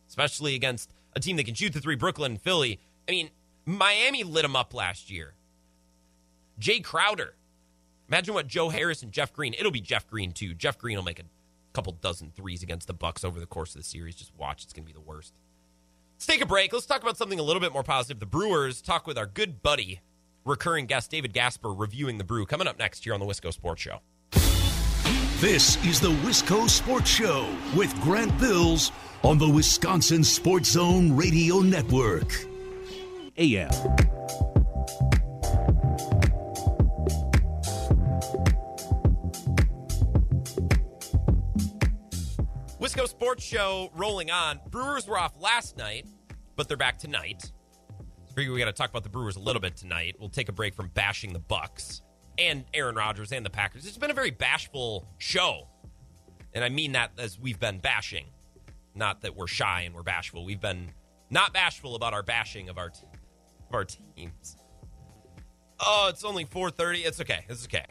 especially 0.09 0.55
against 0.55 0.91
a 1.15 1.19
team 1.19 1.37
that 1.37 1.45
can 1.45 1.55
shoot 1.55 1.73
the 1.73 1.79
three. 1.79 1.95
Brooklyn 1.95 2.33
and 2.33 2.41
Philly. 2.41 2.79
I 3.07 3.11
mean, 3.11 3.29
Miami 3.65 4.23
lit 4.23 4.43
them 4.43 4.55
up 4.55 4.73
last 4.73 5.09
year. 5.09 5.33
Jae 6.59 6.83
Crowder. 6.83 7.35
Imagine 8.07 8.33
what 8.33 8.47
Joe 8.47 8.69
Harris 8.69 9.01
and 9.01 9.11
Jeff 9.11 9.33
Green. 9.33 9.53
It'll 9.57 9.71
be 9.71 9.81
Jeff 9.81 10.07
Green 10.07 10.31
too. 10.31 10.53
Jeff 10.53 10.77
Green 10.77 10.97
will 10.97 11.03
make 11.03 11.19
a 11.19 11.23
couple 11.73 11.93
dozen 11.93 12.31
threes 12.35 12.61
against 12.61 12.87
the 12.87 12.93
Bucks 12.93 13.23
over 13.23 13.39
the 13.39 13.45
course 13.45 13.75
of 13.75 13.81
the 13.81 13.87
series. 13.87 14.15
Just 14.15 14.31
watch. 14.37 14.63
It's 14.63 14.73
going 14.73 14.85
to 14.85 14.93
be 14.93 14.93
the 14.93 15.01
worst. 15.01 15.33
Let's 16.15 16.27
take 16.27 16.41
a 16.41 16.45
break. 16.45 16.71
Let's 16.71 16.85
talk 16.85 17.01
about 17.01 17.17
something 17.17 17.39
a 17.39 17.43
little 17.43 17.59
bit 17.59 17.73
more 17.73 17.83
positive. 17.83 18.19
The 18.19 18.25
Brewers 18.25 18.81
talk 18.81 19.07
with 19.07 19.17
our 19.17 19.25
good 19.25 19.61
buddy, 19.61 20.01
recurring 20.45 20.85
guest 20.85 21.11
David 21.11 21.33
Gasper, 21.33 21.73
reviewing 21.73 22.19
the 22.19 22.23
brew. 22.23 22.45
Coming 22.45 22.67
up 22.67 22.77
next 22.77 23.03
here 23.03 23.13
on 23.13 23.19
the 23.19 23.25
Wisco 23.25 23.51
Sports 23.51 23.81
Show. 23.81 23.99
This 25.41 25.83
is 25.85 25.99
the 25.99 26.11
Wisco 26.11 26.69
Sports 26.69 27.09
Show 27.09 27.45
with 27.75 27.93
Grant 27.99 28.39
Bills 28.39 28.93
on 29.21 29.37
the 29.37 29.49
Wisconsin 29.49 30.23
Sports 30.23 30.69
Zone 30.69 31.13
Radio 31.13 31.59
Network. 31.59 32.33
AM. 33.35 33.69
Wisco 42.79 43.05
Sports 43.05 43.43
Show 43.43 43.91
rolling 43.93 44.31
on. 44.31 44.61
Brewers 44.69 45.05
were 45.05 45.17
off 45.17 45.33
last 45.41 45.75
night, 45.75 46.05
but 46.55 46.69
they're 46.69 46.77
back 46.77 46.97
tonight. 46.97 47.51
Figure 48.33 48.53
we 48.53 48.59
got 48.59 48.65
to 48.67 48.71
talk 48.71 48.89
about 48.89 49.03
the 49.03 49.09
Brewers 49.09 49.35
a 49.35 49.41
little 49.41 49.61
bit 49.61 49.75
tonight. 49.75 50.15
We'll 50.17 50.29
take 50.29 50.47
a 50.47 50.53
break 50.53 50.73
from 50.73 50.87
bashing 50.93 51.33
the 51.33 51.39
Bucks 51.39 52.03
and 52.37 52.65
Aaron 52.73 52.95
Rodgers 52.95 53.31
and 53.31 53.45
the 53.45 53.49
Packers. 53.49 53.85
It's 53.85 53.97
been 53.97 54.11
a 54.11 54.15
very 54.15 54.31
bashful 54.31 55.07
show, 55.17 55.67
and 56.53 56.63
I 56.63 56.69
mean 56.69 56.93
that 56.93 57.11
as 57.17 57.39
we've 57.39 57.59
been 57.59 57.79
bashing, 57.79 58.25
not 58.93 59.21
that 59.21 59.35
we're 59.35 59.47
shy 59.47 59.81
and 59.81 59.93
we're 59.93 60.03
bashful. 60.03 60.45
We've 60.45 60.61
been 60.61 60.91
not 61.29 61.53
bashful 61.53 61.95
about 61.95 62.13
our 62.13 62.23
bashing 62.23 62.69
of 62.69 62.77
our 62.77 62.89
t- 62.89 62.99
of 63.69 63.75
our 63.75 63.85
teams. 63.85 64.57
Oh, 65.79 66.07
it's 66.09 66.23
only 66.23 66.45
4:30. 66.45 67.05
It's 67.05 67.19
okay. 67.21 67.45
It's 67.49 67.65
okay. 67.65 67.85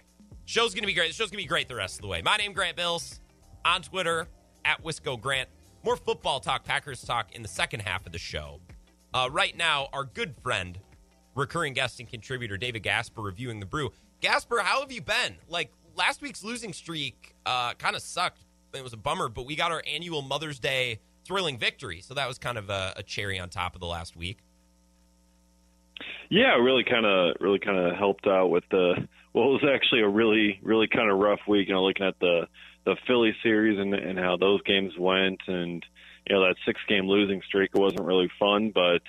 Show's 0.47 0.75
gonna 0.75 0.87
be 0.87 0.95
great. 0.95 1.09
The 1.09 1.15
show's 1.15 1.31
gonna 1.31 1.43
be 1.43 1.47
great 1.47 1.69
the 1.69 1.75
rest 1.75 1.97
of 1.97 2.03
the 2.03 2.09
way. 2.09 2.23
My 2.23 2.37
name 2.37 2.53
Grant 2.53 2.77
Bills 2.77 3.21
on 3.65 3.83
Twitter 3.83 4.29
at 4.65 4.83
Wisco 4.83 5.21
Grant. 5.21 5.49
More 5.85 5.97
football 5.97 6.41
talk, 6.41 6.65
Packers 6.65 7.03
talk 7.03 7.35
in 7.35 7.43
the 7.43 7.49
second 7.49 7.81
half 7.81 8.07
of 8.07 8.13
the 8.13 8.19
show. 8.19 8.61
Uh, 9.13 9.29
right 9.31 9.57
now, 9.57 9.89
our 9.93 10.05
good 10.05 10.35
friend, 10.43 10.79
recurring 11.35 11.75
guest 11.75 12.01
and 12.01 12.09
contributor 12.09 12.57
David 12.57 12.83
Gasper 12.83 13.21
reviewing 13.21 13.61
the 13.61 13.67
brew. 13.67 13.93
Gasper, 14.21 14.61
how 14.61 14.81
have 14.81 14.93
you 14.93 15.03
been? 15.03 15.37
Like 15.49 15.71
last 15.97 16.23
week's 16.23 16.43
losing 16.43 16.73
streak 16.73 17.35
uh, 17.47 17.75
kind 17.75 17.97
of 17.97 18.03
sucked. 18.03 18.39
It 18.75 18.83
was 18.83 18.93
a 18.93 18.99
bummer, 18.99 19.29
but 19.29 19.47
we 19.47 19.55
got 19.55 19.71
our 19.71 19.83
annual 19.87 20.23
Mother's 20.23 20.59
Day 20.59 20.99
thrilling 21.25 21.59
victory, 21.59 22.01
so 22.01 22.15
that 22.15 22.27
was 22.27 22.39
kind 22.39 22.59
of 22.59 22.71
a, 22.71 22.95
a 22.97 23.03
cherry 23.03 23.39
on 23.39 23.49
top 23.49 23.75
of 23.75 23.81
the 23.81 23.87
last 23.87 24.17
week. 24.17 24.39
Yeah, 26.29 26.57
really 26.57 26.85
kind 26.85 27.07
of 27.07 27.37
really 27.41 27.59
kind 27.59 27.79
of 27.79 27.97
helped 27.97 28.27
out 28.27 28.49
with 28.49 28.65
the 28.71 29.07
well, 29.33 29.49
it 29.49 29.63
was 29.63 29.71
actually 29.73 30.01
a 30.01 30.09
really 30.09 30.59
really 30.63 30.89
kind 30.89 31.11
of 31.11 31.19
rough 31.19 31.41
week. 31.47 31.69
You 31.69 31.75
know, 31.75 31.85
looking 31.85 32.07
at 32.07 32.19
the 32.21 32.49
the 32.85 32.97
Philly 33.07 33.35
series 33.43 33.79
and 33.79 33.95
and 33.95 34.19
how 34.19 34.37
those 34.37 34.63
games 34.63 34.95
went, 34.99 35.41
and 35.47 35.85
you 36.29 36.35
know 36.35 36.43
that 36.43 36.57
six 36.67 36.81
game 36.89 37.07
losing 37.07 37.43
streak 37.47 37.71
wasn't 37.75 38.03
really 38.03 38.31
fun, 38.39 38.73
but 38.75 39.03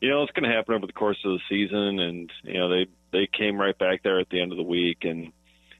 you 0.00 0.10
know 0.10 0.22
it's 0.22 0.32
going 0.32 0.48
to 0.48 0.54
happen 0.54 0.74
over 0.74 0.86
the 0.86 0.92
course 0.92 1.18
of 1.24 1.32
the 1.32 1.40
season, 1.48 1.98
and 1.98 2.30
you 2.42 2.58
know 2.58 2.68
they 2.68 2.86
they 3.12 3.26
came 3.26 3.56
right 3.56 3.78
back 3.78 4.02
there 4.02 4.20
at 4.20 4.28
the 4.30 4.40
end 4.40 4.52
of 4.52 4.58
the 4.58 4.64
week, 4.64 4.98
and 5.02 5.32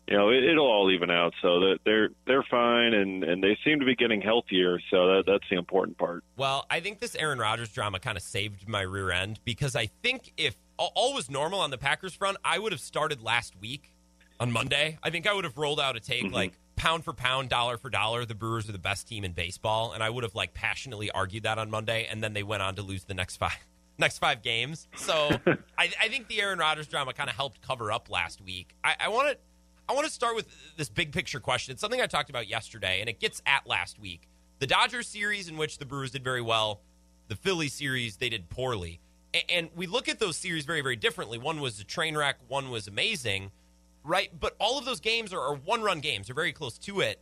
you 0.09 0.17
know 0.17 0.31
it, 0.31 0.45
it'll 0.45 0.67
all 0.67 0.91
even 0.91 1.11
out. 1.11 1.35
So 1.43 1.77
they're 1.85 2.11
they're 2.27 2.47
fine, 2.51 2.95
and 2.95 3.25
and 3.25 3.43
they 3.43 3.59
seem 3.65 3.81
to 3.81 3.87
be 3.87 3.95
getting 3.95 4.21
healthier. 4.21 4.79
So 4.91 5.09
that 5.09 5.25
that's 5.27 5.45
the 5.51 5.57
important 5.57 5.99
part. 5.99 6.25
Well, 6.37 6.67
I 6.71 6.81
think 6.81 7.01
this 7.01 7.15
Aaron 7.15 7.39
Rodgers 7.39 7.71
drama 7.71 7.99
kind 7.99 8.17
of 8.17 8.23
saved 8.23 8.69
my 8.69 8.83
rear 8.83 9.11
end 9.11 9.41
because 9.45 9.77
I 9.77 9.87
think 10.03 10.33
if 10.37 10.57
all 10.79 11.15
was 11.15 11.31
normal 11.31 11.61
on 11.61 11.71
the 11.71 11.79
Packers 11.79 12.15
front, 12.15 12.37
I 12.45 12.59
would 12.59 12.73
have 12.73 12.81
started 12.81 13.23
last 13.23 13.55
week 13.61 13.95
on 14.41 14.51
Monday. 14.51 14.99
I 15.03 15.11
think 15.11 15.29
I 15.29 15.35
would 15.35 15.45
have 15.45 15.57
rolled 15.57 15.81
out 15.81 15.97
a 15.97 16.01
take 16.01 16.25
mm-hmm. 16.25 16.35
like 16.35 16.53
pound 16.77 17.05
for 17.05 17.13
pound, 17.13 17.49
dollar 17.49 17.79
for 17.79 17.91
dollar, 17.91 18.25
the 18.25 18.35
Brewers 18.35 18.69
are 18.69 18.73
the 18.73 18.79
best 18.79 19.09
team 19.09 19.25
in 19.25 19.33
baseball, 19.33 19.93
and 19.93 20.03
I 20.03 20.11
would 20.11 20.25
have 20.25 20.35
like 20.35 20.55
passionately 20.55 21.11
argued 21.11 21.45
that 21.45 21.59
on 21.59 21.71
Monday, 21.71 22.07
and 22.11 22.23
then 22.23 22.33
they 22.33 22.43
went 22.43 22.63
on 22.63 22.75
to 22.77 22.83
lose 22.83 23.05
the 23.05 23.15
next 23.15 23.37
five 23.39 23.59
next 23.99 24.19
five 24.19 24.43
games. 24.43 24.89
So 24.97 25.31
I, 25.79 25.91
I, 26.01 26.09
think 26.09 26.29
the 26.29 26.41
Aaron 26.41 26.59
Rodgers 26.59 26.87
drama 26.87 27.13
kind 27.13 27.31
of 27.31 27.37
helped 27.37 27.61
cover 27.63 27.93
up 27.93 28.11
last 28.11 28.41
week. 28.41 28.75
I 28.83 29.09
want 29.09 29.31
to 29.31 29.39
I 29.89 29.93
want 29.93 30.07
to 30.07 30.13
start 30.13 30.35
with 30.35 30.47
this 30.77 30.89
big 30.89 31.13
picture 31.13 31.41
question. 31.41 31.73
It's 31.73 31.81
something 31.81 32.01
I 32.01 32.07
talked 32.07 32.31
about 32.31 32.49
yesterday, 32.49 33.01
and 33.01 33.09
it 33.09 33.21
gets 33.21 33.43
at 33.47 33.67
last 33.67 33.99
week. 33.99 34.29
The 34.59 34.67
Dodgers 34.67 35.07
series, 35.07 35.49
in 35.49 35.57
which 35.57 35.79
the 35.79 35.85
Brewers 35.85 36.13
did 36.13 36.25
very 36.25 36.41
well, 36.41 36.81
the 37.29 37.37
Philly 37.37 37.69
series, 37.69 38.17
they 38.17 38.31
did 38.31 38.49
poorly. 38.49 39.01
And 39.51 39.69
we 39.75 39.87
look 39.87 40.09
at 40.09 40.21
those 40.21 40.37
series 40.37 40.65
very, 40.65 40.81
very 40.81 40.97
differently. 40.97 41.39
One 41.39 41.61
was 41.61 41.81
a 41.81 41.85
train 41.85 42.17
wreck, 42.17 42.37
one 42.49 42.71
was 42.71 42.89
amazing 42.89 43.51
right? 44.05 44.29
But 44.39 44.55
all 44.61 44.79
of 44.79 44.85
those 44.85 45.01
games 45.01 45.33
are, 45.33 45.41
are 45.41 45.55
one 45.55 45.83
run 45.83 46.01
games. 46.01 46.29
They're 46.29 46.35
very 46.35 46.53
close 46.53 46.79
to 46.79 47.01
it. 47.01 47.21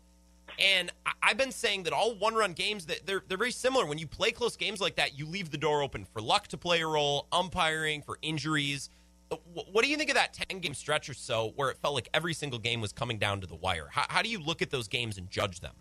And 0.62 0.92
I've 1.20 1.36
been 1.36 1.50
saying 1.50 1.82
that 1.82 1.92
all 1.92 2.14
one 2.14 2.34
run 2.34 2.52
games 2.52 2.86
that 2.86 3.04
they're 3.04 3.22
they're 3.26 3.36
very 3.36 3.50
similar. 3.50 3.84
When 3.84 3.98
you 3.98 4.06
play 4.06 4.30
close 4.30 4.56
games 4.56 4.80
like 4.80 4.94
that, 4.96 5.18
you 5.18 5.26
leave 5.26 5.50
the 5.50 5.58
door 5.58 5.82
open 5.82 6.04
for 6.04 6.22
luck 6.22 6.46
to 6.48 6.56
play 6.56 6.80
a 6.82 6.86
role, 6.86 7.26
umpiring, 7.32 8.00
for 8.02 8.16
injuries. 8.22 8.88
Uh, 9.30 9.36
what 9.54 9.82
do 9.82 9.90
you 9.90 9.96
think 9.96 10.10
of 10.10 10.14
that 10.14 10.32
10 10.34 10.60
game 10.60 10.74
stretch 10.74 11.08
or 11.10 11.14
so 11.14 11.52
where 11.56 11.70
it 11.70 11.78
felt 11.78 11.94
like 11.94 12.08
every 12.14 12.32
single 12.32 12.60
game 12.60 12.80
was 12.80 12.92
coming 12.92 13.18
down 13.18 13.40
to 13.40 13.46
the 13.46 13.56
wire? 13.56 13.88
How, 13.90 14.04
how 14.08 14.22
do 14.22 14.28
you 14.28 14.38
look 14.38 14.62
at 14.62 14.70
those 14.70 14.86
games 14.86 15.18
and 15.18 15.28
judge 15.28 15.60
them? 15.60 15.74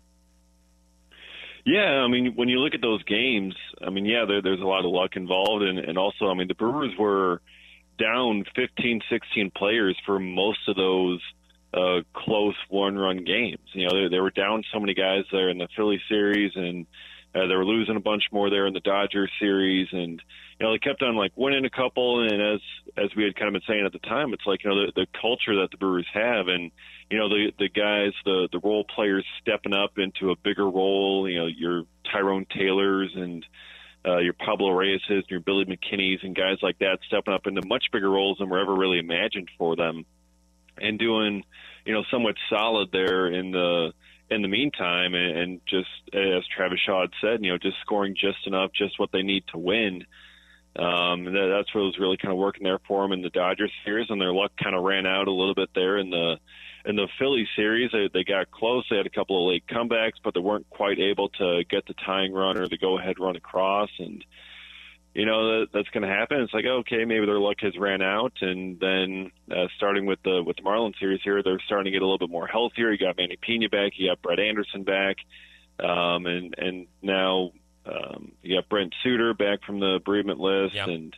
Yeah, 1.64 2.02
I 2.02 2.08
mean, 2.08 2.32
when 2.34 2.48
you 2.48 2.58
look 2.58 2.74
at 2.74 2.80
those 2.80 3.04
games, 3.04 3.54
I 3.86 3.90
mean, 3.90 4.04
yeah, 4.04 4.24
there, 4.26 4.42
there's 4.42 4.60
a 4.60 4.64
lot 4.64 4.84
of 4.84 4.90
luck 4.90 5.14
involved, 5.14 5.62
and, 5.62 5.78
and 5.78 5.96
also, 5.96 6.26
I 6.26 6.34
mean, 6.34 6.48
the 6.48 6.56
Brewers 6.56 6.92
were 6.98 7.40
down 7.98 8.44
15, 8.56 9.00
16 9.08 9.52
players 9.56 9.96
for 10.04 10.18
most 10.18 10.58
of 10.66 10.74
those 10.74 11.20
uh, 11.74 12.00
close 12.14 12.56
one-run 12.68 13.24
games. 13.24 13.60
You 13.72 13.88
know, 13.88 14.02
they, 14.02 14.16
they 14.16 14.20
were 14.20 14.30
down 14.30 14.64
so 14.72 14.80
many 14.80 14.94
guys 14.94 15.24
there 15.32 15.48
in 15.48 15.58
the 15.58 15.68
Philly 15.76 16.00
series, 16.08 16.52
and 16.54 16.86
uh, 17.34 17.46
they 17.46 17.54
were 17.54 17.64
losing 17.64 17.96
a 17.96 18.00
bunch 18.00 18.24
more 18.30 18.50
there 18.50 18.66
in 18.66 18.74
the 18.74 18.80
Dodgers 18.80 19.30
series, 19.40 19.88
and 19.92 20.22
you 20.58 20.66
know 20.66 20.72
they 20.72 20.78
kept 20.78 21.02
on 21.02 21.16
like 21.16 21.32
winning 21.34 21.64
a 21.64 21.70
couple. 21.70 22.28
And 22.28 22.42
as 22.42 22.60
as 22.96 23.14
we 23.16 23.24
had 23.24 23.34
kind 23.36 23.48
of 23.48 23.54
been 23.54 23.66
saying 23.66 23.86
at 23.86 23.92
the 23.92 24.06
time, 24.06 24.34
it's 24.34 24.44
like 24.46 24.64
you 24.64 24.70
know 24.70 24.86
the, 24.86 24.92
the 24.94 25.06
culture 25.18 25.60
that 25.62 25.70
the 25.70 25.78
Brewers 25.78 26.06
have, 26.12 26.48
and 26.48 26.70
you 27.10 27.18
know 27.18 27.30
the 27.30 27.52
the 27.58 27.68
guys, 27.70 28.12
the 28.26 28.48
the 28.52 28.58
role 28.58 28.84
players 28.84 29.24
stepping 29.40 29.72
up 29.72 29.96
into 29.96 30.30
a 30.30 30.36
bigger 30.36 30.68
role. 30.68 31.26
You 31.28 31.38
know 31.38 31.46
your 31.46 31.84
Tyrone 32.12 32.46
Taylors 32.54 33.12
and 33.16 33.46
uh, 34.04 34.18
your 34.18 34.34
Pablo 34.34 34.70
Reyes 34.70 35.00
and 35.08 35.24
your 35.30 35.40
Billy 35.40 35.64
McKinney's 35.64 36.20
and 36.22 36.34
guys 36.34 36.58
like 36.60 36.78
that 36.80 36.98
stepping 37.06 37.32
up 37.32 37.46
into 37.46 37.66
much 37.66 37.86
bigger 37.92 38.10
roles 38.10 38.38
than 38.38 38.48
were 38.50 38.60
ever 38.60 38.74
really 38.74 38.98
imagined 38.98 39.48
for 39.56 39.76
them, 39.76 40.04
and 40.82 40.98
doing, 40.98 41.44
you 41.84 41.92
know, 41.92 42.02
somewhat 42.10 42.36
solid 42.50 42.90
there 42.92 43.26
in 43.26 43.50
the 43.50 43.92
in 44.30 44.42
the 44.42 44.48
meantime, 44.48 45.14
and, 45.14 45.38
and 45.38 45.60
just 45.68 45.88
as 46.14 46.42
Travis 46.56 46.80
Shaw 46.84 47.02
had 47.02 47.10
said, 47.20 47.44
you 47.44 47.52
know, 47.52 47.58
just 47.58 47.76
scoring 47.82 48.14
just 48.14 48.46
enough, 48.46 48.70
just 48.72 48.98
what 48.98 49.12
they 49.12 49.22
need 49.22 49.44
to 49.52 49.58
win. 49.58 50.04
Um, 50.74 51.24
that, 51.24 51.52
that's 51.54 51.74
what 51.74 51.82
was 51.82 51.98
really 51.98 52.16
kind 52.16 52.32
of 52.32 52.38
working 52.38 52.64
there 52.64 52.80
for 52.88 53.02
them 53.02 53.12
in 53.12 53.20
the 53.20 53.28
Dodgers 53.28 53.72
series, 53.84 54.06
and 54.08 54.20
their 54.20 54.32
luck 54.32 54.52
kind 54.62 54.74
of 54.74 54.84
ran 54.84 55.06
out 55.06 55.28
a 55.28 55.32
little 55.32 55.54
bit 55.54 55.68
there 55.74 55.98
in 55.98 56.08
the 56.10 56.38
in 56.84 56.96
the 56.96 57.08
Philly 57.18 57.46
series, 57.54 57.90
they, 57.92 58.08
they 58.12 58.24
got 58.24 58.50
close. 58.50 58.84
They 58.90 58.96
had 58.96 59.06
a 59.06 59.10
couple 59.10 59.46
of 59.46 59.52
late 59.52 59.64
comebacks, 59.66 60.18
but 60.22 60.34
they 60.34 60.40
weren't 60.40 60.68
quite 60.68 60.98
able 60.98 61.28
to 61.30 61.62
get 61.70 61.86
the 61.86 61.94
tying 61.94 62.32
run 62.32 62.58
or 62.58 62.68
the 62.68 62.78
go-ahead 62.78 63.18
run 63.20 63.36
across. 63.36 63.90
And 63.98 64.24
you 65.14 65.26
know 65.26 65.60
that, 65.60 65.66
that's 65.72 65.88
going 65.88 66.02
to 66.02 66.08
happen. 66.08 66.40
It's 66.40 66.54
like 66.54 66.64
okay, 66.64 67.04
maybe 67.04 67.26
their 67.26 67.38
luck 67.38 67.56
has 67.60 67.76
ran 67.76 68.02
out, 68.02 68.32
and 68.40 68.78
then 68.80 69.30
uh, 69.50 69.66
starting 69.76 70.06
with 70.06 70.20
the 70.24 70.42
with 70.42 70.56
the 70.56 70.62
Marlins 70.62 70.98
series 70.98 71.20
here, 71.22 71.42
they're 71.42 71.60
starting 71.66 71.86
to 71.86 71.90
get 71.90 72.02
a 72.02 72.06
little 72.06 72.18
bit 72.18 72.30
more 72.30 72.46
healthier. 72.46 72.90
You 72.90 72.98
got 72.98 73.16
Manny 73.16 73.36
Piña 73.36 73.70
back, 73.70 73.92
you 73.96 74.08
got 74.08 74.22
Brett 74.22 74.40
Anderson 74.40 74.84
back, 74.84 75.16
um, 75.80 76.26
and 76.26 76.54
and 76.56 76.86
now 77.02 77.52
um, 77.86 78.32
you 78.42 78.56
got 78.56 78.68
Brent 78.68 78.94
Suter 79.02 79.34
back 79.34 79.64
from 79.64 79.80
the 79.80 80.00
bereavement 80.04 80.40
list, 80.40 80.74
yep. 80.74 80.88
and 80.88 81.14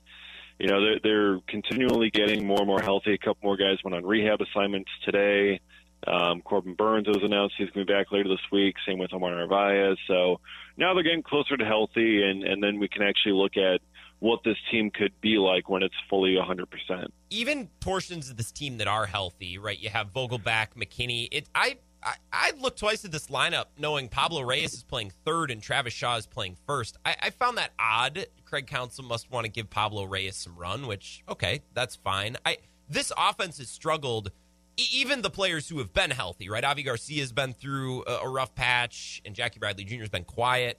you 0.58 0.68
know, 0.68 0.80
they're, 0.80 1.00
they're 1.02 1.40
continually 1.48 2.10
getting 2.10 2.46
more 2.46 2.58
and 2.58 2.66
more 2.66 2.80
healthy. 2.80 3.14
A 3.14 3.18
couple 3.18 3.38
more 3.42 3.56
guys 3.56 3.78
went 3.82 3.94
on 3.94 4.04
rehab 4.04 4.40
assignments 4.40 4.90
today. 5.04 5.60
Um, 6.06 6.40
Corbin 6.42 6.74
Burnes 6.74 7.08
was 7.08 7.22
announced 7.22 7.54
he's 7.58 7.70
going 7.70 7.86
to 7.86 7.92
be 7.92 7.96
back 7.96 8.12
later 8.12 8.28
this 8.28 8.50
week. 8.52 8.76
Same 8.86 8.98
with 8.98 9.12
Omar 9.12 9.30
Narvaez. 9.34 9.98
So 10.06 10.40
now 10.76 10.94
they're 10.94 11.02
getting 11.02 11.22
closer 11.22 11.56
to 11.56 11.64
healthy, 11.64 12.22
and, 12.22 12.44
and 12.44 12.62
then 12.62 12.78
we 12.78 12.88
can 12.88 13.02
actually 13.02 13.32
look 13.32 13.56
at 13.56 13.80
what 14.20 14.40
this 14.44 14.56
team 14.70 14.90
could 14.90 15.12
be 15.20 15.38
like 15.38 15.68
when 15.68 15.82
it's 15.82 15.94
fully 16.08 16.34
100%. 16.34 17.08
Even 17.30 17.68
portions 17.80 18.30
of 18.30 18.36
this 18.36 18.50
team 18.52 18.78
that 18.78 18.86
are 18.86 19.06
healthy, 19.06 19.58
right? 19.58 19.78
You 19.78 19.90
have 19.90 20.12
Vogelbach, 20.12 20.68
McKinney. 20.76 21.28
It, 21.30 21.48
I 21.54 21.76
I, 22.04 22.14
I'd 22.32 22.58
look 22.60 22.76
twice 22.76 23.04
at 23.04 23.12
this 23.12 23.28
lineup 23.28 23.66
knowing 23.78 24.08
Pablo 24.08 24.42
Reyes 24.42 24.74
is 24.74 24.82
playing 24.82 25.10
third 25.24 25.50
and 25.50 25.62
Travis 25.62 25.94
Shaw 25.94 26.16
is 26.16 26.26
playing 26.26 26.56
first. 26.66 26.98
I, 27.04 27.16
I 27.22 27.30
found 27.30 27.56
that 27.56 27.72
odd. 27.78 28.26
Craig 28.44 28.66
Counsell 28.66 29.04
must 29.04 29.30
want 29.30 29.46
to 29.46 29.50
give 29.50 29.70
Pablo 29.70 30.04
Reyes 30.04 30.36
some 30.36 30.56
run, 30.56 30.86
which, 30.86 31.22
okay, 31.28 31.62
that's 31.72 31.96
fine. 31.96 32.36
I 32.44 32.58
This 32.88 33.10
offense 33.16 33.58
has 33.58 33.68
struggled 33.68 34.30
even 34.76 35.22
the 35.22 35.30
players 35.30 35.68
who 35.68 35.78
have 35.78 35.92
been 35.92 36.10
healthy, 36.10 36.48
right? 36.48 36.64
Avi 36.64 36.82
Garcia 36.82 37.20
has 37.20 37.32
been 37.32 37.52
through 37.52 38.04
a, 38.06 38.28
rough 38.28 38.54
patch, 38.54 39.22
and 39.24 39.34
Jackie 39.34 39.58
Bradley 39.58 39.84
Jr. 39.84 40.00
has 40.00 40.08
been 40.08 40.24
quiet. 40.24 40.78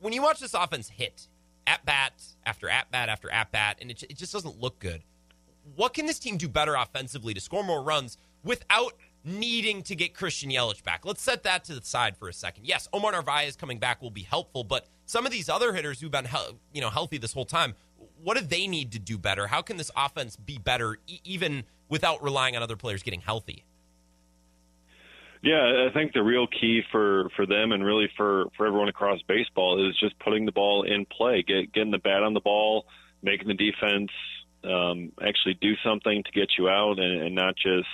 When 0.00 0.12
you 0.12 0.22
watch 0.22 0.40
this 0.40 0.54
offense 0.54 0.88
hit 0.88 1.28
at 1.66 1.84
bat 1.84 2.12
after 2.44 2.68
at 2.68 2.90
bat 2.90 3.08
after 3.08 3.30
at 3.30 3.52
bat, 3.52 3.78
and 3.80 3.90
it, 3.90 4.02
it 4.04 4.16
just 4.16 4.32
doesn't 4.32 4.60
look 4.60 4.78
good. 4.78 5.02
What 5.76 5.94
can 5.94 6.06
this 6.06 6.18
team 6.18 6.36
do 6.36 6.48
better 6.48 6.74
offensively 6.74 7.34
to 7.34 7.40
score 7.40 7.62
more 7.62 7.82
runs 7.82 8.16
without 8.42 8.94
needing 9.22 9.82
to 9.82 9.94
get 9.94 10.14
Christian 10.14 10.50
Yelich 10.50 10.82
back? 10.82 11.04
Let's 11.04 11.22
set 11.22 11.44
that 11.44 11.64
to 11.64 11.74
the 11.74 11.84
side 11.84 12.16
for 12.16 12.28
a 12.28 12.32
second. 12.32 12.66
Yes, 12.66 12.88
Omar 12.92 13.12
Narvaez 13.12 13.54
coming 13.56 13.78
back 13.78 14.02
will 14.02 14.10
be 14.10 14.22
helpful, 14.22 14.64
but 14.64 14.88
some 15.04 15.26
of 15.26 15.32
these 15.32 15.48
other 15.48 15.72
hitters 15.72 16.00
who've 16.00 16.10
been 16.10 16.26
you 16.72 16.80
know 16.80 16.90
healthy 16.90 17.18
this 17.18 17.32
whole 17.32 17.44
time, 17.44 17.74
what 18.22 18.36
do 18.36 18.44
they 18.44 18.66
need 18.66 18.90
to 18.92 18.98
do 18.98 19.18
better? 19.18 19.46
How 19.46 19.62
can 19.62 19.76
this 19.76 19.90
offense 19.96 20.34
be 20.36 20.58
better, 20.58 20.98
e- 21.06 21.20
even 21.24 21.64
without 21.90 22.22
relying 22.22 22.56
on 22.56 22.62
other 22.62 22.76
players 22.76 23.02
getting 23.02 23.20
healthy? 23.20 23.64
Yeah, 25.42 25.88
I 25.88 25.92
think 25.94 26.12
the 26.12 26.22
real 26.22 26.46
key 26.46 26.82
for 26.92 27.30
for 27.34 27.46
them 27.46 27.72
and 27.72 27.84
really 27.84 28.08
for 28.16 28.46
for 28.56 28.66
everyone 28.66 28.88
across 28.88 29.20
baseball 29.26 29.88
is 29.88 29.98
just 29.98 30.18
putting 30.18 30.44
the 30.44 30.52
ball 30.52 30.82
in 30.82 31.06
play, 31.06 31.42
get, 31.46 31.72
getting 31.72 31.90
the 31.90 31.98
bat 31.98 32.22
on 32.22 32.34
the 32.34 32.40
ball, 32.40 32.84
making 33.22 33.48
the 33.48 33.54
defense 33.54 34.10
um, 34.64 35.12
actually 35.26 35.54
do 35.54 35.72
something 35.82 36.22
to 36.22 36.32
get 36.32 36.50
you 36.58 36.68
out, 36.68 36.98
and, 36.98 37.22
and 37.22 37.34
not 37.34 37.56
just 37.56 37.88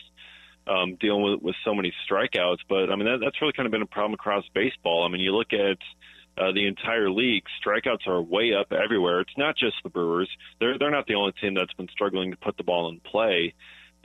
um, 0.66 0.96
dealing 0.96 1.22
with, 1.22 1.42
with 1.42 1.54
so 1.64 1.72
many 1.72 1.92
strikeouts. 2.08 2.58
But 2.68 2.90
I 2.90 2.96
mean, 2.96 3.06
that, 3.06 3.18
that's 3.22 3.40
really 3.40 3.52
kind 3.52 3.66
of 3.66 3.70
been 3.70 3.82
a 3.82 3.86
problem 3.86 4.14
across 4.14 4.44
baseball. 4.52 5.04
I 5.04 5.08
mean, 5.08 5.20
you 5.20 5.32
look 5.32 5.52
at 5.52 5.78
uh, 6.36 6.52
the 6.52 6.66
entire 6.66 7.10
league, 7.10 7.44
strikeouts 7.64 8.08
are 8.08 8.20
way 8.20 8.54
up 8.54 8.72
everywhere. 8.72 9.20
It's 9.20 9.38
not 9.38 9.56
just 9.56 9.76
the 9.84 9.88
Brewers; 9.88 10.28
they're 10.58 10.78
they're 10.78 10.90
not 10.90 11.06
the 11.06 11.14
only 11.14 11.32
team 11.40 11.54
that's 11.54 11.74
been 11.74 11.88
struggling 11.92 12.32
to 12.32 12.36
put 12.36 12.56
the 12.56 12.64
ball 12.64 12.88
in 12.88 13.00
play. 13.00 13.54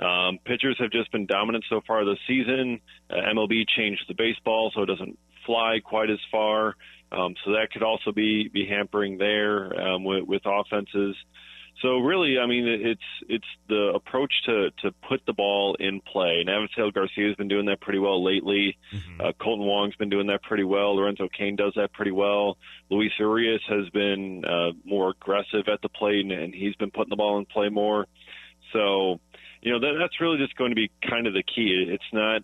Um, 0.01 0.39
pitchers 0.43 0.77
have 0.79 0.91
just 0.91 1.11
been 1.11 1.25
dominant 1.25 1.63
so 1.69 1.81
far 1.85 2.03
this 2.05 2.17
season. 2.27 2.81
Uh, 3.09 3.15
MLB 3.33 3.63
changed 3.67 4.03
the 4.07 4.15
baseball 4.15 4.71
so 4.73 4.83
it 4.83 4.87
doesn't 4.87 5.17
fly 5.45 5.79
quite 5.83 6.09
as 6.09 6.19
far, 6.31 6.75
um, 7.11 7.35
so 7.43 7.51
that 7.51 7.69
could 7.71 7.83
also 7.83 8.11
be 8.11 8.47
be 8.47 8.65
hampering 8.65 9.17
there 9.17 9.79
um, 9.79 10.03
with, 10.03 10.23
with 10.23 10.41
offenses. 10.45 11.15
So 11.81 11.97
really, 11.97 12.37
I 12.37 12.45
mean, 12.45 12.67
it's 12.67 13.01
it's 13.27 13.45
the 13.67 13.91
approach 13.95 14.33
to 14.45 14.69
to 14.81 14.91
put 15.07 15.21
the 15.25 15.33
ball 15.33 15.75
in 15.79 16.01
play. 16.01 16.43
Avisail 16.47 16.93
Garcia 16.93 17.27
has 17.27 17.35
been 17.35 17.47
doing 17.47 17.65
that 17.67 17.81
pretty 17.81 17.97
well 17.97 18.23
lately. 18.23 18.77
Mm-hmm. 18.93 19.21
Uh, 19.21 19.31
Kolten 19.39 19.65
Wong's 19.65 19.95
been 19.95 20.09
doing 20.09 20.27
that 20.27 20.43
pretty 20.43 20.63
well. 20.63 20.95
Lorenzo 20.95 21.27
Cain 21.35 21.55
does 21.55 21.73
that 21.75 21.93
pretty 21.93 22.11
well. 22.11 22.57
Luis 22.89 23.11
Urias 23.19 23.61
has 23.67 23.89
been 23.89 24.43
uh, 24.45 24.71
more 24.83 25.11
aggressive 25.11 25.67
at 25.71 25.81
the 25.81 25.89
plate, 25.89 26.21
and, 26.25 26.31
and 26.31 26.53
he's 26.53 26.75
been 26.75 26.91
putting 26.91 27.09
the 27.09 27.15
ball 27.15 27.39
in 27.39 27.45
play 27.45 27.69
more. 27.69 28.05
So, 28.73 29.19
you 29.61 29.71
know, 29.71 29.79
that, 29.79 29.97
that's 29.99 30.19
really 30.19 30.37
just 30.37 30.55
going 30.55 30.71
to 30.71 30.75
be 30.75 30.91
kind 31.07 31.27
of 31.27 31.33
the 31.33 31.43
key. 31.43 31.85
It's 31.87 32.03
not 32.11 32.41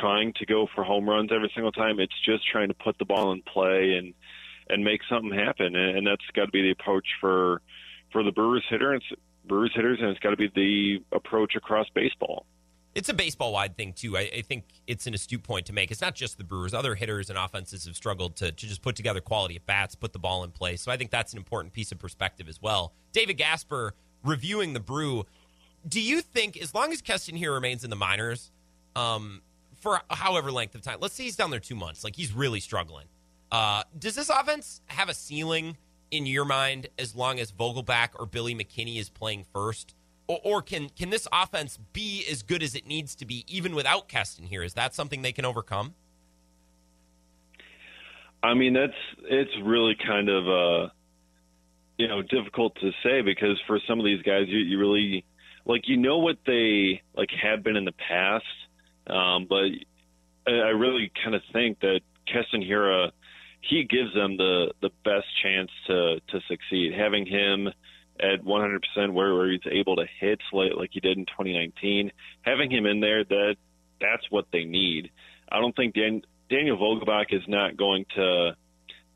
trying 0.00 0.32
to 0.34 0.46
go 0.46 0.66
for 0.74 0.84
home 0.84 1.08
runs 1.08 1.30
every 1.32 1.50
single 1.54 1.72
time. 1.72 2.00
It's 2.00 2.18
just 2.24 2.46
trying 2.50 2.68
to 2.68 2.74
put 2.74 2.98
the 2.98 3.04
ball 3.04 3.32
in 3.32 3.42
play 3.42 3.94
and 3.98 4.14
and 4.68 4.82
make 4.82 5.00
something 5.08 5.32
happen, 5.32 5.76
and, 5.76 5.98
and 5.98 6.06
that's 6.06 6.24
got 6.34 6.46
to 6.46 6.50
be 6.50 6.62
the 6.62 6.72
approach 6.72 7.06
for 7.20 7.62
for 8.12 8.22
the 8.22 8.32
Brewers 8.32 8.64
hitter 8.68 8.92
and 8.92 9.02
Brewers 9.46 9.72
hitters, 9.74 9.98
and 10.00 10.10
it's 10.10 10.20
got 10.20 10.30
to 10.30 10.36
be 10.36 10.50
the 10.54 11.16
approach 11.16 11.54
across 11.54 11.86
baseball. 11.94 12.46
It's 12.94 13.10
a 13.10 13.14
baseball 13.14 13.52
wide 13.52 13.76
thing 13.76 13.92
too. 13.92 14.16
I, 14.16 14.30
I, 14.38 14.42
think 14.42 14.64
it's 14.86 15.06
an 15.06 15.12
astute 15.12 15.42
point 15.42 15.66
to 15.66 15.74
make. 15.74 15.90
It's 15.90 16.00
not 16.00 16.14
just 16.14 16.38
the 16.38 16.44
Brewers; 16.44 16.72
other 16.72 16.94
hitters 16.94 17.28
and 17.28 17.38
offenses 17.38 17.84
have 17.84 17.94
struggled 17.94 18.36
to, 18.36 18.50
to 18.50 18.66
just 18.66 18.82
put 18.82 18.96
together 18.96 19.20
quality 19.20 19.56
at 19.56 19.66
bats, 19.66 19.94
put 19.94 20.12
the 20.12 20.18
ball 20.18 20.42
in 20.44 20.50
play. 20.50 20.76
So 20.76 20.90
I 20.90 20.96
think 20.96 21.10
that's 21.10 21.32
an 21.32 21.38
important 21.38 21.74
piece 21.74 21.92
of 21.92 21.98
perspective 21.98 22.48
as 22.48 22.60
well. 22.60 22.94
David 23.12 23.34
Gasper 23.34 23.94
reviewing 24.24 24.72
the 24.72 24.80
Brew. 24.80 25.26
Do 25.86 26.00
you 26.00 26.20
think, 26.20 26.56
as 26.56 26.74
long 26.74 26.92
as 26.92 27.00
Keston 27.00 27.36
Hiura 27.36 27.54
remains 27.54 27.84
in 27.84 27.90
the 27.90 27.96
minors, 27.96 28.50
um, 28.96 29.42
for 29.76 30.00
however 30.10 30.50
length 30.50 30.74
of 30.74 30.82
time, 30.82 30.98
let's 31.00 31.14
say 31.14 31.24
he's 31.24 31.36
down 31.36 31.50
there 31.50 31.60
two 31.60 31.76
months, 31.76 32.02
like 32.02 32.16
he's 32.16 32.32
really 32.32 32.60
struggling. 32.60 33.06
Uh, 33.52 33.84
does 33.96 34.16
this 34.16 34.28
offense 34.28 34.80
have 34.86 35.08
a 35.08 35.14
ceiling 35.14 35.76
in 36.10 36.26
your 36.26 36.44
mind 36.44 36.88
as 36.98 37.14
long 37.14 37.38
as 37.38 37.52
Vogelbach 37.52 38.08
or 38.18 38.26
Billy 38.26 38.54
McKinney 38.54 38.98
is 38.98 39.08
playing 39.08 39.44
first? 39.52 39.94
Or, 40.28 40.40
or, 40.42 40.62
can 40.62 40.88
can 40.88 41.10
this 41.10 41.28
offense 41.32 41.78
be 41.92 42.24
as 42.28 42.42
good 42.42 42.64
as 42.64 42.74
it 42.74 42.84
needs 42.84 43.14
to 43.16 43.26
be 43.26 43.44
even 43.46 43.76
without 43.76 44.08
Keston 44.08 44.48
Hiura? 44.48 44.64
Is 44.64 44.74
that 44.74 44.92
something 44.92 45.22
they 45.22 45.30
can 45.30 45.44
overcome? 45.44 45.94
I 48.42 48.54
mean, 48.54 48.72
that's 48.72 48.92
it's 49.22 49.52
really 49.62 49.94
kind 50.04 50.28
of 50.28 50.48
uh, 50.48 50.88
you 51.96 52.08
know 52.08 52.22
difficult 52.22 52.74
to 52.80 52.90
say 53.04 53.20
because 53.22 53.60
for 53.68 53.78
some 53.86 54.00
of 54.00 54.04
these 54.04 54.22
guys, 54.22 54.46
you, 54.48 54.58
you 54.58 54.80
really 54.80 55.24
like 55.66 55.88
you 55.88 55.96
know 55.96 56.18
what 56.18 56.38
they 56.46 57.02
like 57.14 57.30
have 57.42 57.62
been 57.62 57.76
in 57.76 57.84
the 57.84 57.92
past, 57.92 58.44
um, 59.06 59.46
but 59.48 59.66
I 60.46 60.70
really 60.70 61.12
kind 61.22 61.34
of 61.34 61.42
think 61.52 61.80
that 61.80 62.00
Keston 62.26 62.62
Hiura– 62.62 63.10
he 63.68 63.84
gives 63.84 64.14
them 64.14 64.36
the 64.36 64.72
the 64.80 64.90
best 65.04 65.26
chance 65.42 65.70
to 65.86 66.20
to 66.28 66.40
succeed. 66.48 66.92
Having 66.96 67.26
him 67.26 67.68
at 68.18 68.42
100% 68.42 69.12
where, 69.12 69.34
where 69.34 69.50
he's 69.50 69.60
able 69.70 69.96
to 69.96 70.06
hit 70.20 70.40
like, 70.50 70.72
like 70.74 70.88
he 70.90 71.00
did 71.00 71.18
in 71.18 71.26
2019, 71.26 72.10
having 72.40 72.70
him 72.70 72.86
in 72.86 73.00
there, 73.00 73.24
that 73.24 73.56
that's 74.00 74.22
what 74.30 74.46
they 74.52 74.64
need. 74.64 75.10
I 75.52 75.60
don't 75.60 75.76
think 75.76 75.94
Dan, 75.94 76.22
Daniel 76.48 76.78
Vogelbach 76.78 77.26
is 77.30 77.42
not 77.46 77.76
going 77.76 78.06
to 78.14 78.56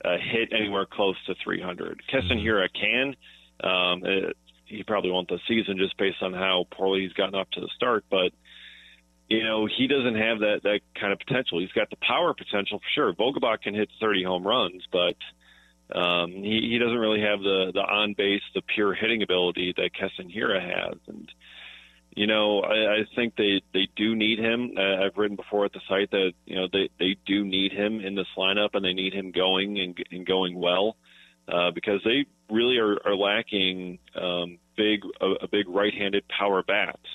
uh, 0.05 0.17
hit 0.19 0.53
anywhere 0.53 0.85
close 0.85 1.17
to 1.27 1.35
300. 1.43 2.03
Keston 2.11 2.41
mm-hmm. 2.41 2.79
Can. 2.79 3.17
Um, 3.63 4.03
it, 4.05 4.37
he 4.71 4.83
probably 4.85 5.11
won't 5.11 5.29
this 5.29 5.41
season 5.49 5.77
just 5.79 5.97
based 5.99 6.23
on 6.23 6.33
how 6.33 6.67
poorly 6.71 7.03
he's 7.03 7.13
gotten 7.13 7.35
up 7.35 7.51
to 7.53 7.61
the 7.61 7.69
start, 7.77 8.05
but 8.11 8.33
you 9.29 9.45
know, 9.45 9.67
he 9.67 9.87
doesn't 9.87 10.17
have 10.17 10.41
that 10.41 10.61
that 10.65 10.81
kind 10.99 11.13
of 11.13 11.19
potential. 11.21 11.61
He's 11.61 11.73
got 11.73 11.89
the 11.89 11.97
power 11.97 12.35
potential 12.35 12.81
for 12.81 12.91
sure. 12.95 13.15
Vogelbach 13.15 13.63
can 13.63 13.75
hit 13.75 13.89
30 14.01 14.25
home 14.25 14.47
runs, 14.47 14.83
but 14.91 15.17
um, 15.97 16.33
he, 16.33 16.69
he 16.71 16.79
doesn't 16.79 16.99
really 16.99 17.21
have 17.21 17.41
the 17.41 17.71
the 17.73 17.81
on 17.81 18.15
base, 18.15 18.43
the 18.55 18.63
pure 18.63 18.93
hitting 18.93 19.23
ability 19.23 19.75
that 19.77 19.95
Keston 19.95 20.31
Hiura 20.31 20.61
has. 20.61 20.99
And 21.07 21.33
you 22.11 22.27
know, 22.27 22.61
I, 22.61 23.01
I 23.01 23.05
think 23.15 23.37
they 23.37 23.63
they 23.73 23.89
do 23.95 24.17
need 24.17 24.41
him. 24.41 24.73
Uh, 24.77 25.05
I've 25.05 25.17
written 25.17 25.37
before 25.37 25.65
at 25.65 25.73
the 25.73 25.81
site 25.89 26.11
that 26.11 26.33
you 26.45 26.57
know 26.57 26.67
they 26.73 26.91
they 26.99 27.17
do 27.25 27.45
need 27.45 27.73
him 27.73 28.01
in 28.01 28.17
this 28.17 28.29
lineup, 28.37 28.71
and 28.75 28.85
they 28.85 28.95
need 28.95 29.15
him 29.15 29.31
going 29.31 29.79
and, 29.79 29.97
and 30.11 30.27
going 30.27 30.59
well 30.59 30.97
uh, 31.47 31.71
because 31.71 32.01
they 32.05 32.27
really 32.51 32.79
are, 32.79 32.99
are 33.05 33.15
lacking 33.15 33.99
um, 34.15 34.59
big 34.77 35.01
a, 35.21 35.45
a 35.45 35.49
big 35.49 35.69
right-handed 35.69 36.25
power 36.29 36.63
bats 36.63 37.07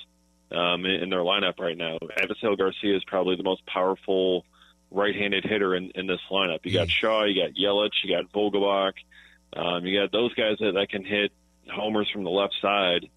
um, 0.50 0.84
in, 0.84 1.02
in 1.02 1.10
their 1.10 1.20
lineup 1.20 1.58
right 1.58 1.76
now. 1.76 1.98
Avisail 2.18 2.56
Garcia 2.56 2.96
is 2.96 3.04
probably 3.04 3.36
the 3.36 3.42
most 3.42 3.64
powerful 3.66 4.44
right-handed 4.90 5.44
hitter 5.44 5.74
in, 5.74 5.90
in 5.94 6.06
this 6.06 6.20
lineup. 6.30 6.60
You 6.64 6.72
got 6.72 6.90
Shaw, 6.90 7.24
you 7.24 7.42
got 7.42 7.54
Yelich, 7.54 8.04
you 8.04 8.16
got 8.16 8.32
Vogelbach, 8.32 8.92
um, 9.54 9.84
you 9.84 10.00
got 10.00 10.12
those 10.12 10.32
guys 10.34 10.56
that, 10.60 10.72
that 10.74 10.88
can 10.90 11.04
hit 11.04 11.32
homers 11.70 12.08
from 12.12 12.24
the 12.24 12.30
left 12.30 12.54
side. 12.62 13.08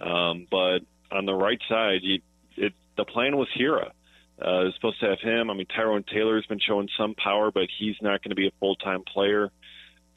Um, 0.00 0.46
but 0.50 0.80
on 1.10 1.24
the 1.24 1.34
right 1.34 1.60
side, 1.68 2.00
you, 2.02 2.20
it, 2.56 2.72
the 2.96 3.04
plan 3.04 3.36
was 3.36 3.48
Hiura. 3.58 3.90
Uh, 4.36 4.66
was 4.66 4.74
supposed 4.74 4.98
to 4.98 5.06
have 5.06 5.20
him. 5.20 5.48
I 5.48 5.54
mean, 5.54 5.66
Tyrone 5.66 6.02
Taylor's 6.02 6.44
been 6.46 6.58
showing 6.58 6.88
some 6.98 7.14
power, 7.14 7.52
but 7.52 7.68
he's 7.78 7.94
not 8.02 8.20
going 8.20 8.30
to 8.30 8.34
be 8.34 8.48
a 8.48 8.50
full-time 8.58 9.04
player. 9.06 9.52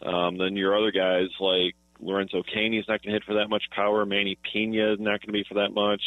Um, 0.01 0.37
then 0.37 0.55
your 0.55 0.77
other 0.77 0.91
guys 0.91 1.29
like 1.39 1.75
Lorenzo 1.99 2.43
Cain, 2.43 2.73
he's 2.73 2.87
not 2.87 3.01
going 3.01 3.13
to 3.13 3.19
hit 3.19 3.23
for 3.23 3.35
that 3.35 3.49
much 3.49 3.63
power. 3.71 4.05
Manny 4.05 4.37
Piña 4.53 4.93
is 4.93 4.99
not 4.99 5.21
going 5.21 5.27
to 5.27 5.31
be 5.31 5.45
for 5.47 5.55
that 5.55 5.73
much. 5.73 6.01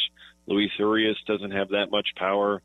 Luis 0.47 0.71
Urias 0.79 1.17
doesn't 1.27 1.51
have 1.51 1.69
that 1.69 1.91
much 1.91 2.07
power. 2.15 2.61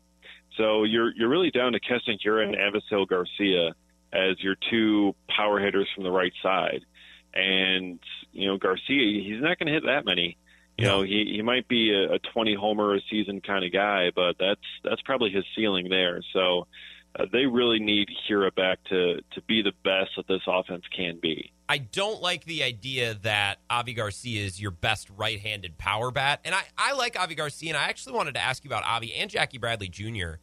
So 0.57 0.83
you're 0.83 1.13
you're 1.15 1.29
really 1.29 1.51
down 1.51 1.73
to 1.73 1.79
Keston 1.79 2.17
Hiura 2.25 2.43
and 2.43 2.55
Avisail 2.55 3.07
Garcia 3.07 3.75
as 4.11 4.41
your 4.41 4.55
two 4.69 5.13
power 5.27 5.59
hitters 5.59 5.87
from 5.93 6.03
the 6.03 6.11
right 6.11 6.33
side. 6.41 6.85
And, 7.33 7.99
you 8.31 8.47
know, 8.47 8.57
Garcia, 8.57 9.21
he's 9.21 9.41
not 9.41 9.59
going 9.59 9.67
to 9.67 9.73
hit 9.73 9.83
that 9.85 10.05
many. 10.05 10.37
You 10.77 10.85
know, 10.85 11.01
he, 11.01 11.33
he 11.35 11.41
might 11.41 11.67
be 11.67 11.91
a, 11.91 12.15
a 12.15 12.19
20 12.19 12.53
homer 12.53 12.95
a 12.95 12.99
season 13.09 13.41
kind 13.41 13.65
of 13.65 13.73
guy, 13.73 14.11
but 14.15 14.35
that's 14.39 14.61
that's 14.83 15.01
probably 15.01 15.31
his 15.31 15.43
ceiling 15.55 15.89
there. 15.89 16.21
So 16.33 16.67
uh, 17.15 17.25
they 17.31 17.45
really 17.45 17.79
need 17.79 18.09
Hiura 18.29 18.53
back 18.53 18.79
to 18.89 19.21
to 19.31 19.41
be 19.47 19.61
the 19.61 19.73
best 19.83 20.11
that 20.17 20.27
this 20.27 20.41
offense 20.47 20.83
can 20.95 21.19
be. 21.21 21.51
I 21.69 21.79
don't 21.79 22.21
like 22.21 22.45
the 22.45 22.63
idea 22.63 23.15
that 23.23 23.59
Avi 23.69 23.93
Garcia 23.93 24.45
is 24.45 24.61
your 24.61 24.71
best 24.71 25.09
right 25.17 25.39
handed 25.39 25.77
power 25.77 26.11
bat. 26.11 26.39
And 26.45 26.55
I, 26.55 26.61
I 26.77 26.93
like 26.93 27.19
Avi 27.19 27.35
Garcia, 27.35 27.69
and 27.69 27.77
I 27.77 27.85
actually 27.85 28.13
wanted 28.13 28.35
to 28.35 28.41
ask 28.41 28.63
you 28.63 28.69
about 28.69 28.85
Avi 28.85 29.13
and 29.13 29.29
Jackie 29.29 29.57
Bradley 29.57 29.89
Jr. 29.89 30.35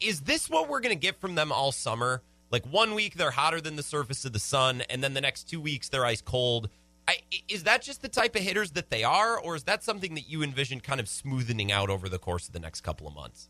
Is 0.00 0.20
this 0.20 0.48
what 0.48 0.68
we're 0.68 0.80
going 0.80 0.94
to 0.94 1.00
get 1.00 1.20
from 1.20 1.34
them 1.34 1.50
all 1.50 1.72
summer? 1.72 2.22
Like 2.50 2.64
one 2.66 2.94
week 2.94 3.14
they're 3.14 3.30
hotter 3.30 3.60
than 3.60 3.76
the 3.76 3.82
surface 3.82 4.24
of 4.24 4.32
the 4.32 4.38
sun, 4.38 4.82
and 4.90 5.02
then 5.02 5.14
the 5.14 5.20
next 5.20 5.44
two 5.48 5.60
weeks 5.60 5.88
they're 5.88 6.04
ice 6.04 6.22
cold. 6.22 6.68
I, 7.08 7.18
is 7.48 7.64
that 7.64 7.82
just 7.82 8.02
the 8.02 8.08
type 8.08 8.36
of 8.36 8.42
hitters 8.42 8.72
that 8.72 8.90
they 8.90 9.02
are, 9.02 9.38
or 9.38 9.56
is 9.56 9.64
that 9.64 9.82
something 9.82 10.14
that 10.14 10.28
you 10.28 10.42
envision 10.42 10.80
kind 10.80 11.00
of 11.00 11.08
smoothing 11.08 11.72
out 11.72 11.90
over 11.90 12.08
the 12.08 12.18
course 12.18 12.46
of 12.46 12.52
the 12.52 12.60
next 12.60 12.82
couple 12.82 13.08
of 13.08 13.14
months? 13.14 13.48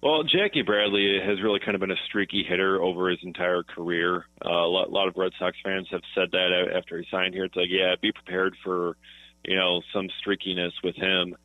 Well, 0.00 0.22
Jackie 0.22 0.62
Bradley 0.62 1.18
has 1.24 1.42
really 1.42 1.58
kind 1.58 1.74
of 1.74 1.80
been 1.80 1.90
a 1.90 2.06
streaky 2.06 2.44
hitter 2.48 2.80
over 2.80 3.10
his 3.10 3.18
entire 3.24 3.64
career. 3.64 4.26
Uh, 4.44 4.48
a, 4.48 4.70
lot, 4.70 4.88
a 4.88 4.90
lot 4.90 5.08
of 5.08 5.16
Red 5.16 5.32
Sox 5.38 5.56
fans 5.64 5.88
have 5.90 6.02
said 6.14 6.30
that 6.32 6.70
after 6.76 6.98
he 6.98 7.06
signed 7.10 7.34
here. 7.34 7.44
It's 7.44 7.56
like, 7.56 7.66
yeah, 7.68 7.94
be 8.00 8.12
prepared 8.12 8.54
for, 8.62 8.96
you 9.44 9.56
know, 9.56 9.82
some 9.92 10.08
streakiness 10.24 10.70
with 10.84 10.94
him. 10.94 11.36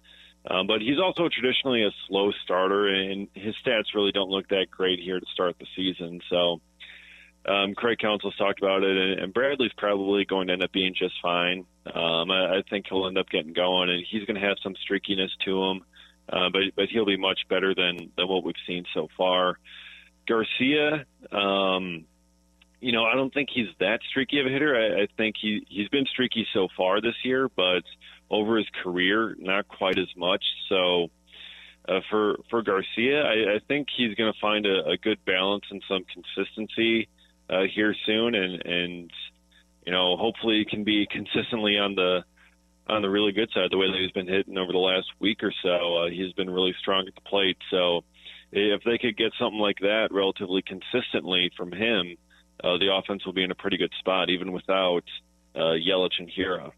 Um, 0.49 0.67
but 0.67 0.81
he's 0.81 0.99
also 0.99 1.29
traditionally 1.29 1.83
a 1.83 1.91
slow 2.07 2.31
starter, 2.43 2.87
and 2.89 3.27
his 3.33 3.55
stats 3.65 3.95
really 3.95 4.11
don't 4.11 4.29
look 4.29 4.49
that 4.49 4.67
great 4.69 4.99
here 4.99 5.19
to 5.19 5.25
start 5.33 5.55
the 5.57 5.65
season. 5.75 6.19
So 6.29 6.61
um, 7.47 7.73
Craig 7.73 7.97
Counsell's 7.99 8.35
talked 8.35 8.59
about 8.59 8.83
it, 8.83 8.95
and, 8.95 9.19
and 9.19 9.33
Bradley's 9.33 9.71
probably 9.77 10.25
going 10.25 10.47
to 10.47 10.53
end 10.53 10.63
up 10.63 10.71
being 10.71 10.93
just 10.93 11.15
fine. 11.21 11.65
Um, 11.87 12.29
I, 12.29 12.57
I 12.57 12.63
think 12.69 12.85
he'll 12.87 13.07
end 13.07 13.17
up 13.17 13.29
getting 13.29 13.53
going, 13.53 13.89
and 13.89 14.05
he's 14.11 14.25
going 14.25 14.39
to 14.39 14.47
have 14.47 14.57
some 14.61 14.75
streakiness 14.75 15.29
to 15.45 15.63
him, 15.63 15.81
uh, 16.29 16.49
but 16.51 16.61
but 16.75 16.85
he'll 16.89 17.05
be 17.05 17.17
much 17.17 17.39
better 17.49 17.73
than 17.75 18.11
than 18.17 18.27
what 18.27 18.43
we've 18.43 18.55
seen 18.67 18.85
so 18.93 19.07
far. 19.17 19.57
Garcia, 20.27 21.05
um, 21.31 22.05
you 22.79 22.91
know, 22.91 23.03
I 23.03 23.15
don't 23.15 23.33
think 23.33 23.49
he's 23.53 23.67
that 23.79 23.99
streaky 24.09 24.39
of 24.39 24.45
a 24.45 24.49
hitter. 24.49 24.75
I, 24.75 25.03
I 25.03 25.07
think 25.17 25.35
he 25.41 25.65
he's 25.69 25.89
been 25.89 26.05
streaky 26.05 26.47
so 26.53 26.67
far 26.77 27.01
this 27.01 27.15
year, 27.23 27.49
but 27.49 27.83
over 28.29 28.57
his 28.57 28.67
career, 28.83 29.35
not 29.39 29.67
quite 29.67 29.97
as 29.97 30.09
much. 30.15 30.43
So. 30.69 31.07
Uh, 31.85 31.99
for 32.09 32.37
for 32.49 32.61
Garcia, 32.61 33.21
I, 33.23 33.55
I 33.55 33.59
think 33.67 33.89
he's 33.93 34.15
going 34.15 34.31
to 34.31 34.39
find 34.39 34.65
a, 34.65 34.91
a 34.91 34.95
good 34.95 35.19
balance 35.25 35.65
and 35.69 35.83
some 35.89 36.05
consistency 36.05 37.09
uh, 37.49 37.63
here 37.75 37.93
soon, 38.05 38.35
and 38.35 38.65
and 38.65 39.11
you 39.85 39.91
know 39.91 40.15
hopefully 40.15 40.59
he 40.59 40.65
can 40.65 40.85
be 40.85 41.05
consistently 41.11 41.77
on 41.77 41.95
the 41.95 42.23
on 42.87 43.01
the 43.01 43.09
really 43.09 43.31
good 43.31 43.49
side, 43.53 43.69
the 43.71 43.77
way 43.77 43.87
that 43.87 43.99
he's 43.99 44.11
been 44.11 44.27
hitting 44.27 44.57
over 44.57 44.71
the 44.71 44.77
last 44.77 45.07
week 45.19 45.43
or 45.43 45.53
so. 45.63 45.97
Uh, 45.97 46.09
he's 46.09 46.33
been 46.33 46.49
really 46.49 46.75
strong 46.79 47.05
at 47.07 47.15
the 47.15 47.21
plate, 47.21 47.57
so 47.71 48.01
if 48.51 48.83
they 48.83 48.97
could 48.97 49.17
get 49.17 49.31
something 49.39 49.59
like 49.59 49.79
that 49.79 50.09
relatively 50.11 50.61
consistently 50.61 51.51
from 51.57 51.71
him, 51.71 52.17
uh, 52.63 52.77
the 52.77 52.93
offense 52.93 53.25
will 53.25 53.33
be 53.33 53.43
in 53.43 53.51
a 53.51 53.55
pretty 53.55 53.77
good 53.77 53.91
spot, 53.99 54.29
even 54.29 54.51
without 54.51 55.03
uh, 55.55 55.73
Yelich 55.73 56.19
and 56.19 56.29
Hiura. 56.29 56.71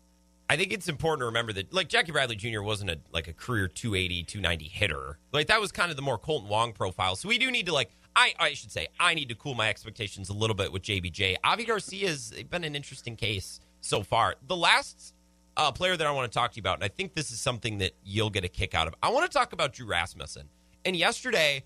I 0.50 0.58
think 0.58 0.72
it's 0.72 0.88
important 0.88 1.22
to 1.22 1.26
remember 1.26 1.54
that, 1.54 1.74
like 1.74 1.90
Jackie 1.90 2.12
Bradley 2.12 2.36
Jr. 2.36 2.62
wasn't 2.62 2.92
a 2.92 3.00
like 3.12 3.28
a 3.28 3.34
career 3.34 3.68
280, 3.68 4.24
290 4.24 4.68
hitter. 4.68 5.18
Like 5.32 5.48
that 5.48 5.60
was 5.60 5.72
kind 5.72 5.90
of 5.90 5.96
the 5.96 6.04
more 6.04 6.20
Kolten 6.20 6.48
Wong 6.48 6.72
profile. 6.72 7.16
So 7.16 7.28
we 7.28 7.40
do 7.40 7.50
need 7.50 7.66
to 7.66 7.74
like 7.74 7.90
I 8.16 8.34
I 8.40 8.54
should 8.54 8.72
say 8.72 8.88
I 9.00 9.16
need 9.16 9.30
to 9.30 9.36
cool 9.36 9.56
my 9.56 9.70
expectations 9.70 10.30
a 10.30 10.34
little 10.34 10.56
bit 10.56 10.72
with 10.72 10.84
JBJ. 10.84 11.38
Avi 11.44 11.66
Garcia 11.66 12.10
has 12.10 12.32
been 12.50 12.64
an 12.64 12.76
interesting 12.76 13.16
case 13.16 13.60
so 13.82 14.04
far. 14.04 14.36
The 14.48 14.56
last 14.56 15.15
uh, 15.58 15.72
player 15.72 15.96
that 15.96 16.06
I 16.06 16.12
want 16.12 16.32
to 16.32 16.38
talk 16.38 16.52
to 16.52 16.58
you 16.58 16.62
about, 16.62 16.76
and 16.76 16.84
I 16.84 16.90
think 16.90 17.14
this 17.14 17.32
is 17.32 17.40
something 17.40 17.80
that 17.80 17.92
you'll 18.04 18.30
get 18.30 18.44
a 18.44 18.50
kick 18.50 18.74
out 18.74 18.88
of. 18.88 18.96
I 19.02 19.10
want 19.10 19.30
to 19.30 19.38
talk 19.38 19.54
about 19.54 19.74
Drew 19.74 19.88
Rasmussen. 19.88 20.50
And 20.84 20.96
yesterday, 20.96 21.64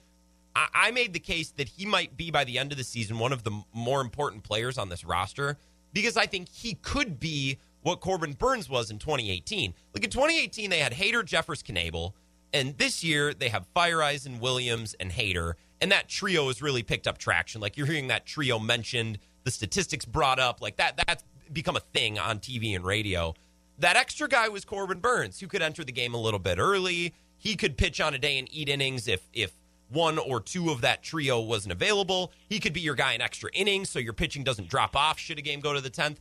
I, 0.55 0.67
I 0.73 0.91
made 0.91 1.13
the 1.13 1.19
case 1.19 1.51
that 1.51 1.67
he 1.67 1.85
might 1.85 2.15
be 2.15 2.31
by 2.31 2.43
the 2.43 2.57
end 2.57 2.71
of 2.71 2.77
the 2.77 2.83
season 2.83 3.19
one 3.19 3.33
of 3.33 3.43
the 3.43 3.51
more 3.73 4.01
important 4.01 4.43
players 4.43 4.77
on 4.77 4.89
this 4.89 5.03
roster 5.03 5.57
because 5.93 6.17
I 6.17 6.25
think 6.25 6.49
he 6.49 6.75
could 6.75 7.19
be 7.19 7.57
what 7.81 8.01
Corbin 8.01 8.33
Burnes 8.33 8.69
was 8.69 8.91
in 8.91 8.99
2018. 8.99 9.73
Like 9.93 10.03
in 10.03 10.09
2018, 10.09 10.69
they 10.69 10.79
had 10.79 10.93
Hader, 10.93 11.23
Jeffress, 11.23 11.63
Knebel, 11.63 12.13
and 12.53 12.77
this 12.77 13.03
year 13.03 13.33
they 13.33 13.49
have 13.49 13.67
Feyereisen 13.75 14.25
and 14.27 14.41
Williams, 14.41 14.95
and 14.99 15.11
Hader, 15.11 15.53
and 15.81 15.91
that 15.91 16.09
trio 16.09 16.47
has 16.47 16.61
really 16.61 16.83
picked 16.83 17.07
up 17.07 17.17
traction. 17.17 17.61
Like 17.61 17.77
you're 17.77 17.87
hearing 17.87 18.07
that 18.07 18.25
trio 18.25 18.59
mentioned, 18.59 19.19
the 19.43 19.51
statistics 19.51 20.05
brought 20.05 20.39
up, 20.39 20.61
like 20.61 20.77
that. 20.77 20.99
That's 21.07 21.23
become 21.51 21.75
a 21.75 21.79
thing 21.79 22.19
on 22.19 22.39
TV 22.39 22.75
and 22.75 22.85
radio. 22.85 23.33
That 23.79 23.95
extra 23.95 24.27
guy 24.27 24.49
was 24.49 24.65
Corbin 24.65 24.99
Burnes, 24.99 25.39
who 25.39 25.47
could 25.47 25.61
enter 25.61 25.83
the 25.83 25.91
game 25.91 26.13
a 26.13 26.21
little 26.21 26.39
bit 26.39 26.59
early. 26.59 27.13
He 27.37 27.55
could 27.55 27.77
pitch 27.77 28.01
on 28.01 28.13
a 28.13 28.17
day 28.17 28.37
and 28.37 28.47
eat 28.51 28.69
innings 28.69 29.07
if 29.07 29.27
if 29.33 29.53
one 29.89 30.19
or 30.19 30.39
two 30.39 30.69
of 30.69 30.81
that 30.81 31.01
trio 31.01 31.39
wasn't 31.39 31.71
available. 31.71 32.31
He 32.47 32.59
could 32.59 32.73
be 32.73 32.81
your 32.81 32.93
guy 32.93 33.13
in 33.13 33.21
extra 33.21 33.49
innings, 33.53 33.89
so 33.89 33.97
your 33.97 34.13
pitching 34.13 34.43
doesn't 34.43 34.69
drop 34.69 34.95
off 34.95 35.17
should 35.17 35.39
a 35.39 35.41
game 35.41 35.61
go 35.61 35.73
to 35.73 35.81
the 35.81 35.89
tenth 35.89 36.19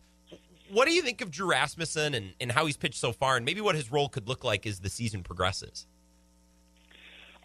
what 0.70 0.86
do 0.86 0.94
you 0.94 1.02
think 1.02 1.20
of 1.20 1.30
Drew 1.30 1.50
Rasmussen 1.50 2.14
and, 2.14 2.32
and 2.40 2.52
how 2.52 2.66
he's 2.66 2.76
pitched 2.76 2.98
so 2.98 3.12
far, 3.12 3.36
and 3.36 3.44
maybe 3.44 3.60
what 3.60 3.74
his 3.74 3.90
role 3.90 4.08
could 4.08 4.28
look 4.28 4.44
like 4.44 4.66
as 4.66 4.80
the 4.80 4.90
season 4.90 5.22
progresses? 5.22 5.86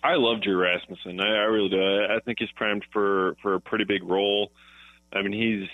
I 0.04 0.16
love 0.16 0.42
Drew 0.42 0.58
Rasmussen. 0.58 1.20
I, 1.22 1.28
I 1.28 1.46
really 1.46 1.70
do. 1.70 1.82
I, 1.82 2.18
I 2.18 2.20
think 2.20 2.40
he's 2.40 2.52
primed 2.52 2.86
for 2.92 3.36
for 3.42 3.56
a 3.56 3.60
pretty 3.60 3.86
big 3.86 4.04
role. 4.04 4.52
I 5.14 5.22
mean, 5.22 5.32
he's 5.32 5.70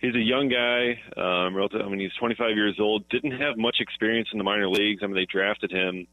he's 0.00 0.14
a 0.14 0.18
young 0.18 0.48
guy. 0.48 1.00
Um, 1.16 1.56
I 1.56 1.88
mean, 1.88 2.00
he's 2.00 2.14
25 2.18 2.56
years 2.56 2.76
old. 2.80 3.08
Didn't 3.08 3.32
have 3.32 3.56
much 3.56 3.76
experience 3.80 4.28
in 4.32 4.38
the 4.38 4.44
minor 4.44 4.68
leagues. 4.68 5.02
I 5.02 5.06
mean, 5.06 5.16
they 5.16 5.26
drafted 5.26 5.70
him 5.70 6.06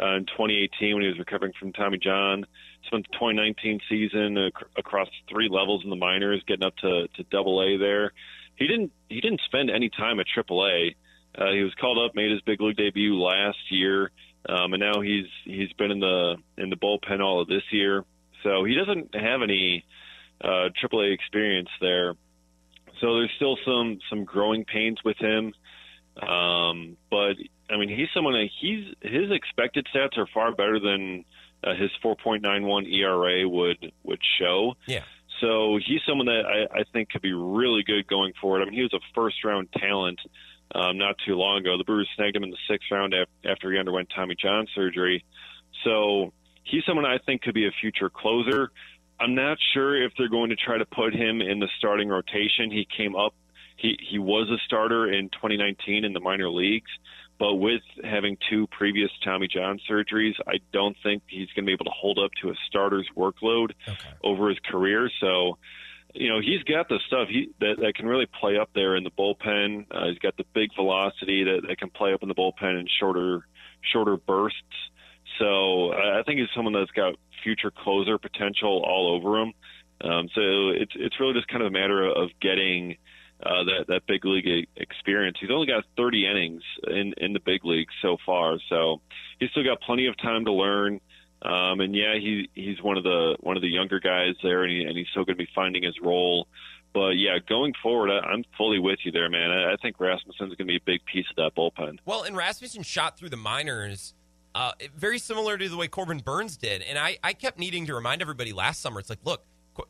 uh, 0.00 0.16
in 0.16 0.26
2018 0.26 0.94
when 0.94 1.02
he 1.02 1.08
was 1.08 1.18
recovering 1.18 1.52
from 1.58 1.72
Tommy 1.72 1.98
John. 1.98 2.44
Spent 2.86 3.06
the 3.10 3.18
2019 3.18 3.80
season 3.88 4.38
ac- 4.38 4.66
across 4.76 5.08
three 5.28 5.48
levels 5.50 5.82
in 5.84 5.90
the 5.90 5.96
minors, 5.96 6.42
getting 6.46 6.64
up 6.64 6.76
to 6.76 7.08
to 7.16 7.22
Double 7.24 7.60
A 7.62 7.76
there 7.76 8.12
he 8.58 8.66
didn't 8.66 8.92
he 9.08 9.20
didn't 9.20 9.40
spend 9.46 9.70
any 9.70 9.88
time 9.88 10.20
at 10.20 10.26
AAA. 10.26 10.96
Uh, 11.36 11.52
he 11.52 11.62
was 11.62 11.72
called 11.80 11.98
up, 11.98 12.14
made 12.14 12.30
his 12.30 12.40
big 12.42 12.60
league 12.60 12.76
debut 12.76 13.14
last 13.16 13.58
year, 13.70 14.10
um, 14.48 14.72
and 14.72 14.80
now 14.80 15.00
he's 15.00 15.26
he's 15.44 15.72
been 15.74 15.90
in 15.90 16.00
the 16.00 16.36
in 16.56 16.70
the 16.70 16.76
bullpen 16.76 17.20
all 17.20 17.40
of 17.40 17.48
this 17.48 17.62
year. 17.70 18.04
So 18.42 18.64
he 18.64 18.74
doesn't 18.74 19.14
have 19.14 19.42
any 19.42 19.84
uh, 20.42 20.68
AAA 20.82 21.14
experience 21.14 21.68
there. 21.80 22.14
So 23.00 23.14
there's 23.14 23.32
still 23.36 23.56
some 23.64 23.98
some 24.10 24.24
growing 24.24 24.64
pains 24.64 24.98
with 25.04 25.16
him. 25.18 25.54
Um, 26.20 26.96
but 27.10 27.36
I 27.70 27.76
mean, 27.76 27.88
he's 27.88 28.08
someone 28.12 28.34
that 28.34 28.48
he's 28.60 28.94
his 29.00 29.30
expected 29.30 29.86
stats 29.94 30.18
are 30.18 30.26
far 30.32 30.52
better 30.52 30.80
than 30.80 31.24
uh, 31.62 31.74
his 31.74 31.90
4.91 32.04 32.92
ERA 32.92 33.48
would 33.48 33.92
would 34.02 34.20
show. 34.38 34.74
Yeah. 34.86 35.02
So 35.40 35.78
he's 35.84 36.00
someone 36.06 36.26
that 36.26 36.44
I, 36.46 36.80
I 36.80 36.84
think 36.92 37.10
could 37.10 37.22
be 37.22 37.32
really 37.32 37.82
good 37.84 38.06
going 38.08 38.32
forward. 38.40 38.62
I 38.62 38.64
mean, 38.64 38.74
he 38.74 38.82
was 38.82 38.92
a 38.92 39.00
first 39.14 39.44
round 39.44 39.68
talent 39.72 40.18
um, 40.74 40.98
not 40.98 41.16
too 41.24 41.34
long 41.34 41.58
ago. 41.58 41.78
The 41.78 41.84
Brewers 41.84 42.08
snagged 42.16 42.36
him 42.36 42.42
in 42.42 42.50
the 42.50 42.58
sixth 42.68 42.88
round 42.90 43.14
after 43.44 43.72
he 43.72 43.78
underwent 43.78 44.10
Tommy 44.14 44.34
John 44.34 44.66
surgery. 44.74 45.24
So 45.84 46.32
he's 46.64 46.84
someone 46.86 47.04
I 47.06 47.18
think 47.18 47.42
could 47.42 47.54
be 47.54 47.66
a 47.66 47.72
future 47.80 48.10
closer. 48.10 48.70
I'm 49.20 49.34
not 49.34 49.58
sure 49.74 50.02
if 50.02 50.12
they're 50.16 50.28
going 50.28 50.50
to 50.50 50.56
try 50.56 50.78
to 50.78 50.86
put 50.86 51.14
him 51.14 51.40
in 51.40 51.58
the 51.58 51.68
starting 51.78 52.08
rotation. 52.08 52.70
He 52.70 52.86
came 52.96 53.16
up, 53.16 53.34
he, 53.76 53.98
he 54.08 54.18
was 54.18 54.48
a 54.50 54.58
starter 54.64 55.10
in 55.10 55.28
2019 55.30 56.04
in 56.04 56.12
the 56.12 56.20
minor 56.20 56.50
leagues. 56.50 56.90
But 57.38 57.54
with 57.54 57.82
having 58.02 58.36
two 58.50 58.66
previous 58.66 59.10
Tommy 59.24 59.46
John 59.46 59.78
surgeries, 59.88 60.34
I 60.46 60.54
don't 60.72 60.96
think 61.02 61.22
he's 61.28 61.46
going 61.54 61.64
to 61.64 61.66
be 61.66 61.72
able 61.72 61.84
to 61.84 61.92
hold 61.94 62.18
up 62.18 62.32
to 62.42 62.50
a 62.50 62.54
starter's 62.66 63.08
workload 63.16 63.70
okay. 63.88 64.08
over 64.24 64.48
his 64.48 64.58
career. 64.68 65.08
So, 65.20 65.56
you 66.14 66.28
know, 66.28 66.40
he's 66.40 66.64
got 66.64 66.88
the 66.88 66.98
stuff 67.06 67.28
he, 67.28 67.50
that, 67.60 67.76
that 67.80 67.94
can 67.94 68.06
really 68.06 68.26
play 68.40 68.58
up 68.58 68.70
there 68.74 68.96
in 68.96 69.04
the 69.04 69.10
bullpen. 69.10 69.86
Uh, 69.90 70.08
he's 70.08 70.18
got 70.18 70.36
the 70.36 70.44
big 70.52 70.70
velocity 70.74 71.44
that, 71.44 71.68
that 71.68 71.78
can 71.78 71.90
play 71.90 72.12
up 72.12 72.22
in 72.22 72.28
the 72.28 72.34
bullpen 72.34 72.80
in 72.80 72.88
shorter 72.98 73.46
shorter 73.92 74.16
bursts. 74.16 74.58
So 75.38 75.92
I 75.92 76.22
think 76.24 76.40
he's 76.40 76.48
someone 76.54 76.74
that's 76.74 76.90
got 76.90 77.14
future 77.42 77.70
closer 77.70 78.18
potential 78.18 78.82
all 78.84 79.14
over 79.14 79.38
him. 79.38 79.52
Um, 80.00 80.28
so 80.34 80.70
it's 80.70 80.92
it's 80.94 81.18
really 81.18 81.34
just 81.34 81.48
kind 81.48 81.62
of 81.62 81.68
a 81.68 81.70
matter 81.70 82.04
of 82.04 82.30
getting 82.40 82.96
uh, 83.42 83.64
that 83.64 83.84
that 83.88 84.06
big 84.06 84.24
league 84.24 84.68
experience. 84.76 85.38
He's 85.40 85.50
only 85.50 85.66
got 85.66 85.84
30 85.96 86.26
innings 86.26 86.62
in 86.86 87.14
in 87.16 87.32
the 87.32 87.40
big 87.40 87.64
league 87.64 87.88
so 88.02 88.16
far, 88.24 88.58
so 88.68 89.00
he's 89.40 89.50
still 89.50 89.64
got 89.64 89.80
plenty 89.80 90.06
of 90.06 90.16
time 90.18 90.44
to 90.44 90.52
learn. 90.52 91.00
Um, 91.42 91.80
and 91.80 91.94
yeah, 91.94 92.14
he 92.14 92.48
he's 92.54 92.82
one 92.82 92.96
of 92.96 93.04
the 93.04 93.36
one 93.40 93.56
of 93.56 93.62
the 93.62 93.68
younger 93.68 94.00
guys 94.00 94.34
there, 94.42 94.64
and, 94.64 94.72
he, 94.72 94.82
and 94.82 94.96
he's 94.96 95.06
still 95.10 95.24
going 95.24 95.36
to 95.36 95.44
be 95.44 95.50
finding 95.54 95.82
his 95.82 95.94
role. 96.02 96.48
But 96.94 97.10
yeah, 97.10 97.38
going 97.46 97.74
forward, 97.82 98.10
I, 98.10 98.18
I'm 98.26 98.44
fully 98.56 98.78
with 98.78 98.98
you 99.04 99.12
there, 99.12 99.28
man. 99.28 99.50
I, 99.50 99.74
I 99.74 99.76
think 99.80 100.00
Rasmussen's 100.00 100.54
going 100.54 100.56
to 100.56 100.64
be 100.64 100.76
a 100.76 100.84
big 100.84 101.04
piece 101.04 101.26
of 101.30 101.36
that 101.36 101.52
bullpen. 101.56 101.98
Well, 102.04 102.22
and 102.22 102.36
Rasmussen 102.36 102.82
shot 102.82 103.18
through 103.18 103.28
the 103.28 103.36
minors. 103.36 104.14
Uh, 104.58 104.72
very 104.96 105.20
similar 105.20 105.56
to 105.56 105.68
the 105.68 105.76
way 105.76 105.86
Corbin 105.86 106.18
Burnes 106.18 106.56
did. 106.56 106.82
And 106.82 106.98
I, 106.98 107.16
I 107.22 107.32
kept 107.32 107.60
needing 107.60 107.86
to 107.86 107.94
remind 107.94 108.20
everybody 108.20 108.52
last 108.52 108.82
summer 108.82 108.98
it's 108.98 109.08
like, 109.08 109.20
look, 109.22 109.44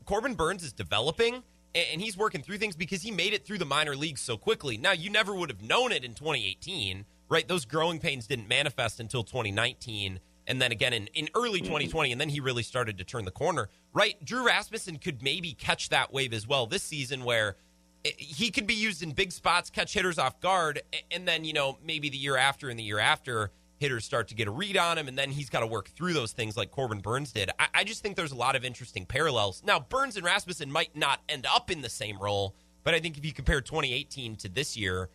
Corbin 0.05 0.35
Burnes 0.35 0.61
is 0.61 0.71
developing 0.71 1.41
and 1.73 1.99
he's 1.99 2.15
working 2.15 2.43
through 2.43 2.59
things 2.59 2.75
because 2.75 3.01
he 3.01 3.09
made 3.09 3.33
it 3.33 3.43
through 3.43 3.57
the 3.57 3.65
minor 3.65 3.95
leagues 3.95 4.21
so 4.21 4.37
quickly. 4.37 4.77
Now, 4.77 4.91
you 4.91 5.09
never 5.09 5.33
would 5.33 5.49
have 5.49 5.63
known 5.63 5.91
it 5.91 6.03
in 6.03 6.13
2018, 6.13 7.03
right? 7.29 7.47
Those 7.47 7.65
growing 7.65 7.97
pains 7.97 8.27
didn't 8.27 8.47
manifest 8.47 8.99
until 8.99 9.23
2019 9.23 10.19
and 10.45 10.61
then 10.61 10.71
again 10.71 10.93
in, 10.93 11.07
in 11.15 11.29
early 11.33 11.61
2020, 11.61 12.11
and 12.11 12.21
then 12.21 12.29
he 12.29 12.39
really 12.39 12.61
started 12.61 12.99
to 12.99 13.03
turn 13.03 13.25
the 13.25 13.31
corner, 13.31 13.69
right? 13.91 14.23
Drew 14.23 14.45
Rasmussen 14.45 14.99
could 14.99 15.23
maybe 15.23 15.53
catch 15.53 15.89
that 15.89 16.13
wave 16.13 16.31
as 16.31 16.47
well 16.47 16.67
this 16.67 16.83
season 16.83 17.23
where 17.23 17.55
he 18.03 18.51
could 18.51 18.67
be 18.67 18.75
used 18.75 19.01
in 19.01 19.13
big 19.13 19.31
spots, 19.31 19.71
catch 19.71 19.93
hitters 19.93 20.19
off 20.19 20.39
guard, 20.39 20.83
and 21.09 21.27
then, 21.27 21.43
you 21.43 21.53
know, 21.53 21.79
maybe 21.83 22.09
the 22.09 22.17
year 22.17 22.37
after 22.37 22.69
and 22.69 22.77
the 22.77 22.83
year 22.83 22.99
after, 22.99 23.51
hitters 23.79 24.05
start 24.05 24.27
to 24.27 24.35
get 24.35 24.47
a 24.47 24.51
read 24.51 24.77
on 24.77 24.97
him, 24.97 25.07
and 25.07 25.17
then 25.17 25.31
he's 25.31 25.49
got 25.49 25.61
to 25.61 25.67
work 25.67 25.89
through 25.89 26.13
those 26.13 26.31
things 26.33 26.55
like 26.55 26.69
Corbin 26.69 26.99
Burnes 26.99 27.31
did. 27.31 27.49
I, 27.57 27.67
I, 27.73 27.83
just 27.83 28.03
think 28.03 28.15
there's 28.15 28.31
a 28.31 28.35
lot 28.35 28.55
of 28.55 28.65
interesting 28.65 29.05
parallels. 29.05 29.63
Now, 29.65 29.79
Burnes 29.79 30.17
and 30.17 30.25
Rasmussen 30.25 30.71
might 30.71 30.95
not 30.95 31.21
end 31.29 31.45
up 31.45 31.71
in 31.71 31.81
the 31.81 31.89
same 31.89 32.19
role, 32.19 32.55
but 32.83 32.93
I 32.93 32.99
think 32.99 33.17
if 33.17 33.25
you 33.25 33.33
compare 33.33 33.61
2018 33.61 34.35
to 34.37 34.49
this 34.49 34.75
year, 34.75 35.09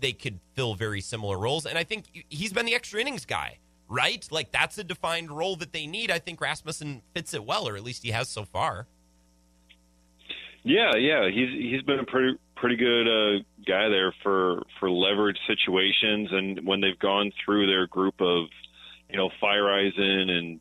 they 0.00 0.12
could 0.12 0.38
fill 0.54 0.74
very 0.74 1.00
similar 1.00 1.38
roles. 1.38 1.66
And 1.66 1.78
I 1.78 1.84
think 1.84 2.26
he's 2.28 2.52
been 2.52 2.66
the 2.66 2.74
extra 2.74 3.00
innings 3.00 3.24
guy, 3.24 3.58
right? 3.88 4.26
Like 4.30 4.52
that's 4.52 4.78
a 4.78 4.84
defined 4.84 5.30
role 5.30 5.56
that 5.56 5.72
they 5.72 5.86
need. 5.86 6.10
I 6.10 6.18
think 6.18 6.40
Rasmussen 6.40 7.02
fits 7.14 7.34
it 7.34 7.44
well, 7.44 7.68
or 7.68 7.76
at 7.76 7.82
least 7.82 8.02
he 8.02 8.10
has 8.10 8.28
so 8.28 8.44
far. 8.44 8.86
Yeah, 10.64 10.94
yeah, 10.96 11.28
he's 11.28 11.50
he's 11.50 11.82
been 11.82 11.98
a 11.98 12.04
pretty 12.04 12.38
pretty 12.62 12.76
good 12.76 13.08
uh, 13.08 13.42
guy 13.66 13.90
there 13.90 14.14
for 14.22 14.62
for 14.80 14.90
leverage 14.90 15.38
situations, 15.46 16.28
and 16.30 16.66
when 16.66 16.80
they've 16.80 16.98
gone 16.98 17.32
through 17.44 17.66
their 17.66 17.86
group 17.86 18.20
of 18.20 18.46
you 19.12 19.18
know, 19.18 19.30
Feyereisen 19.42 20.30
and 20.30 20.60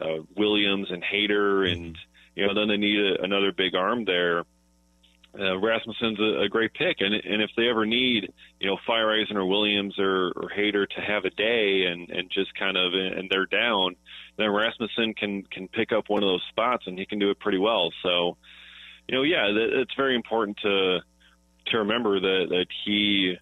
uh, 0.00 0.22
Williams 0.36 0.88
and 0.90 1.02
Hader, 1.02 1.70
and 1.70 1.96
you 2.34 2.46
know, 2.46 2.54
then 2.54 2.68
they 2.68 2.76
need 2.76 3.00
a, 3.00 3.22
another 3.22 3.50
big 3.50 3.74
arm 3.74 4.04
there. 4.04 4.44
Uh, 5.38 5.56
Rasmussen's 5.58 6.18
a, 6.20 6.42
a 6.42 6.48
great 6.48 6.74
pick, 6.74 6.98
and 7.00 7.14
and 7.14 7.42
if 7.42 7.50
they 7.56 7.68
ever 7.68 7.86
need, 7.86 8.32
you 8.60 8.66
know, 8.66 8.76
Feyereisen 8.86 9.36
or 9.36 9.46
Williams 9.46 9.98
or, 9.98 10.32
or 10.36 10.50
Hader 10.54 10.88
to 10.88 11.00
have 11.00 11.24
a 11.24 11.30
day 11.30 11.84
and 11.86 12.10
and 12.10 12.30
just 12.30 12.54
kind 12.54 12.76
of 12.76 12.92
and 12.92 13.28
they're 13.30 13.46
down, 13.46 13.96
then 14.36 14.50
Rasmussen 14.50 15.14
can 15.14 15.42
can 15.44 15.68
pick 15.68 15.92
up 15.92 16.08
one 16.08 16.22
of 16.22 16.28
those 16.28 16.44
spots 16.50 16.84
and 16.86 16.98
he 16.98 17.06
can 17.06 17.18
do 17.18 17.30
it 17.30 17.40
pretty 17.40 17.58
well. 17.58 17.90
So, 18.02 18.36
you 19.06 19.16
know, 19.16 19.22
yeah, 19.22 19.46
it's 19.50 19.94
very 19.96 20.14
important 20.14 20.58
to 20.58 21.00
to 21.70 21.78
remember 21.78 22.20
that 22.20 22.46
that 22.50 22.66
he 22.84 23.36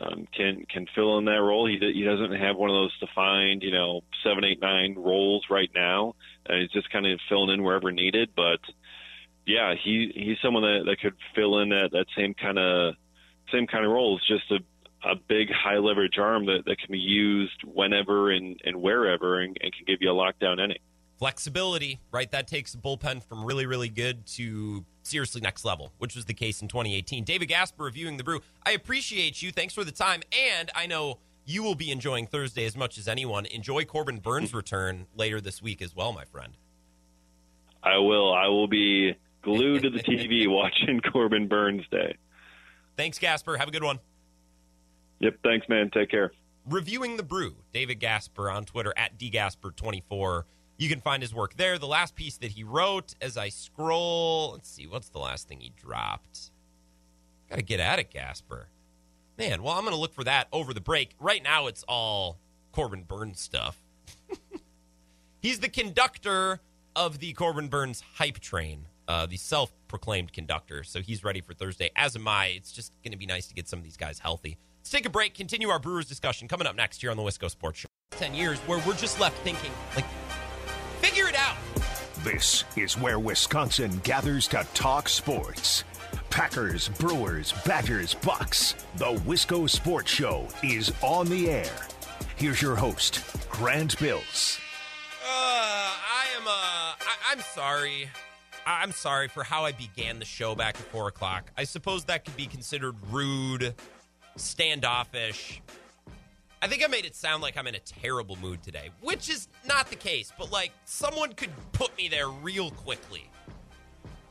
um, 0.00 0.26
can 0.36 0.64
can 0.68 0.86
fill 0.94 1.18
in 1.18 1.24
that 1.26 1.42
role. 1.42 1.66
He 1.66 1.78
he 1.78 2.04
doesn't 2.04 2.32
have 2.32 2.56
one 2.56 2.70
of 2.70 2.74
those 2.74 2.98
defined, 3.00 3.62
you 3.62 3.72
know, 3.72 4.02
seven, 4.22 4.44
eight, 4.44 4.60
nine 4.60 4.94
roles 4.96 5.44
right 5.50 5.70
now. 5.74 6.14
and 6.46 6.60
he's 6.60 6.70
just 6.70 6.90
kind 6.90 7.06
of 7.06 7.18
filling 7.28 7.50
in 7.50 7.62
wherever 7.62 7.90
needed. 7.92 8.30
But 8.36 8.60
yeah, 9.46 9.74
he 9.82 10.12
he's 10.14 10.38
someone 10.42 10.62
that, 10.62 10.84
that 10.86 11.00
could 11.00 11.14
fill 11.34 11.60
in 11.60 11.70
that 11.70 11.90
that 11.92 12.06
same 12.16 12.34
kind 12.34 12.58
of 12.58 12.94
same 13.52 13.66
kind 13.66 13.84
of 13.84 13.92
role. 13.92 14.16
It's 14.16 14.26
just 14.26 14.50
a 14.50 14.58
a 15.04 15.14
big 15.14 15.48
high 15.52 15.78
leverage 15.78 16.18
arm 16.18 16.46
that, 16.46 16.64
that 16.66 16.78
can 16.78 16.90
be 16.90 16.98
used 16.98 17.62
whenever 17.64 18.32
and, 18.32 18.60
and 18.64 18.80
wherever 18.80 19.40
and, 19.40 19.56
and 19.60 19.72
can 19.72 19.84
give 19.86 19.98
you 20.00 20.10
a 20.10 20.14
lockdown 20.14 20.62
inning. 20.62 20.78
Flexibility, 21.18 22.00
right? 22.10 22.30
That 22.30 22.48
takes 22.48 22.72
the 22.72 22.78
bullpen 22.78 23.22
from 23.22 23.44
really, 23.44 23.66
really 23.66 23.88
good 23.88 24.26
to 24.26 24.84
seriously 25.06 25.40
next 25.40 25.64
level, 25.64 25.92
which 25.98 26.14
was 26.14 26.24
the 26.24 26.34
case 26.34 26.60
in 26.62 26.68
2018. 26.68 27.24
David 27.24 27.46
Gasper 27.46 27.84
reviewing 27.84 28.16
the 28.16 28.24
brew. 28.24 28.40
I 28.64 28.72
appreciate 28.72 29.40
you. 29.42 29.52
Thanks 29.52 29.74
for 29.74 29.84
the 29.84 29.92
time. 29.92 30.22
And 30.32 30.70
I 30.74 30.86
know 30.86 31.18
you 31.44 31.62
will 31.62 31.74
be 31.74 31.90
enjoying 31.90 32.26
Thursday 32.26 32.66
as 32.66 32.76
much 32.76 32.98
as 32.98 33.08
anyone. 33.08 33.46
Enjoy 33.46 33.84
Corbin 33.84 34.18
Burnes' 34.18 34.52
return 34.52 35.06
later 35.14 35.40
this 35.40 35.62
week 35.62 35.80
as 35.80 35.94
well, 35.94 36.12
my 36.12 36.24
friend. 36.24 36.54
I 37.82 37.98
will. 37.98 38.34
I 38.34 38.48
will 38.48 38.66
be 38.66 39.14
glued 39.42 39.82
to 39.82 39.90
the 39.90 40.00
TV 40.00 40.48
watching 40.50 41.00
Corbin 41.00 41.46
Burnes 41.46 41.84
Day. 41.90 42.16
Thanks, 42.96 43.18
Gasper. 43.18 43.56
Have 43.56 43.68
a 43.68 43.70
good 43.70 43.84
one. 43.84 44.00
Yep. 45.20 45.38
Thanks, 45.44 45.68
man. 45.68 45.90
Take 45.90 46.10
care. 46.10 46.32
Reviewing 46.68 47.16
the 47.16 47.22
Brew, 47.22 47.54
David 47.72 48.00
Gasper 48.00 48.50
on 48.50 48.64
Twitter 48.64 48.92
at 48.96 49.16
dgasper24. 49.18 50.42
You 50.78 50.88
can 50.88 51.00
find 51.00 51.22
his 51.22 51.34
work 51.34 51.56
there. 51.56 51.78
The 51.78 51.86
last 51.86 52.14
piece 52.14 52.36
that 52.38 52.50
he 52.50 52.64
wrote, 52.64 53.14
as 53.20 53.36
I 53.36 53.48
scroll, 53.48 54.52
let's 54.52 54.68
see, 54.70 54.86
what's 54.86 55.08
the 55.08 55.18
last 55.18 55.48
thing 55.48 55.60
he 55.60 55.72
dropped? 55.74 56.50
Got 57.48 57.56
to 57.56 57.62
get 57.62 57.80
at 57.80 57.98
it, 57.98 58.10
Gasper. 58.10 58.68
Man, 59.38 59.62
well, 59.62 59.74
I'm 59.74 59.84
to 59.86 59.96
look 59.96 60.12
for 60.12 60.24
that 60.24 60.48
over 60.52 60.74
the 60.74 60.80
break. 60.80 61.14
Right 61.18 61.42
now, 61.42 61.66
it's 61.66 61.84
all 61.86 62.38
Corbin 62.72 63.04
Burnes 63.04 63.40
stuff. 63.40 63.78
He's 65.40 65.60
the 65.60 65.68
conductor 65.68 66.60
of 66.94 67.18
the 67.20 67.32
Corbin 67.34 67.68
Burnes 67.68 68.02
hype 68.14 68.40
train, 68.40 68.86
uh, 69.08 69.26
the 69.26 69.36
self 69.36 69.72
proclaimed 69.88 70.32
conductor. 70.32 70.82
So 70.82 71.00
he's 71.00 71.22
ready 71.22 71.40
for 71.40 71.54
Thursday, 71.54 71.90
as 71.94 72.16
am 72.16 72.26
I. 72.26 72.46
It's 72.46 72.72
just 72.72 72.92
going 73.04 73.12
to 73.12 73.18
be 73.18 73.26
nice 73.26 73.46
to 73.48 73.54
get 73.54 73.68
some 73.68 73.78
of 73.78 73.84
these 73.84 73.96
guys 73.96 74.18
healthy. 74.18 74.58
Let's 74.80 74.90
take 74.90 75.06
a 75.06 75.10
break, 75.10 75.34
continue 75.34 75.68
our 75.68 75.78
Brewers 75.78 76.06
discussion 76.06 76.48
coming 76.48 76.66
up 76.66 76.74
next 76.74 77.00
here 77.00 77.10
on 77.10 77.16
the 77.16 77.22
Wisco 77.22 77.50
Sports 77.50 77.80
Show. 77.80 77.88
10 78.12 78.34
years 78.34 78.58
where 78.60 78.82
we're 78.86 78.96
just 78.96 79.20
left 79.20 79.36
thinking, 79.38 79.70
like. 79.94 80.06
This 82.26 82.64
is 82.76 82.98
where 82.98 83.20
Wisconsin 83.20 84.00
gathers 84.02 84.48
to 84.48 84.66
talk 84.74 85.08
sports. 85.08 85.84
Packers, 86.28 86.88
Brewers, 86.88 87.52
Badgers, 87.64 88.14
Bucks. 88.14 88.74
The 88.96 89.12
Wisco 89.24 89.70
Sports 89.70 90.10
Show 90.10 90.48
is 90.64 90.92
on 91.02 91.28
the 91.28 91.48
air. 91.48 91.70
Here's 92.34 92.60
your 92.60 92.74
host, 92.74 93.20
Grant 93.48 93.96
Bills. 94.00 94.58
Uh, 95.24 95.28
I 95.28 96.26
am, 96.36 96.48
uh, 96.48 96.50
I- 96.50 96.96
I'm 97.30 97.40
sorry. 97.54 98.10
I- 98.66 98.82
I'm 98.82 98.90
sorry 98.90 99.28
for 99.28 99.44
how 99.44 99.64
I 99.64 99.70
began 99.70 100.18
the 100.18 100.24
show 100.24 100.56
back 100.56 100.74
at 100.80 100.86
4 100.90 101.06
o'clock. 101.06 101.52
I 101.56 101.62
suppose 101.62 102.06
that 102.06 102.24
could 102.24 102.36
be 102.36 102.46
considered 102.46 102.96
rude 103.12 103.72
standoffish. 104.36 105.62
I 106.66 106.68
think 106.68 106.82
I 106.82 106.88
made 106.88 107.04
it 107.04 107.14
sound 107.14 107.44
like 107.44 107.56
I'm 107.56 107.68
in 107.68 107.76
a 107.76 107.78
terrible 107.78 108.34
mood 108.42 108.60
today, 108.60 108.90
which 109.00 109.30
is 109.30 109.46
not 109.68 109.88
the 109.88 109.94
case, 109.94 110.32
but 110.36 110.50
like 110.50 110.72
someone 110.84 111.32
could 111.32 111.52
put 111.70 111.96
me 111.96 112.08
there 112.08 112.28
real 112.28 112.72
quickly. 112.72 113.30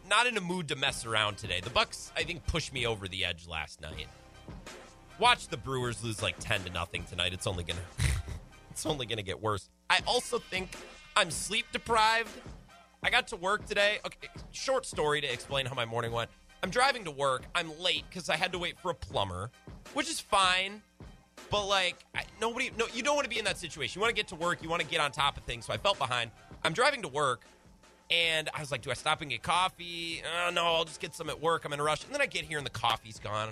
Not 0.09 0.27
in 0.27 0.35
a 0.35 0.41
mood 0.41 0.67
to 0.67 0.75
mess 0.75 1.05
around 1.05 1.37
today. 1.37 1.61
The 1.61 1.69
Bucks, 1.69 2.11
I 2.13 2.23
think, 2.23 2.45
pushed 2.45 2.73
me 2.73 2.85
over 2.85 3.07
the 3.07 3.23
edge 3.23 3.47
last 3.47 3.79
night. 3.79 4.07
Watch 5.17 5.47
the 5.47 5.55
Brewers 5.55 6.03
lose 6.03 6.21
like 6.21 6.35
10 6.39 6.65
to 6.65 6.73
nothing 6.73 7.05
tonight. 7.05 7.31
It's 7.31 7.47
only 7.47 7.63
gonna 7.63 7.79
it's 8.69 8.85
only 8.85 9.05
gonna 9.05 9.23
get 9.23 9.41
worse. 9.41 9.69
I 9.89 10.01
also 10.05 10.37
think 10.37 10.75
I'm 11.15 11.31
sleep 11.31 11.67
deprived. 11.71 12.37
I 13.01 13.11
got 13.11 13.29
to 13.29 13.37
work 13.37 13.65
today. 13.65 13.99
Okay, 14.05 14.27
short 14.51 14.85
story 14.85 15.21
to 15.21 15.31
explain 15.31 15.67
how 15.67 15.73
my 15.73 15.85
morning 15.85 16.11
went. 16.11 16.29
I'm 16.61 16.69
driving 16.69 17.05
to 17.05 17.11
work. 17.11 17.43
I'm 17.55 17.79
late 17.79 18.03
because 18.09 18.29
I 18.29 18.35
had 18.35 18.51
to 18.51 18.59
wait 18.59 18.77
for 18.77 18.91
a 18.91 18.95
plumber, 18.95 19.51
which 19.93 20.09
is 20.09 20.19
fine. 20.19 20.81
But 21.49 21.65
like, 21.67 21.95
nobody, 22.41 22.71
no, 22.77 22.85
you 22.93 23.03
don't 23.03 23.15
want 23.15 23.25
to 23.25 23.29
be 23.29 23.39
in 23.39 23.45
that 23.45 23.57
situation. 23.57 23.99
You 23.99 24.01
want 24.01 24.15
to 24.15 24.15
get 24.15 24.27
to 24.29 24.35
work. 24.35 24.63
You 24.63 24.69
want 24.69 24.81
to 24.81 24.87
get 24.87 24.99
on 24.99 25.11
top 25.11 25.37
of 25.37 25.43
things. 25.43 25.65
So 25.65 25.73
I 25.73 25.77
felt 25.77 25.97
behind. 25.97 26.31
I'm 26.63 26.73
driving 26.73 27.01
to 27.03 27.07
work, 27.07 27.41
and 28.09 28.49
I 28.53 28.59
was 28.59 28.71
like, 28.71 28.81
"Do 28.81 28.91
I 28.91 28.95
stop 28.95 29.21
and 29.21 29.29
get 29.29 29.43
coffee? 29.43 30.21
Uh, 30.23 30.51
no, 30.51 30.65
I'll 30.65 30.85
just 30.85 30.99
get 30.99 31.13
some 31.13 31.29
at 31.29 31.41
work. 31.41 31.65
I'm 31.65 31.73
in 31.73 31.79
a 31.79 31.83
rush." 31.83 32.03
And 32.03 32.13
then 32.13 32.21
I 32.21 32.25
get 32.25 32.45
here, 32.45 32.57
and 32.57 32.65
the 32.65 32.71
coffee's 32.71 33.19
gone. 33.19 33.49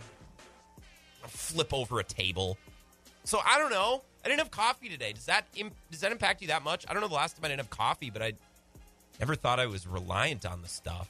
I 1.23 1.27
flip 1.27 1.73
over 1.73 1.99
a 1.99 2.03
table. 2.03 2.57
So 3.23 3.39
I 3.45 3.57
don't 3.57 3.71
know. 3.71 4.01
I 4.25 4.27
didn't 4.27 4.39
have 4.39 4.51
coffee 4.51 4.89
today. 4.89 5.13
Does 5.13 5.25
that 5.25 5.45
Im- 5.55 5.71
does 5.91 6.01
that 6.01 6.11
impact 6.11 6.41
you 6.41 6.47
that 6.47 6.63
much? 6.63 6.85
I 6.89 6.93
don't 6.93 7.01
know 7.01 7.07
the 7.07 7.15
last 7.15 7.35
time 7.35 7.45
I 7.45 7.49
didn't 7.49 7.61
have 7.61 7.69
coffee, 7.69 8.09
but 8.09 8.21
I 8.21 8.33
never 9.19 9.35
thought 9.35 9.59
I 9.59 9.65
was 9.65 9.85
reliant 9.85 10.45
on 10.45 10.61
the 10.61 10.67
stuff. 10.67 11.09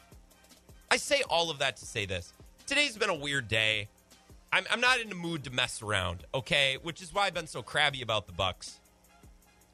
I 0.91 0.97
say 0.97 1.23
all 1.29 1.49
of 1.49 1.59
that 1.59 1.77
to 1.77 1.85
say 1.85 2.05
this. 2.05 2.33
Today's 2.67 2.97
been 2.97 3.09
a 3.09 3.15
weird 3.15 3.47
day. 3.47 3.87
I'm, 4.53 4.67
I'm 4.69 4.79
not 4.79 4.99
in 4.99 5.09
the 5.09 5.15
mood 5.15 5.43
to 5.45 5.49
mess 5.49 5.81
around, 5.81 6.25
okay? 6.31 6.77
Which 6.83 7.01
is 7.01 7.11
why 7.11 7.25
I've 7.25 7.33
been 7.33 7.47
so 7.47 7.63
crabby 7.63 8.03
about 8.03 8.27
the 8.27 8.33
Bucks. 8.33 8.79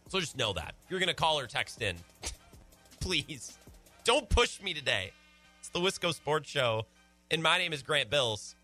So 0.07 0.21
just 0.21 0.37
know 0.37 0.53
that. 0.53 0.73
If 0.85 0.89
you're 0.89 1.01
going 1.01 1.09
to 1.09 1.13
call 1.13 1.37
or 1.37 1.47
text 1.47 1.81
in, 1.81 1.97
please 3.01 3.57
don't 4.05 4.29
push 4.29 4.61
me 4.61 4.73
today. 4.73 5.11
It's 5.59 5.67
the 5.67 5.79
Wisco 5.79 6.13
Sports 6.13 6.49
Show, 6.49 6.85
and 7.29 7.43
my 7.43 7.57
name 7.57 7.73
is 7.73 7.83
Grant 7.83 8.09
Bills. 8.09 8.55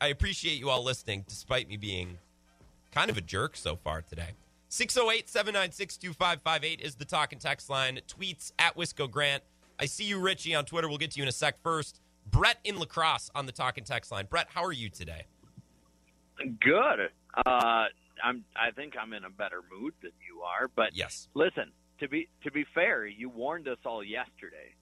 I 0.00 0.08
appreciate 0.08 0.60
you 0.60 0.70
all 0.70 0.84
listening, 0.84 1.24
despite 1.26 1.68
me 1.68 1.76
being 1.76 2.18
kind 2.92 3.10
of 3.10 3.18
a 3.18 3.20
jerk 3.20 3.56
so 3.56 3.74
far 3.74 4.00
today. 4.00 4.28
608 4.68 5.28
796 5.28 5.96
2558 5.96 6.80
is 6.82 6.94
the 6.94 7.04
talk 7.04 7.32
and 7.32 7.40
text 7.40 7.68
line. 7.68 7.98
Tweets 8.06 8.52
at 8.60 8.76
Wisco 8.76 9.10
Grant. 9.10 9.42
I 9.80 9.86
see 9.86 10.04
you, 10.04 10.20
Richie, 10.20 10.54
on 10.54 10.66
Twitter. 10.66 10.86
We'll 10.86 10.98
get 10.98 11.10
to 11.12 11.16
you 11.16 11.24
in 11.24 11.28
a 11.28 11.32
sec. 11.32 11.60
First, 11.64 12.00
Brett 12.30 12.58
in 12.62 12.78
La 12.78 12.84
Crosse 12.84 13.28
on 13.34 13.46
the 13.46 13.52
talk 13.52 13.76
and 13.76 13.84
text 13.84 14.12
line. 14.12 14.26
Brett, 14.30 14.46
how 14.54 14.62
are 14.62 14.72
you 14.72 14.88
today? 14.88 15.24
Good. 16.60 17.10
Uh, 17.46 17.84
I'm. 18.22 18.44
I 18.56 18.70
think 18.74 18.94
I'm 19.00 19.12
in 19.12 19.24
a 19.24 19.30
better 19.30 19.60
mood 19.70 19.94
than 20.02 20.12
you 20.28 20.42
are. 20.42 20.68
But 20.74 20.94
Yes. 20.94 21.28
listen, 21.34 21.72
to 22.00 22.08
be 22.08 22.28
to 22.42 22.50
be 22.50 22.64
fair, 22.74 23.06
you 23.06 23.28
warned 23.28 23.68
us 23.68 23.78
all 23.84 24.02
yesterday. 24.02 24.74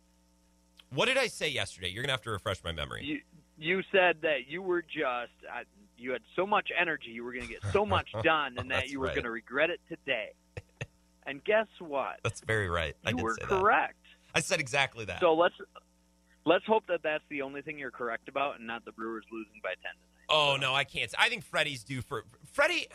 What 0.90 1.06
did 1.06 1.16
I 1.18 1.26
say 1.28 1.48
yesterday? 1.48 1.88
You're 1.88 2.02
going 2.02 2.08
to 2.08 2.12
have 2.14 2.22
to 2.22 2.30
refresh 2.30 2.62
my 2.62 2.72
memory. 2.72 3.04
You 3.04 3.20
you 3.58 3.82
said 3.92 4.18
that 4.22 4.48
you 4.48 4.60
were 4.62 4.82
just 4.82 5.32
uh, 5.50 5.62
you 5.96 6.12
had 6.12 6.22
so 6.36 6.46
much 6.46 6.68
energy, 6.78 7.10
you 7.10 7.24
were 7.24 7.32
going 7.32 7.46
to 7.46 7.52
get 7.52 7.62
so 7.72 7.86
much 7.86 8.10
done, 8.22 8.56
and 8.58 8.70
that 8.70 8.88
you 8.88 9.00
were 9.00 9.06
right. 9.06 9.14
going 9.14 9.24
to 9.24 9.30
regret 9.30 9.70
it 9.70 9.80
today. 9.88 10.32
and 11.26 11.42
guess 11.44 11.66
what? 11.78 12.20
That's 12.22 12.40
very 12.40 12.68
right. 12.68 12.94
I 13.06 13.10
You 13.10 13.16
did 13.16 13.22
were 13.22 13.34
say 13.34 13.46
that. 13.48 13.60
correct. 13.60 13.96
I 14.34 14.40
said 14.40 14.60
exactly 14.60 15.04
that. 15.06 15.20
So 15.20 15.34
let's 15.34 15.54
let's 16.44 16.64
hope 16.66 16.84
that 16.88 17.00
that's 17.02 17.24
the 17.30 17.42
only 17.42 17.62
thing 17.62 17.78
you're 17.78 17.90
correct 17.90 18.28
about, 18.28 18.58
and 18.58 18.66
not 18.66 18.84
the 18.84 18.92
Brewers 18.92 19.24
losing 19.32 19.60
by 19.62 19.70
ten 19.82 19.92
tonight. 19.94 20.21
Oh 20.32 20.56
no, 20.58 20.74
I 20.74 20.84
can't. 20.84 21.12
I 21.18 21.28
think 21.28 21.44
Freddie's 21.44 21.84
due 21.84 22.00
for 22.02 22.24
Freddie. 22.52 22.88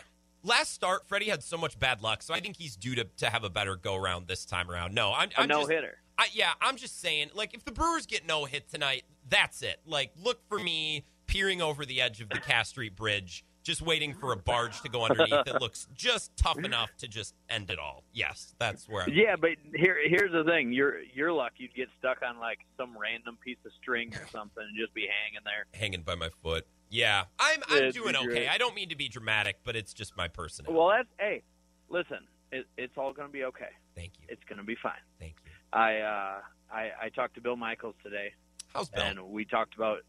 Last 0.43 0.73
start, 0.73 1.07
Freddie 1.07 1.29
had 1.29 1.43
so 1.43 1.57
much 1.57 1.77
bad 1.77 2.01
luck, 2.01 2.23
so 2.23 2.33
I 2.33 2.39
think 2.39 2.57
he's 2.57 2.75
due 2.75 2.95
to, 2.95 3.03
to 3.17 3.29
have 3.29 3.43
a 3.43 3.49
better 3.49 3.75
go 3.75 3.95
around 3.95 4.27
this 4.27 4.45
time 4.45 4.71
around. 4.71 4.93
No, 4.93 5.13
I'm, 5.13 5.29
I'm 5.37 5.47
no 5.47 5.61
just, 5.61 5.71
hitter. 5.71 5.97
I, 6.17 6.27
yeah, 6.31 6.53
I'm 6.61 6.77
just 6.77 7.01
saying, 7.01 7.31
like, 7.33 7.53
if 7.53 7.65
the 7.65 7.71
Brewers 7.71 8.05
get 8.05 8.25
no 8.25 8.45
hit 8.45 8.69
tonight, 8.69 9.03
that's 9.29 9.61
it. 9.61 9.79
Like, 9.85 10.11
look 10.21 10.39
for 10.47 10.57
me 10.59 11.03
peering 11.25 11.61
over 11.61 11.85
the 11.85 12.01
edge 12.01 12.21
of 12.21 12.29
the 12.29 12.39
Cass 12.39 12.69
Street 12.69 12.95
Bridge, 12.95 13.43
just 13.63 13.81
waiting 13.81 14.13
for 14.13 14.31
a 14.31 14.37
barge 14.37 14.81
to 14.81 14.89
go 14.89 15.03
underneath. 15.03 15.43
that 15.45 15.59
looks 15.59 15.87
just 15.93 16.35
tough 16.37 16.57
enough 16.59 16.89
to 16.99 17.07
just 17.07 17.35
end 17.49 17.69
it 17.69 17.77
all. 17.77 18.03
Yes, 18.13 18.55
that's 18.57 18.87
where 18.87 19.03
I'm. 19.03 19.13
Yeah, 19.13 19.35
but 19.35 19.51
here 19.75 19.97
here's 20.07 20.31
the 20.31 20.45
thing. 20.45 20.71
Your 20.71 21.01
your 21.01 21.33
luck, 21.33 21.53
you'd 21.57 21.75
get 21.75 21.89
stuck 21.99 22.19
on 22.27 22.39
like 22.39 22.59
some 22.77 22.97
random 22.97 23.37
piece 23.43 23.57
of 23.65 23.71
string 23.81 24.13
or 24.15 24.25
something 24.31 24.63
and 24.63 24.77
just 24.79 24.93
be 24.93 25.01
hanging 25.01 25.43
there. 25.43 25.65
hanging 25.73 26.01
by 26.01 26.15
my 26.15 26.29
foot. 26.41 26.65
Yeah, 26.89 27.23
I'm 27.39 27.59
I'm 27.69 27.77
It'd 27.77 27.93
doing 27.95 28.13
be 28.13 28.17
okay. 28.17 28.25
great. 28.27 28.47
I 28.49 28.57
don't 28.57 28.73
mean 28.75 28.89
to 28.89 28.95
be 28.95 29.09
dramatic, 29.09 29.57
but 29.63 29.75
it's 29.75 29.93
just 29.93 30.15
my 30.15 30.27
personality. 30.27 30.77
Well, 30.77 30.89
that's 30.89 31.09
hey, 31.19 31.41
listen, 31.89 32.19
it, 32.51 32.65
it's 32.77 32.93
all 32.97 33.11
going 33.13 33.27
to 33.27 33.31
be 33.31 33.43
okay. 33.45 33.69
Thank 33.95 34.13
you. 34.19 34.25
It's 34.29 34.43
going 34.45 34.59
to 34.59 34.63
be 34.63 34.75
fine. 34.81 34.93
Thank 35.19 35.35
you. 35.45 35.51
I 35.73 35.97
uh 35.99 36.39
I 36.71 36.91
I 37.03 37.09
talked 37.13 37.35
to 37.35 37.41
Bill 37.41 37.57
Michaels 37.57 37.95
today, 38.03 38.31
How's 38.73 38.89
Bill? 38.89 39.03
and 39.03 39.21
we 39.29 39.43
talked 39.43 39.75
about 39.75 39.99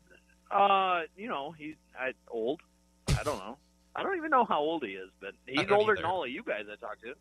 uh 0.53 1.03
you 1.17 1.29
know 1.29 1.51
he's 1.53 1.75
I, 1.99 2.13
old. 2.31 2.61
I 3.09 3.23
don't 3.25 3.39
know. 3.39 3.59
I 3.97 4.03
don't 4.05 4.17
even 4.17 4.31
know 4.31 4.45
how 4.45 4.61
old 4.61 4.85
he 4.85 4.93
is, 4.93 5.11
but 5.21 5.33
he's 5.47 5.59
older 5.71 5.93
either. 5.93 5.97
than 5.97 6.05
all 6.05 6.23
of 6.23 6.31
you 6.31 6.45
guys 6.45 6.63
I 6.73 6.77
talked 6.77 7.03
to. 7.03 7.15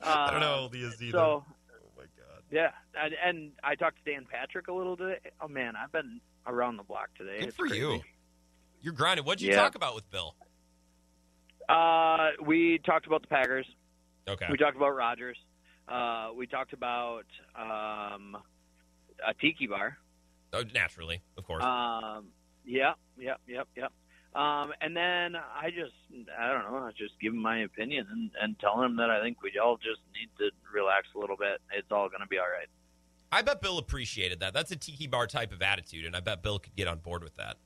I 0.00 0.30
don't 0.30 0.40
know 0.40 0.46
how 0.46 0.54
Um, 0.54 0.60
old 0.64 0.74
he 0.74 0.82
is 0.82 1.02
either. 1.02 1.10
So 1.18 1.44
oh 1.44 1.90
my 1.96 2.02
god. 2.04 2.42
yeah, 2.52 2.70
and, 3.00 3.14
and 3.24 3.52
I 3.64 3.74
talked 3.74 4.04
to 4.04 4.12
Dan 4.12 4.26
Patrick 4.30 4.68
a 4.68 4.72
little 4.72 4.96
today. 4.96 5.18
Oh 5.40 5.48
man, 5.48 5.74
I've 5.76 5.90
been 5.90 6.20
around 6.46 6.76
the 6.76 6.82
block 6.84 7.08
today. 7.16 7.40
Good 7.40 7.48
It's 7.48 7.56
for 7.56 7.66
crazy. 7.66 7.80
you. 7.80 8.00
You're 8.84 8.92
grinding. 8.92 9.24
What 9.24 9.38
did 9.38 9.46
you 9.46 9.52
Yeah. 9.52 9.62
talk 9.62 9.76
about 9.76 9.94
with 9.94 10.08
Bill? 10.10 10.36
Uh, 11.70 12.32
we 12.42 12.78
talked 12.84 13.06
about 13.06 13.22
the 13.22 13.28
Packers. 13.28 13.66
Okay. 14.28 14.46
We 14.50 14.58
talked 14.58 14.76
about 14.76 14.90
Rodgers. 14.90 15.38
Uh, 15.88 16.32
we 16.36 16.46
talked 16.46 16.74
about 16.74 17.24
um, 17.56 18.36
a 19.26 19.32
tiki 19.40 19.66
bar. 19.66 19.96
Oh, 20.52 20.62
naturally, 20.74 21.22
of 21.38 21.44
course. 21.44 21.64
Um, 21.64 22.28
yep, 22.66 22.96
yep, 23.16 23.40
yep, 23.46 23.68
yep. 23.74 23.90
Um, 24.34 24.74
and 24.82 24.94
then 24.94 25.34
I 25.36 25.70
just, 25.70 25.94
I 26.38 26.52
don't 26.52 26.70
know, 26.70 26.78
I 26.78 26.90
just 26.90 27.18
give 27.20 27.32
him 27.32 27.40
my 27.40 27.60
opinion 27.60 28.06
and, 28.10 28.30
and 28.40 28.58
tell 28.58 28.82
him 28.82 28.96
that 28.96 29.08
I 29.08 29.22
think 29.22 29.42
we 29.42 29.58
all 29.58 29.76
just 29.78 30.00
need 30.12 30.28
to 30.38 30.50
relax 30.74 31.06
a 31.14 31.18
little 31.18 31.36
bit. 31.36 31.62
It's 31.72 31.90
all 31.90 32.08
going 32.10 32.20
to 32.20 32.26
be 32.26 32.36
all 32.38 32.44
right. 32.50 32.68
I 33.32 33.40
bet 33.40 33.62
Bill 33.62 33.78
appreciated 33.78 34.40
that. 34.40 34.52
That's 34.52 34.70
a 34.72 34.76
tiki 34.76 35.06
bar 35.06 35.26
type 35.26 35.52
of 35.52 35.62
attitude, 35.62 36.04
and 36.04 36.14
I 36.14 36.20
bet 36.20 36.42
Bill 36.42 36.58
could 36.58 36.76
get 36.76 36.86
on 36.86 36.98
board 36.98 37.22
with 37.24 37.36
that. 37.36 37.56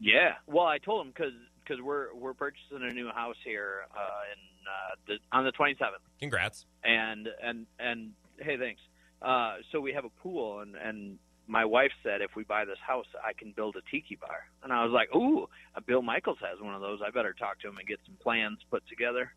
Yeah. 0.00 0.34
Well, 0.46 0.66
I 0.66 0.78
told 0.78 1.06
him 1.06 1.12
because 1.14 1.32
because 1.64 1.82
we're 1.82 2.14
we're 2.14 2.34
purchasing 2.34 2.82
a 2.82 2.92
new 2.92 3.08
house 3.10 3.36
here 3.44 3.86
uh, 3.94 3.98
in 4.32 4.38
uh, 4.66 4.94
the, 5.08 5.36
on 5.36 5.44
the 5.44 5.52
27th, 5.52 6.02
Congrats. 6.20 6.66
and 6.84 7.28
and 7.42 7.66
and 7.78 8.12
hey, 8.38 8.56
thanks. 8.56 8.80
Uh, 9.22 9.56
so 9.72 9.80
we 9.80 9.92
have 9.92 10.04
a 10.04 10.10
pool, 10.22 10.60
and 10.60 10.74
and 10.76 11.18
my 11.48 11.64
wife 11.64 11.92
said 12.02 12.20
if 12.20 12.36
we 12.36 12.44
buy 12.44 12.64
this 12.64 12.78
house, 12.86 13.06
I 13.24 13.32
can 13.32 13.52
build 13.52 13.76
a 13.76 13.90
tiki 13.90 14.16
bar, 14.16 14.46
and 14.62 14.72
I 14.72 14.84
was 14.84 14.92
like, 14.92 15.14
ooh, 15.14 15.44
uh, 15.74 15.80
Bill 15.86 16.02
Michaels 16.02 16.38
has 16.40 16.60
one 16.60 16.74
of 16.74 16.80
those. 16.80 17.00
I 17.06 17.10
better 17.10 17.32
talk 17.32 17.60
to 17.60 17.68
him 17.68 17.78
and 17.78 17.86
get 17.86 18.00
some 18.04 18.16
plans 18.22 18.58
put 18.70 18.86
together. 18.88 19.32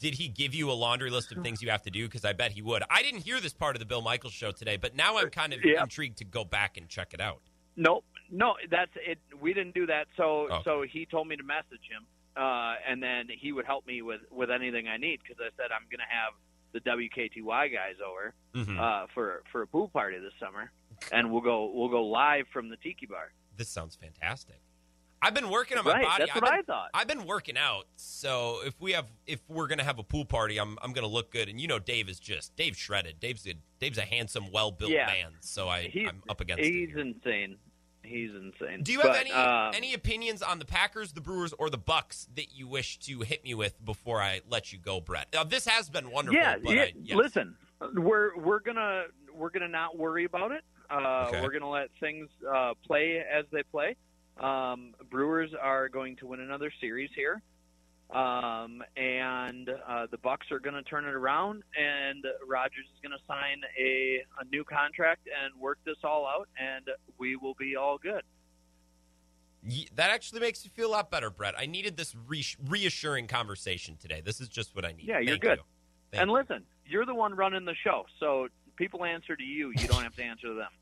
Did 0.00 0.14
he 0.14 0.28
give 0.28 0.54
you 0.54 0.70
a 0.70 0.74
laundry 0.74 1.08
list 1.08 1.32
of 1.32 1.42
things 1.42 1.62
you 1.62 1.70
have 1.70 1.82
to 1.82 1.90
do? 1.90 2.04
Because 2.06 2.24
I 2.24 2.32
bet 2.34 2.52
he 2.52 2.60
would. 2.62 2.82
I 2.90 3.02
didn't 3.02 3.20
hear 3.20 3.40
this 3.40 3.54
part 3.54 3.74
of 3.76 3.80
the 3.80 3.86
Bill 3.86 4.02
Michaels 4.02 4.32
show 4.34 4.50
today, 4.52 4.76
but 4.76 4.94
now 4.94 5.16
I'm 5.18 5.30
kind 5.30 5.52
of 5.52 5.60
Yeah. 5.64 5.82
intrigued 5.82 6.18
to 6.18 6.24
go 6.24 6.44
back 6.44 6.76
and 6.76 6.88
check 6.88 7.14
it 7.14 7.20
out. 7.20 7.40
Nope, 7.76 8.04
no, 8.30 8.54
that's 8.70 8.90
it. 8.96 9.18
We 9.40 9.52
didn't 9.54 9.74
do 9.74 9.86
that. 9.86 10.06
So 10.16 10.48
Okay. 10.50 10.62
so 10.64 10.82
he 10.82 11.06
told 11.06 11.28
me 11.28 11.36
to 11.36 11.42
message 11.42 11.84
him, 11.90 12.06
uh, 12.36 12.74
and 12.86 13.02
then 13.02 13.28
he 13.28 13.52
would 13.52 13.66
help 13.66 13.86
me 13.86 14.02
with 14.02 14.20
with 14.30 14.50
anything 14.50 14.88
I 14.88 14.96
need 14.96 15.20
because 15.22 15.36
I 15.40 15.50
said 15.56 15.70
I'm 15.72 15.86
going 15.90 16.00
to 16.00 16.14
have 16.14 16.32
the 16.72 16.80
WKTY 16.80 17.72
guys 17.72 17.96
over 18.04 18.34
Mhm. 18.54 18.78
uh, 18.78 19.06
for 19.14 19.42
for 19.52 19.62
a 19.62 19.66
pool 19.66 19.88
party 19.88 20.18
this 20.18 20.32
summer, 20.40 20.70
and 21.12 21.30
we'll 21.30 21.40
go 21.42 21.66
we'll 21.72 21.88
go 21.88 22.04
live 22.04 22.46
from 22.52 22.68
the 22.68 22.76
tiki 22.78 23.06
bar. 23.06 23.32
this 23.56 23.68
sounds 23.68 23.94
fantastic. 23.96 24.60
I've 25.22 25.32
been 25.32 25.48
working 25.48 25.78
on 25.78 25.84
my 25.86 25.92
right, 25.92 26.04
body. 26.04 26.18
that's 26.24 26.32
I've 26.36 26.42
what 26.42 26.50
been, 26.50 26.58
I 26.58 26.62
thought. 26.62 26.90
I've 26.92 27.06
been 27.08 27.24
working 27.24 27.56
out, 27.56 27.86
so 27.96 28.60
if 28.66 28.78
we 28.80 28.92
have 28.92 29.06
if 29.26 29.40
we're 29.48 29.68
gonna 29.68 29.84
have 29.84 29.98
a 29.98 30.02
pool 30.02 30.24
party, 30.26 30.58
I'm 30.58 30.76
I'm 30.82 30.92
gonna 30.92 31.06
look 31.06 31.30
good. 31.30 31.48
And 31.48 31.58
you 31.60 31.66
know, 31.68 31.78
Dave 31.78 32.08
is 32.10 32.18
just 32.20 32.54
Dave's 32.56 32.76
shredded. 32.76 33.20
Dave's 33.20 33.46
a 33.46 33.54
Dave's 33.78 33.96
a 33.96 34.02
handsome, 34.04 34.50
well 34.50 34.70
built 34.70 34.90
Yeah. 34.90 35.06
man. 35.06 35.32
So 35.40 35.66
I 35.68 35.84
He- 35.84 36.04
I'm 36.06 36.22
up 36.28 36.40
against 36.42 36.64
He's 36.64 36.94
insane. 36.94 37.56
He's 38.04 38.30
insane. 38.30 38.82
Do 38.82 38.92
you 38.92 39.00
have 39.00 39.12
But, 39.12 39.20
any 39.20 39.32
um, 39.32 39.72
any 39.74 39.94
opinions 39.94 40.42
on 40.42 40.58
the 40.58 40.64
Packers, 40.64 41.12
the 41.12 41.20
Brewers, 41.20 41.52
or 41.58 41.70
the 41.70 41.78
Bucks 41.78 42.28
that 42.36 42.54
you 42.54 42.66
wish 42.68 42.98
to 43.00 43.20
hit 43.20 43.42
me 43.44 43.54
with 43.54 43.82
before 43.84 44.20
I 44.20 44.40
let 44.48 44.72
you 44.72 44.78
go, 44.78 45.00
Brett? 45.00 45.28
Now, 45.32 45.44
this 45.44 45.66
has 45.66 45.88
been 45.88 46.10
wonderful. 46.10 46.38
Yeah, 46.38 46.56
but 46.62 46.74
yeah. 46.74 46.82
I, 46.82 46.92
yes. 47.02 47.16
Listen, 47.16 47.56
we're 47.94 48.36
we're 48.36 48.60
gonna 48.60 49.04
we're 49.34 49.50
gonna 49.50 49.68
not 49.68 49.96
worry 49.96 50.24
about 50.24 50.52
it. 50.52 50.62
Uh, 50.90 51.26
Okay. 51.28 51.40
We're 51.42 51.50
gonna 51.52 51.70
let 51.70 51.88
things 51.98 52.28
uh, 52.48 52.74
play 52.86 53.18
as 53.32 53.46
they 53.50 53.62
play. 53.62 53.96
Um, 54.38 54.94
Brewers 55.10 55.50
are 55.60 55.88
going 55.88 56.16
to 56.16 56.26
win 56.26 56.40
another 56.40 56.70
series 56.80 57.10
here, 57.14 57.40
um, 58.10 58.82
and 58.96 59.70
uh, 59.70 60.06
the 60.10 60.18
Bucks 60.18 60.50
are 60.50 60.60
going 60.60 60.74
to 60.74 60.82
turn 60.82 61.04
it 61.04 61.14
around, 61.14 61.62
and 61.78 62.24
Rodgers 62.46 62.86
is 62.92 63.00
going 63.02 63.18
to 63.18 63.24
sign 63.26 63.62
a, 63.78 64.20
a 64.40 64.44
new 64.50 64.64
contract 64.64 65.26
and 65.26 65.60
work 65.60 65.78
this 65.84 65.96
all 66.04 66.26
out, 66.26 66.48
and 66.58 66.86
we 67.18 67.36
will 67.36 67.54
be 67.54 67.76
all 67.76 67.98
good. 67.98 68.22
That 69.94 70.10
actually 70.10 70.40
makes 70.40 70.62
me 70.64 70.70
feel 70.74 70.88
a 70.88 70.92
lot 70.92 71.10
better, 71.10 71.30
Brett. 71.30 71.54
I 71.56 71.64
needed 71.66 71.96
this 71.96 72.14
re- 72.26 72.44
reassuring 72.68 73.26
conversation 73.26 73.96
today. 73.96 74.20
This 74.20 74.40
is 74.40 74.48
just 74.48 74.76
what 74.76 74.84
I 74.84 74.92
need. 74.92 75.06
Yeah, 75.06 75.20
you're 75.20 75.32
Thank 75.32 75.42
good. 75.42 75.58
you. 76.12 76.20
And 76.20 76.28
you. 76.28 76.36
listen, 76.36 76.64
you're 76.84 77.06
the 77.06 77.14
one 77.14 77.34
running 77.34 77.64
the 77.64 77.74
show, 77.82 78.04
so 78.20 78.48
people 78.76 79.04
answer 79.04 79.34
to 79.34 79.42
you. 79.42 79.72
You 79.74 79.88
don't 79.88 80.02
have 80.02 80.14
to 80.16 80.22
answer 80.22 80.48
to 80.48 80.54
them. 80.54 80.68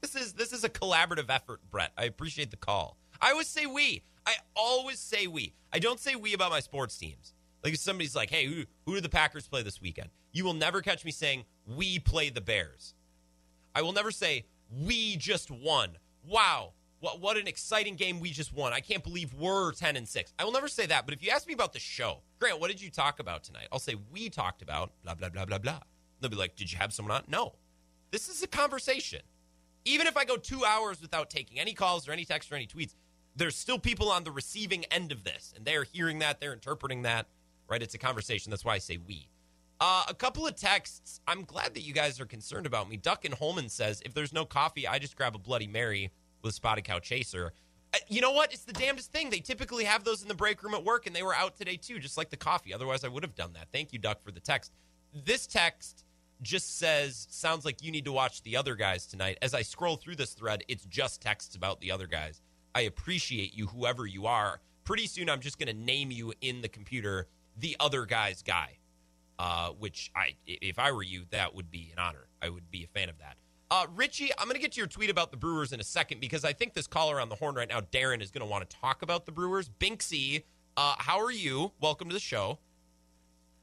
This 0.00 0.16
is 0.16 0.34
this 0.34 0.52
is 0.52 0.64
a 0.64 0.68
collaborative 0.68 1.30
effort, 1.30 1.62
Brett. 1.70 1.92
I 1.96 2.04
appreciate 2.04 2.50
the 2.50 2.58
call. 2.58 2.98
I 3.22 3.30
always 3.30 3.48
say 3.48 3.64
we. 3.64 4.02
I 4.26 4.34
always 4.56 4.98
say 4.98 5.26
we. 5.26 5.54
I 5.72 5.78
don't 5.78 6.00
say 6.00 6.14
we 6.14 6.34
about 6.34 6.50
my 6.50 6.60
sports 6.60 6.96
teams. 6.96 7.34
Like 7.62 7.74
if 7.74 7.80
somebody's 7.80 8.14
like, 8.14 8.30
"Hey, 8.30 8.46
who 8.46 8.64
who 8.86 8.94
do 8.94 9.00
the 9.00 9.08
Packers 9.08 9.48
play 9.48 9.62
this 9.62 9.80
weekend?" 9.80 10.10
You 10.32 10.44
will 10.44 10.54
never 10.54 10.82
catch 10.82 11.04
me 11.04 11.10
saying 11.10 11.44
we 11.66 11.98
play 11.98 12.28
the 12.30 12.40
Bears. 12.40 12.94
I 13.74 13.82
will 13.82 13.92
never 13.92 14.10
say 14.10 14.46
we 14.70 15.16
just 15.16 15.50
won. 15.50 15.90
Wow, 16.26 16.72
what 17.00 17.20
what 17.20 17.36
an 17.36 17.46
exciting 17.46 17.96
game 17.96 18.20
we 18.20 18.30
just 18.30 18.52
won. 18.52 18.72
I 18.72 18.80
can't 18.80 19.02
believe 19.02 19.32
we're 19.34 19.72
10 19.72 19.96
and 19.96 20.08
6. 20.08 20.32
I 20.38 20.44
will 20.44 20.52
never 20.52 20.68
say 20.68 20.86
that, 20.86 21.06
but 21.06 21.14
if 21.14 21.22
you 21.22 21.30
ask 21.30 21.46
me 21.46 21.54
about 21.54 21.72
the 21.72 21.78
show, 21.78 22.20
Grant, 22.38 22.60
what 22.60 22.70
did 22.70 22.80
you 22.80 22.90
talk 22.90 23.18
about 23.18 23.44
tonight? 23.44 23.68
I'll 23.72 23.78
say 23.78 23.96
we 24.12 24.28
talked 24.30 24.62
about 24.62 24.92
blah 25.02 25.14
blah 25.14 25.28
blah 25.28 25.44
blah 25.44 25.58
blah. 25.58 25.80
They'll 26.20 26.30
be 26.30 26.36
like, 26.36 26.56
"Did 26.56 26.70
you 26.70 26.78
have 26.78 26.92
someone 26.92 27.16
on?" 27.16 27.24
No. 27.28 27.54
This 28.10 28.28
is 28.28 28.42
a 28.42 28.46
conversation. 28.46 29.22
Even 29.84 30.06
if 30.06 30.16
I 30.16 30.24
go 30.24 30.36
2 30.36 30.64
hours 30.64 31.02
without 31.02 31.28
taking 31.28 31.58
any 31.58 31.74
calls 31.74 32.08
or 32.08 32.12
any 32.12 32.24
texts 32.24 32.50
or 32.50 32.54
any 32.54 32.66
tweets, 32.66 32.94
there's 33.36 33.56
still 33.56 33.78
people 33.78 34.10
on 34.10 34.24
the 34.24 34.30
receiving 34.30 34.84
end 34.86 35.12
of 35.12 35.24
this 35.24 35.52
and 35.56 35.64
they're 35.64 35.84
hearing 35.84 36.20
that, 36.20 36.40
they're 36.40 36.52
interpreting 36.52 37.02
that, 37.02 37.26
right? 37.68 37.82
It's 37.82 37.94
a 37.94 37.98
conversation. 37.98 38.50
That's 38.50 38.64
why 38.64 38.74
I 38.74 38.78
say 38.78 38.98
we. 38.98 39.28
Uh, 39.80 40.04
a 40.08 40.14
couple 40.14 40.46
of 40.46 40.54
texts. 40.54 41.20
I'm 41.26 41.44
glad 41.44 41.74
that 41.74 41.80
you 41.80 41.92
guys 41.92 42.20
are 42.20 42.26
concerned 42.26 42.66
about 42.66 42.88
me. 42.88 42.96
Duck 42.96 43.24
and 43.24 43.34
Holmen 43.34 43.68
says, 43.68 44.00
if 44.06 44.14
there's 44.14 44.32
no 44.32 44.44
coffee, 44.44 44.86
I 44.86 44.98
just 44.98 45.16
grab 45.16 45.34
a 45.34 45.38
Bloody 45.38 45.66
Mary 45.66 46.10
with 46.42 46.54
spotted 46.54 46.84
cow 46.84 47.00
chaser. 47.00 47.52
Uh, 47.92 47.98
you 48.08 48.20
know 48.20 48.30
what? 48.30 48.52
It's 48.52 48.64
the 48.64 48.72
damnedest 48.72 49.12
thing. 49.12 49.30
They 49.30 49.40
typically 49.40 49.84
have 49.84 50.04
those 50.04 50.22
in 50.22 50.28
the 50.28 50.34
break 50.34 50.62
room 50.62 50.74
at 50.74 50.84
work, 50.84 51.06
and 51.06 51.14
they 51.14 51.22
were 51.22 51.34
out 51.34 51.56
today 51.56 51.76
too, 51.76 51.98
just 51.98 52.16
like 52.16 52.30
the 52.30 52.36
coffee. 52.36 52.72
Otherwise, 52.72 53.04
I 53.04 53.08
would 53.08 53.22
have 53.22 53.34
done 53.34 53.52
that. 53.54 53.68
Thank 53.72 53.92
you, 53.92 53.98
Duck, 53.98 54.22
for 54.22 54.30
the 54.30 54.40
text. 54.40 54.72
This 55.24 55.46
text 55.46 56.04
just 56.42 56.78
says, 56.78 57.26
sounds 57.30 57.64
like 57.64 57.82
you 57.82 57.90
need 57.90 58.04
to 58.04 58.12
watch 58.12 58.42
the 58.42 58.56
other 58.56 58.74
guys 58.74 59.06
tonight. 59.06 59.38
As 59.42 59.54
I 59.54 59.62
scroll 59.62 59.96
through 59.96 60.16
this 60.16 60.34
thread, 60.34 60.64
it's 60.68 60.84
just 60.86 61.20
texts 61.20 61.56
about 61.56 61.80
the 61.80 61.90
other 61.90 62.06
guys. 62.06 62.40
I 62.74 62.82
appreciate 62.82 63.54
you, 63.54 63.66
whoever 63.66 64.06
you 64.06 64.26
are. 64.26 64.60
Pretty 64.84 65.06
soon, 65.06 65.30
I'm 65.30 65.40
just 65.40 65.58
going 65.58 65.74
to 65.74 65.82
name 65.84 66.10
you 66.10 66.32
in 66.40 66.60
the 66.60 66.68
computer 66.68 67.28
the 67.56 67.76
other 67.78 68.04
guy's 68.04 68.42
guy 68.42 68.78
uh, 69.38 69.70
which 69.70 70.10
I, 70.14 70.34
if 70.46 70.78
I 70.78 70.92
were 70.92 71.02
you, 71.02 71.24
that 71.30 71.54
would 71.54 71.70
be 71.70 71.90
an 71.92 71.98
honor. 71.98 72.28
I 72.42 72.48
would 72.48 72.70
be 72.70 72.84
a 72.84 72.86
fan 72.86 73.08
of 73.08 73.18
that. 73.18 73.36
Uh, 73.70 73.86
Richie, 73.94 74.30
I'm 74.38 74.46
going 74.46 74.54
to 74.54 74.60
get 74.60 74.72
to 74.72 74.78
your 74.78 74.86
tweet 74.86 75.10
about 75.10 75.30
the 75.30 75.36
Brewers 75.36 75.72
in 75.72 75.80
a 75.80 75.84
second 75.84 76.20
because 76.20 76.44
I 76.44 76.52
think 76.52 76.74
this 76.74 76.86
caller 76.86 77.20
on 77.20 77.28
the 77.28 77.34
horn 77.34 77.54
right 77.54 77.68
now, 77.68 77.80
Darren, 77.80 78.22
is 78.22 78.30
going 78.30 78.46
to 78.46 78.50
want 78.50 78.68
to 78.68 78.76
talk 78.76 79.02
about 79.02 79.26
the 79.26 79.32
Brewers. 79.32 79.68
Binksy, 79.80 80.44
uh, 80.76 80.94
how 80.98 81.18
are 81.20 81.32
you? 81.32 81.72
Welcome 81.80 82.08
to 82.08 82.14
the 82.14 82.20
show. 82.20 82.58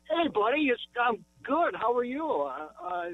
Hey, 0.09 0.27
buddy, 0.33 0.63
it's 0.63 0.81
I'm 1.01 1.23
good. 1.43 1.75
How 1.75 1.95
are 1.95 2.03
you? 2.03 2.29
Uh, 2.29 3.11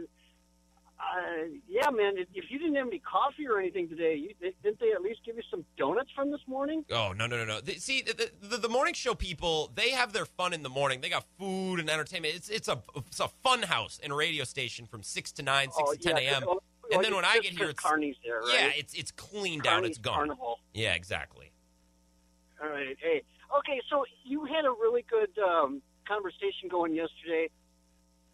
uh, 0.99 1.43
yeah, 1.67 1.89
man. 1.91 2.15
If 2.17 2.45
you 2.49 2.57
didn't 2.57 2.75
have 2.75 2.87
any 2.87 2.99
coffee 2.99 3.47
or 3.47 3.59
anything 3.59 3.87
today, 3.87 4.15
you, 4.15 4.51
didn't 4.63 4.79
they 4.79 4.91
at 4.91 5.01
least 5.01 5.19
give 5.23 5.35
you 5.35 5.43
some 5.49 5.63
donuts 5.77 6.09
from 6.15 6.31
this 6.31 6.41
morning? 6.47 6.85
Oh 6.91 7.13
no 7.15 7.27
no 7.27 7.37
no 7.37 7.45
no! 7.45 7.59
See 7.77 8.01
the, 8.01 8.31
the 8.41 8.57
the 8.57 8.69
morning 8.69 8.95
show 8.95 9.13
people 9.13 9.71
they 9.75 9.91
have 9.91 10.11
their 10.11 10.25
fun 10.25 10.53
in 10.53 10.63
the 10.63 10.69
morning. 10.69 11.01
They 11.01 11.09
got 11.09 11.25
food 11.37 11.79
and 11.79 11.89
entertainment. 11.89 12.35
It's 12.35 12.49
it's 12.49 12.67
a 12.67 12.81
it's 12.95 13.19
a 13.19 13.27
fun 13.43 13.63
house 13.63 13.99
in 14.01 14.11
a 14.11 14.15
radio 14.15 14.43
station 14.43 14.87
from 14.87 15.03
six 15.03 15.31
to 15.33 15.43
nine, 15.43 15.71
six 15.71 15.83
oh, 15.87 15.93
to 15.93 15.99
ten 15.99 16.17
yeah, 16.17 16.33
a.m. 16.33 16.43
oh, 16.47 16.61
And 16.91 17.03
then 17.03 17.13
when 17.13 17.25
I 17.25 17.39
get 17.39 17.53
here, 17.53 17.69
it's 17.69 17.79
Carney's 17.79 18.15
there, 18.25 18.39
right? 18.39 18.53
Yeah, 18.53 18.71
it's 18.75 18.93
it's 18.95 19.11
clean 19.11 19.59
down. 19.59 19.73
Carney's 19.73 19.89
It's 19.89 19.97
gone. 19.99 20.15
Carnival. 20.15 20.59
Yeah, 20.73 20.93
exactly. 20.93 21.51
All 22.61 22.69
right. 22.69 22.97
Hey, 22.99 23.21
okay. 23.59 23.81
So 23.89 24.03
you 24.23 24.45
had 24.45 24.65
a 24.65 24.71
really 24.71 25.05
good 25.07 25.29
um, 25.37 25.81
conversation 26.07 26.69
going 26.69 26.95
yesterday. 26.95 27.49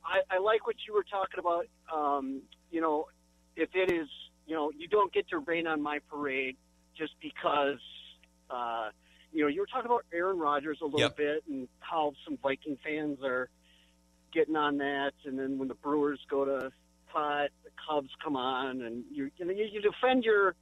I, 0.06 0.36
I 0.36 0.40
like 0.40 0.66
what 0.68 0.76
you 0.88 0.94
were 0.94 1.04
talking 1.04 1.40
about. 1.40 1.66
Um, 1.94 2.42
you 2.72 2.82
know, 2.82 3.08
if 3.56 3.70
it 3.74 3.92
is, 3.92 4.08
you 4.46 4.56
know, 4.56 4.72
you 4.76 4.88
don't 4.88 5.14
get 5.14 5.28
to 5.30 5.40
rain 5.40 5.68
on 5.68 5.82
my 5.82 6.00
parade 6.10 6.58
just 6.98 7.14
because, 7.22 7.80
uh, 8.50 8.90
you 9.32 9.42
know, 9.42 9.48
you 9.48 9.62
were 9.62 9.68
talking 9.68 9.86
about 9.86 10.06
Aaron 10.14 10.38
Rodgers 10.38 10.80
a 10.82 10.86
little 10.86 11.00
Yep. 11.00 11.18
bit 11.18 11.44
and 11.50 11.68
how 11.80 12.14
some 12.26 12.38
Viking 12.38 12.78
fans 12.84 13.20
are 13.24 13.50
getting 14.32 14.56
on 14.56 14.78
that, 14.78 15.14
and 15.26 15.38
then 15.38 15.58
when 15.60 15.68
the 15.68 15.76
Brewers 15.76 16.20
go 16.30 16.44
to 16.44 16.72
pot, 17.08 17.50
the 17.64 17.70
Cubs 17.88 18.10
come 18.24 18.36
on, 18.36 18.82
and 18.82 19.04
you 19.12 19.30
you, 19.38 19.46
know, 19.46 19.54
you, 19.54 19.82
defend 19.82 20.24
your 20.24 20.56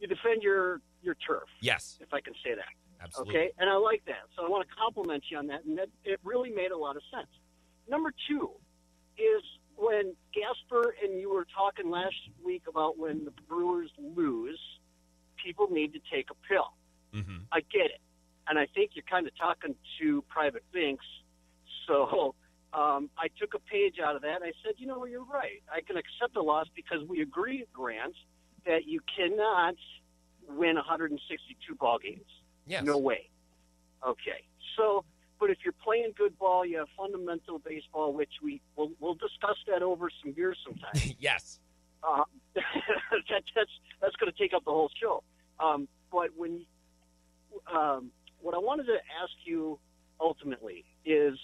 you 0.00 0.06
defend 0.08 0.42
your 0.42 0.80
your 1.02 1.14
turf, 1.14 1.48
Yes, 1.60 1.98
if 2.00 2.12
I 2.14 2.20
can 2.20 2.32
say 2.42 2.54
that. 2.54 2.64
absolutely. 3.02 3.34
Okay, 3.36 3.50
and 3.58 3.68
I 3.68 3.74
like 3.76 4.02
that. 4.06 4.24
So 4.34 4.46
I 4.46 4.48
want 4.48 4.66
to 4.66 4.74
compliment 4.74 5.24
you 5.30 5.36
on 5.36 5.46
that, 5.48 5.64
and 5.64 5.76
that 5.78 5.88
it 6.04 6.20
really 6.24 6.50
made 6.50 6.70
a 6.70 6.76
lot 6.76 6.96
of 6.96 7.02
sense. 7.14 7.28
Number 7.88 8.12
two 8.28 8.50
is 9.18 9.42
when 9.76 10.14
Gasper 10.34 10.94
and 11.02 11.18
you 11.20 11.32
were 11.32 11.46
talking 11.54 11.90
last 11.90 12.14
week 12.44 12.62
about 12.68 12.98
when 12.98 13.24
the 13.24 13.32
Brewers 13.48 13.90
lose, 13.98 14.60
people 15.42 15.68
need 15.70 15.92
to 15.94 16.00
take 16.12 16.28
a 16.30 16.48
pill. 16.48 16.72
hmm 17.12 17.38
I 17.50 17.60
get 17.60 17.86
it, 17.86 18.00
and 18.48 18.58
I 18.58 18.66
think 18.74 18.92
you're 18.94 19.04
kind 19.10 19.26
of 19.26 19.36
talking 19.36 19.74
to 20.00 20.22
private 20.28 20.64
banks. 20.72 21.04
So 21.86 22.34
um, 22.72 23.10
I 23.18 23.28
took 23.38 23.54
a 23.54 23.58
page 23.58 23.96
out 24.02 24.16
of 24.16 24.22
that. 24.22 24.36
And 24.36 24.44
I 24.44 24.52
said, 24.64 24.74
you 24.78 24.86
know, 24.86 25.04
you're 25.04 25.24
right. 25.24 25.62
I 25.70 25.80
can 25.80 25.96
accept 25.96 26.36
a 26.36 26.42
loss 26.42 26.66
because 26.74 27.06
we 27.06 27.20
agree, 27.20 27.64
Grant, 27.72 28.14
that 28.66 28.86
you 28.86 29.00
cannot 29.16 29.74
win 30.48 30.76
162 30.76 31.74
ball 31.74 31.98
games. 31.98 32.20
Yes. 32.66 32.84
No 32.84 32.98
way. 32.98 33.28
Okay. 34.06 34.44
So, 34.76 35.04
but 35.42 35.50
if 35.50 35.58
you're 35.64 35.74
playing 35.82 36.12
good 36.16 36.38
ball, 36.38 36.64
you 36.64 36.78
have 36.78 36.86
fundamental 36.96 37.58
baseball, 37.58 38.12
which 38.12 38.30
we 38.40 38.60
we'll, 38.76 38.92
we'll 39.00 39.14
discuss 39.14 39.56
that 39.66 39.82
over 39.82 40.08
some 40.22 40.30
beers 40.30 40.56
sometime. 40.64 41.16
yes. 41.18 41.58
uh, 42.04 42.22
that, 42.54 43.42
that's 43.52 43.70
that's 44.00 44.14
going 44.16 44.30
to 44.32 44.38
take 44.38 44.54
up 44.54 44.64
the 44.64 44.70
whole 44.70 44.88
show. 45.02 45.24
Um, 45.58 45.88
but 46.12 46.28
when 46.36 46.64
um, 47.74 48.12
what 48.40 48.54
I 48.54 48.58
wanted 48.58 48.84
to 48.84 48.94
ask 48.94 49.32
you 49.44 49.80
ultimately 50.20 50.84
is, 51.04 51.36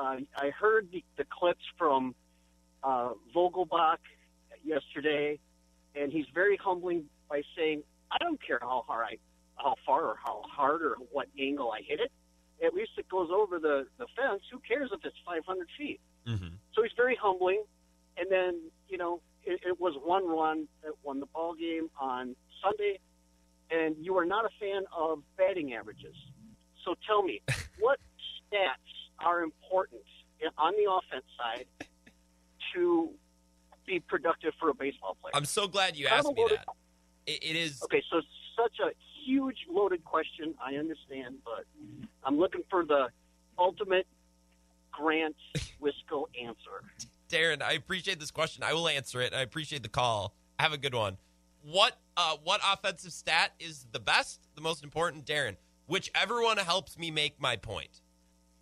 uh, 0.00 0.18
I 0.36 0.50
heard 0.50 0.86
the, 0.92 1.02
the 1.16 1.24
clips 1.28 1.64
from 1.76 2.14
uh, 2.84 3.10
Vogelbach 3.34 3.98
yesterday, 4.64 5.40
and 5.96 6.12
he's 6.12 6.26
very 6.32 6.56
humbling 6.56 7.06
by 7.28 7.42
saying, 7.56 7.82
"I 8.08 8.18
don't 8.20 8.38
care 8.40 8.60
how 8.60 8.84
hard 8.86 9.06
I, 9.10 9.16
how 9.56 9.74
far 9.84 10.04
or 10.04 10.16
how 10.24 10.42
hard 10.48 10.82
or 10.82 10.94
what 11.10 11.26
angle 11.36 11.72
I 11.72 11.80
hit 11.84 11.98
it. 11.98 12.12
At 12.64 12.74
least 12.74 12.92
it 12.96 13.08
goes 13.08 13.30
over 13.32 13.58
the 13.58 13.86
the 13.98 14.06
fence. 14.16 14.42
Who 14.50 14.58
cares 14.60 14.90
if 14.92 15.04
it's 15.04 15.16
500 15.26 15.68
feet?" 15.76 16.00
Mm-hmm. 16.26 16.54
So 16.74 16.82
he's 16.82 16.92
very 16.96 17.16
humbling. 17.20 17.64
And 18.16 18.30
then, 18.30 18.60
you 18.88 18.98
know, 18.98 19.20
it, 19.44 19.60
it 19.64 19.80
was 19.80 19.94
one 20.02 20.26
run 20.28 20.68
that 20.82 20.92
won 21.02 21.20
the 21.20 21.26
ball 21.26 21.54
game 21.54 21.90
on 22.00 22.36
Sunday. 22.62 22.98
And 23.70 23.96
you 23.98 24.16
are 24.18 24.26
not 24.26 24.44
a 24.44 24.50
fan 24.60 24.84
of 24.94 25.22
batting 25.38 25.72
averages. 25.72 26.14
So 26.84 26.94
tell 27.06 27.22
me, 27.22 27.40
what 27.80 27.98
stats 28.52 28.74
are 29.18 29.42
important 29.42 30.02
on 30.58 30.72
the 30.72 30.90
offense 30.90 31.24
side 31.38 31.66
to 32.74 33.10
be 33.86 34.00
productive 34.00 34.52
for 34.60 34.68
a 34.68 34.74
baseball 34.74 35.16
player? 35.20 35.32
I'm 35.34 35.44
so 35.44 35.66
glad 35.66 35.96
you 35.96 36.06
asked 36.06 36.32
me 36.32 36.46
that. 36.50 36.66
It, 37.26 37.42
it 37.42 37.56
is. 37.56 37.82
Okay, 37.84 38.02
so 38.10 38.20
such 38.56 38.78
a 38.80 38.90
huge 39.24 39.58
loaded 39.70 40.04
question. 40.04 40.54
I 40.64 40.74
understand, 40.76 41.36
but 41.44 41.64
I'm 42.24 42.38
looking 42.38 42.62
for 42.70 42.84
the 42.84 43.08
ultimate 43.58 44.06
Grant 44.90 45.36
Wisco 45.80 46.24
answer. 46.40 46.84
Darren, 47.28 47.62
I 47.62 47.72
appreciate 47.72 48.20
this 48.20 48.30
question. 48.30 48.62
I 48.62 48.74
will 48.74 48.88
answer 48.88 49.20
it. 49.20 49.32
I 49.32 49.40
appreciate 49.40 49.82
the 49.82 49.88
call. 49.88 50.34
Have 50.58 50.72
a 50.72 50.78
good 50.78 50.94
one. 50.94 51.16
What 51.62 51.96
uh, 52.16 52.36
what 52.42 52.60
offensive 52.70 53.12
stat 53.12 53.52
is 53.58 53.86
the 53.92 54.00
best, 54.00 54.40
the 54.54 54.60
most 54.60 54.84
important, 54.84 55.24
Darren? 55.24 55.56
Whichever 55.86 56.42
one 56.42 56.58
helps 56.58 56.98
me 56.98 57.10
make 57.10 57.40
my 57.40 57.56
point. 57.56 58.00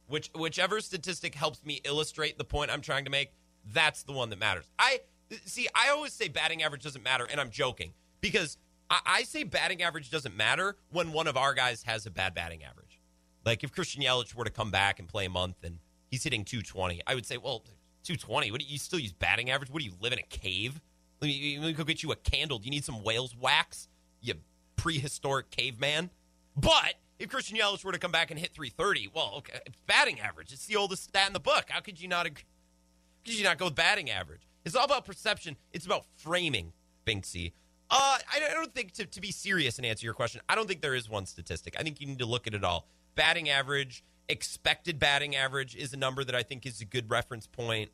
Which 0.06 0.30
whichever 0.34 0.80
statistic 0.80 1.34
helps 1.34 1.64
me 1.64 1.80
illustrate 1.84 2.38
the 2.38 2.44
point 2.44 2.70
I'm 2.70 2.80
trying 2.80 3.04
to 3.04 3.10
make, 3.10 3.32
that's 3.72 4.02
the 4.02 4.12
one 4.12 4.30
that 4.30 4.38
matters. 4.38 4.64
I 4.78 5.00
see. 5.44 5.68
I 5.74 5.90
always 5.90 6.12
say 6.12 6.28
batting 6.28 6.62
average 6.62 6.82
doesn't 6.82 7.02
matter, 7.02 7.26
and 7.30 7.40
I'm 7.40 7.50
joking 7.50 7.92
because 8.20 8.56
I, 8.90 9.00
I 9.06 9.22
say 9.22 9.44
batting 9.44 9.82
average 9.82 10.10
doesn't 10.10 10.36
matter 10.36 10.76
when 10.90 11.12
one 11.12 11.26
of 11.26 11.36
our 11.36 11.54
guys 11.54 11.82
has 11.84 12.06
a 12.06 12.10
bad 12.10 12.34
batting 12.34 12.62
average. 12.64 13.00
Like 13.44 13.64
if 13.64 13.72
Christian 13.72 14.02
Yelich 14.02 14.34
were 14.34 14.44
to 14.44 14.50
come 14.50 14.70
back 14.70 14.98
and 14.98 15.08
play 15.08 15.24
a 15.24 15.30
month 15.30 15.56
and 15.64 15.78
he's 16.10 16.24
hitting 16.24 16.44
220, 16.44 17.00
I 17.06 17.14
would 17.14 17.24
say, 17.24 17.38
well, 17.38 17.60
220. 18.04 18.50
What 18.50 18.60
do 18.60 18.66
you, 18.66 18.78
still 18.78 18.98
use 18.98 19.12
batting 19.12 19.50
average? 19.50 19.70
What 19.70 19.82
do 19.82 19.88
you 19.88 19.94
live 20.00 20.12
in 20.12 20.18
a 20.18 20.22
cave? 20.22 20.80
Let 21.20 21.28
me, 21.28 21.58
let 21.58 21.66
me 21.66 21.72
go 21.72 21.84
get 21.84 22.02
you 22.02 22.12
a 22.12 22.16
candle. 22.16 22.58
Do 22.58 22.64
you 22.64 22.70
need 22.70 22.84
some 22.84 23.02
whale's 23.02 23.36
wax? 23.36 23.88
You 24.20 24.34
prehistoric 24.76 25.50
caveman. 25.50 26.10
But 26.56 26.94
if 27.18 27.28
Christian 27.28 27.58
Yelich 27.58 27.84
were 27.84 27.92
to 27.92 27.98
come 27.98 28.12
back 28.12 28.30
and 28.30 28.40
hit 28.40 28.52
330, 28.52 29.10
well, 29.14 29.34
okay, 29.38 29.60
batting 29.86 30.20
average. 30.20 30.52
It's 30.52 30.66
the 30.66 30.76
oldest 30.76 31.04
stat 31.04 31.26
in 31.26 31.32
the 31.32 31.40
book. 31.40 31.66
How 31.68 31.80
could 31.80 32.00
you 32.00 32.08
not? 32.08 32.26
Could 32.26 33.38
you 33.38 33.44
not 33.44 33.58
go 33.58 33.66
with 33.66 33.74
batting 33.74 34.10
average? 34.10 34.48
It's 34.64 34.74
all 34.74 34.84
about 34.84 35.04
perception. 35.04 35.56
It's 35.72 35.86
about 35.86 36.04
framing, 36.16 36.72
Binksy. 37.06 37.52
Uh, 37.90 38.18
I 38.32 38.38
don't- 38.38 38.74
think 38.74 38.92
to, 38.92 39.04
to 39.06 39.20
be 39.20 39.32
serious 39.32 39.78
and 39.78 39.86
answer 39.86 40.06
your 40.06 40.14
question. 40.14 40.40
I 40.48 40.54
don't 40.54 40.68
think 40.68 40.80
there 40.80 40.94
is 40.94 41.08
one 41.08 41.26
statistic. 41.26 41.74
I 41.78 41.82
think 41.82 42.00
you 42.00 42.06
need 42.06 42.20
to 42.20 42.26
look 42.26 42.46
at 42.46 42.54
it 42.54 42.62
all. 42.62 42.86
Batting 43.16 43.48
average, 43.50 44.04
expected 44.28 44.98
batting 45.00 45.34
average 45.34 45.74
is 45.74 45.92
a 45.92 45.96
number 45.96 46.22
that 46.22 46.34
I 46.36 46.44
think 46.44 46.66
is 46.66 46.80
a 46.80 46.84
good 46.84 47.10
reference 47.10 47.48
point. 47.48 47.90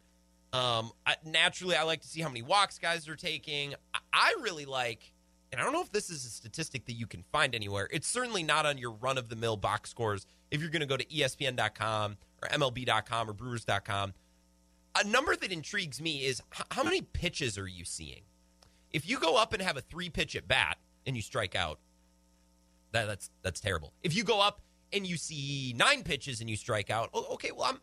Um, 0.53 0.90
I, 1.07 1.16
naturally, 1.24 1.76
I 1.76 1.82
like 1.84 2.03
to 2.03 2.09
see 2.09 2.20
how 2.20 2.28
many 2.28 2.42
walks 2.42 2.78
guys 2.78 3.09
are 3.09 3.16
taking. 3.16 3.74
I, 3.94 3.99
I 4.12 4.34
really 4.42 4.66
like, 4.66 5.12
and 5.51 5.61
I 5.61 5.64
don't 5.64 5.72
know 5.72 5.80
if 5.82 5.92
this 5.92 6.11
is 6.11 6.26
a 6.26 6.28
statistic 6.28 6.84
that 6.86 6.92
you 6.94 7.07
can 7.07 7.24
find 7.32 7.55
anywhere. 7.55 7.88
It's 7.90 8.07
certainly 8.07 8.42
not 8.42 8.66
on 8.66 8.76
your 8.76 8.90
run 8.92 9.16
of 9.16 9.30
the 9.30 9.36
mill 9.36 9.57
box 9.57 9.88
scores. 9.90 10.26
If 10.51 10.61
you're 10.61 10.70
going 10.70 10.80
to 10.80 10.86
go 10.86 10.97
to 10.99 11.05
ESPN.com 11.07 12.16
or 12.42 12.49
MLB.com 12.51 13.30
or 13.30 13.32
Brewers.com, 13.32 14.12
a 14.99 15.05
number 15.07 15.34
that 15.36 15.51
intrigues 15.53 16.01
me 16.03 16.24
is 16.24 16.42
h- 16.55 16.66
how 16.70 16.82
many 16.82 17.01
pitches 17.01 17.57
are 17.57 17.66
you 17.68 17.84
seeing? 17.84 18.22
If 18.93 19.09
you 19.09 19.18
go 19.18 19.37
up 19.37 19.53
and 19.53 19.62
have 19.62 19.76
a 19.76 19.80
three 19.80 20.09
pitch 20.09 20.37
at 20.37 20.49
bat 20.49 20.78
and 21.07 21.16
you 21.16 21.22
strike 21.22 21.55
out, 21.55 21.78
that, 22.93 23.07
that's 23.07 23.30
that's 23.43 23.61
terrible. 23.61 23.93
If 24.03 24.14
you 24.14 24.24
go 24.24 24.41
up 24.41 24.61
and 24.93 25.07
you 25.07 25.16
see 25.16 25.74
nine 25.76 26.03
pitches 26.03 26.41
and 26.41 26.49
you 26.49 26.57
strike 26.57 26.91
out, 26.91 27.11
okay, 27.14 27.51
well, 27.55 27.66
I'm 27.66 27.80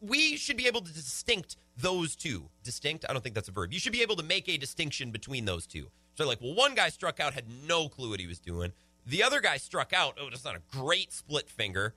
we 0.00 0.36
should 0.36 0.56
be 0.56 0.66
able 0.66 0.80
to 0.80 0.92
distinct 0.92 1.56
those 1.76 2.16
two. 2.16 2.48
Distinct? 2.64 3.04
I 3.08 3.12
don't 3.12 3.22
think 3.22 3.34
that's 3.34 3.48
a 3.48 3.52
verb. 3.52 3.72
You 3.72 3.78
should 3.78 3.92
be 3.92 4.02
able 4.02 4.16
to 4.16 4.22
make 4.22 4.48
a 4.48 4.56
distinction 4.56 5.10
between 5.10 5.44
those 5.44 5.66
two. 5.66 5.88
So, 6.14 6.26
like, 6.26 6.40
well, 6.40 6.54
one 6.54 6.74
guy 6.74 6.88
struck 6.88 7.20
out, 7.20 7.34
had 7.34 7.44
no 7.66 7.88
clue 7.88 8.10
what 8.10 8.20
he 8.20 8.26
was 8.26 8.38
doing. 8.38 8.72
The 9.06 9.22
other 9.22 9.40
guy 9.40 9.56
struck 9.56 9.92
out. 9.92 10.18
Oh, 10.20 10.28
that's 10.30 10.44
not 10.44 10.56
a 10.56 10.62
great 10.70 11.12
split 11.12 11.48
finger. 11.48 11.94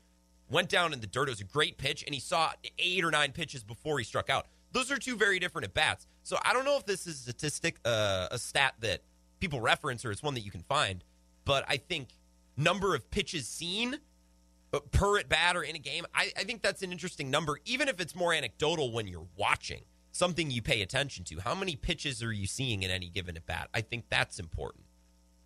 Went 0.49 0.69
down 0.69 0.93
in 0.93 0.99
the 0.99 1.07
dirt. 1.07 1.29
It 1.29 1.31
was 1.31 1.41
a 1.41 1.45
great 1.45 1.77
pitch, 1.77 2.03
and 2.05 2.13
he 2.13 2.19
saw 2.19 2.51
eight 2.77 3.03
or 3.03 3.11
nine 3.11 3.31
pitches 3.31 3.63
before 3.63 3.97
he 3.97 4.03
struck 4.03 4.29
out. 4.29 4.47
Those 4.71 4.91
are 4.91 4.97
two 4.97 5.15
very 5.15 5.39
different 5.39 5.65
at 5.65 5.73
bats. 5.73 6.07
So, 6.23 6.37
I 6.43 6.53
don't 6.53 6.65
know 6.65 6.77
if 6.77 6.85
this 6.85 7.05
is 7.05 7.15
a 7.15 7.31
statistic, 7.31 7.77
uh, 7.85 8.27
a 8.31 8.37
stat 8.37 8.75
that 8.79 9.01
people 9.39 9.61
reference, 9.61 10.05
or 10.05 10.11
it's 10.11 10.23
one 10.23 10.33
that 10.35 10.41
you 10.41 10.51
can 10.51 10.63
find. 10.63 11.03
But 11.45 11.65
I 11.67 11.77
think 11.77 12.09
number 12.55 12.95
of 12.95 13.09
pitches 13.11 13.47
seen 13.47 13.99
uh, 14.73 14.79
per 14.91 15.19
at 15.19 15.29
bat 15.29 15.55
or 15.55 15.63
in 15.63 15.75
a 15.75 15.79
game, 15.79 16.05
I, 16.15 16.31
I 16.37 16.43
think 16.43 16.61
that's 16.61 16.81
an 16.81 16.91
interesting 16.91 17.29
number, 17.29 17.59
even 17.65 17.87
if 17.87 17.99
it's 17.99 18.15
more 18.15 18.33
anecdotal 18.33 18.91
when 18.91 19.07
you're 19.07 19.27
watching 19.35 19.83
something 20.11 20.51
you 20.51 20.61
pay 20.61 20.81
attention 20.81 21.25
to. 21.25 21.39
How 21.41 21.55
many 21.55 21.75
pitches 21.75 22.23
are 22.23 22.31
you 22.31 22.47
seeing 22.47 22.83
in 22.83 22.91
any 22.91 23.09
given 23.09 23.35
at 23.35 23.45
bat? 23.45 23.69
I 23.73 23.81
think 23.81 24.05
that's 24.09 24.39
important. 24.39 24.85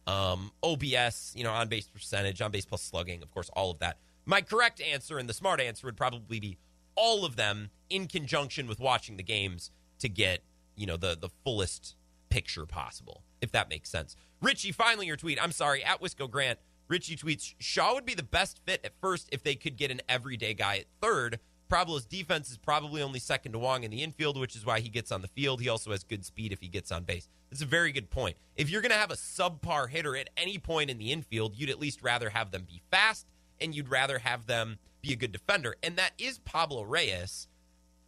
Um, 0.06 0.52
OPS, 0.64 1.34
you 1.36 1.44
know, 1.44 1.52
on 1.52 1.68
base 1.68 1.88
percentage, 1.88 2.42
on 2.42 2.52
base 2.52 2.66
plus 2.66 2.82
slugging, 2.82 3.22
of 3.24 3.32
course, 3.32 3.50
all 3.54 3.72
of 3.72 3.80
that. 3.80 3.98
My 4.26 4.42
correct 4.42 4.82
answer 4.82 5.18
and 5.18 5.28
the 5.28 5.34
smart 5.34 5.60
answer 5.60 5.88
would 5.88 5.98
probably 5.98 6.40
be 6.40 6.58
all 6.96 7.26
of 7.26 7.36
them 7.36 7.70
in 7.90 8.08
conjunction 8.08 8.68
with 8.68 8.80
watching 8.80 9.18
the 9.18 9.24
games 9.24 9.72
to 10.00 10.10
get, 10.10 10.44
you 10.78 10.86
know, 10.86 10.98
the 10.98 11.18
the 11.20 11.30
fullest 11.44 11.96
picture 12.30 12.66
possible, 12.66 13.24
if 13.42 13.52
that 13.52 13.70
makes 13.70 13.90
sense. 13.90 14.16
Richie, 14.42 14.72
finally 14.72 15.08
your 15.08 15.18
tweet. 15.18 15.42
I'm 15.42 15.52
sorry, 15.52 15.84
at 15.84 16.02
Wisco 16.02 16.30
Grant. 16.30 16.60
Richie 16.88 17.18
tweets 17.18 17.54
Shaw 17.60 17.96
would 17.96 18.06
be 18.06 18.14
the 18.14 18.24
best 18.24 18.62
fit 18.66 18.80
at 18.86 18.94
first 19.02 19.28
if 19.32 19.44
they 19.44 19.56
could 19.56 19.76
get 19.76 19.92
an 19.92 20.02
everyday 20.08 20.54
guy 20.54 20.78
at 20.78 20.86
third. 21.02 21.40
Pablo's 21.68 22.06
defense 22.06 22.50
is 22.50 22.58
probably 22.58 23.02
only 23.02 23.20
second 23.20 23.52
to 23.52 23.60
Wong 23.60 23.84
in 23.84 23.92
the 23.92 24.04
infield, 24.04 24.40
which 24.40 24.56
is 24.56 24.66
why 24.66 24.80
he 24.80 24.88
gets 24.88 25.12
on 25.12 25.22
the 25.22 25.28
field. 25.28 25.60
He 25.60 25.68
also 25.68 25.92
has 25.92 26.04
good 26.04 26.24
speed 26.24 26.54
if 26.54 26.62
he 26.62 26.70
gets 26.70 26.94
on 26.94 27.04
base. 27.04 27.28
It's 27.52 27.62
a 27.62 27.66
very 27.66 27.92
good 27.92 28.10
point. 28.10 28.38
If 28.56 28.70
you're 28.70 28.82
going 28.82 28.92
to 28.92 28.98
have 28.98 29.12
a 29.12 29.16
subpar 29.16 29.90
hitter 29.90 30.16
at 30.16 30.30
any 30.38 30.58
point 30.58 30.90
in 30.90 30.98
the 30.98 31.12
infield, 31.12 31.56
you'd 31.58 31.70
at 31.70 31.80
least 31.80 32.02
rather 32.02 32.30
have 32.30 32.52
them 32.52 32.64
be 32.66 32.82
fast 32.90 33.28
and 33.60 33.76
you'd 33.76 33.90
rather 33.90 34.20
have 34.20 34.48
them 34.48 34.78
be 35.02 35.14
a 35.14 35.16
good 35.16 35.32
defender. 35.32 35.76
And 35.84 35.98
that 35.98 36.12
is 36.18 36.40
Pablo 36.40 36.84
Reyes. 36.84 37.48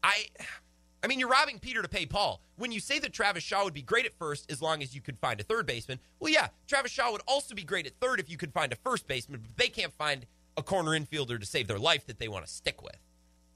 I 0.03 0.27
I 1.01 1.07
mean, 1.07 1.19
you're 1.19 1.29
robbing 1.29 1.59
Peter 1.59 1.81
to 1.81 1.87
pay 1.87 2.05
Paul. 2.05 2.41
When 2.57 2.71
you 2.71 2.79
say 2.79 2.99
that 2.99 3.13
Travis 3.13 3.43
Shaw 3.43 3.63
would 3.63 3.73
be 3.73 3.81
great 3.81 4.05
at 4.05 4.13
first 4.13 4.51
as 4.51 4.61
long 4.61 4.83
as 4.83 4.93
you 4.93 5.01
could 5.01 5.17
find 5.19 5.39
a 5.39 5.43
third 5.43 5.65
baseman, 5.65 5.99
well, 6.19 6.31
yeah, 6.31 6.49
Travis 6.67 6.91
Shaw 6.91 7.11
would 7.11 7.21
also 7.27 7.55
be 7.55 7.63
great 7.63 7.87
at 7.87 7.93
third 8.01 8.19
if 8.19 8.29
you 8.29 8.37
could 8.37 8.51
find 8.51 8.73
a 8.73 8.75
first 8.75 9.07
baseman, 9.07 9.41
but 9.41 9.57
they 9.57 9.69
can't 9.69 9.93
find 9.93 10.25
a 10.57 10.63
corner 10.63 10.91
infielder 10.91 11.39
to 11.39 11.45
save 11.45 11.67
their 11.67 11.79
life 11.79 12.05
that 12.07 12.19
they 12.19 12.27
want 12.27 12.45
to 12.45 12.51
stick 12.51 12.83
with, 12.83 12.97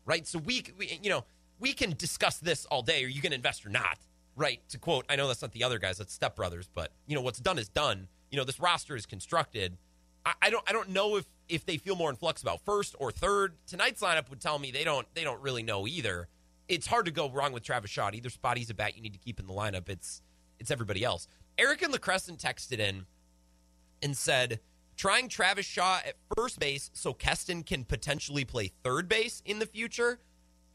right? 0.05 0.25
So 0.25 0.39
we, 0.39 0.63
we 0.77 0.99
you 1.03 1.09
know, 1.09 1.25
we 1.59 1.73
can 1.73 1.95
discuss 1.97 2.37
this 2.37 2.65
all 2.65 2.81
day. 2.81 3.03
Are 3.03 3.07
you 3.07 3.21
going 3.21 3.31
to 3.31 3.37
invest 3.37 3.65
or 3.65 3.69
not? 3.69 3.97
Right? 4.35 4.61
To 4.69 4.79
quote, 4.79 5.05
I 5.09 5.15
know 5.15 5.27
that's 5.27 5.41
not 5.41 5.51
the 5.51 5.63
other 5.63 5.77
guys, 5.79 5.97
that's 5.97 6.13
Step 6.13 6.35
Brothers, 6.35 6.69
but 6.73 6.91
you 7.05 7.15
know 7.15 7.21
what's 7.21 7.39
done 7.39 7.59
is 7.59 7.69
done. 7.69 8.07
You 8.31 8.37
know, 8.37 8.45
this 8.45 8.59
roster 8.59 8.95
is 8.95 9.05
constructed. 9.05 9.77
I, 10.25 10.33
I 10.43 10.49
don't, 10.49 10.63
I 10.67 10.71
don't 10.71 10.89
know 10.89 11.17
if 11.17 11.25
if 11.49 11.65
they 11.65 11.77
feel 11.77 11.95
more 11.95 12.09
in 12.09 12.15
flux 12.15 12.41
about 12.41 12.61
first 12.61 12.95
or 12.97 13.11
third. 13.11 13.53
Tonight's 13.67 14.01
lineup 14.01 14.29
would 14.29 14.39
tell 14.39 14.57
me 14.57 14.71
they 14.71 14.85
don't, 14.85 15.05
they 15.13 15.23
don't 15.23 15.41
really 15.41 15.61
know 15.61 15.85
either 15.85 16.29
it's 16.67 16.87
hard 16.87 17.05
to 17.05 17.11
go 17.11 17.29
wrong 17.29 17.51
with 17.51 17.63
Travis 17.63 17.91
Shaw. 17.91 18.09
Either 18.13 18.29
spot 18.29 18.57
he's 18.57 18.69
a 18.69 18.73
bat 18.73 18.95
you 18.95 19.01
need 19.01 19.13
to 19.13 19.19
keep 19.19 19.39
in 19.39 19.47
the 19.47 19.53
lineup. 19.53 19.89
It's 19.89 20.21
it's 20.59 20.71
everybody 20.71 21.03
else. 21.03 21.27
Eric 21.57 21.81
and 21.81 21.91
La 21.91 21.99
Crescent 21.99 22.39
texted 22.39 22.79
in 22.79 23.05
and 24.01 24.15
said, 24.17 24.59
trying 24.95 25.27
Travis 25.27 25.65
Shaw 25.65 25.99
at 26.05 26.15
first 26.35 26.59
base 26.59 26.89
so 26.93 27.13
Keston 27.13 27.63
can 27.63 27.83
potentially 27.83 28.45
play 28.45 28.71
third 28.83 29.07
base 29.07 29.41
in 29.45 29.59
the 29.59 29.65
future. 29.65 30.19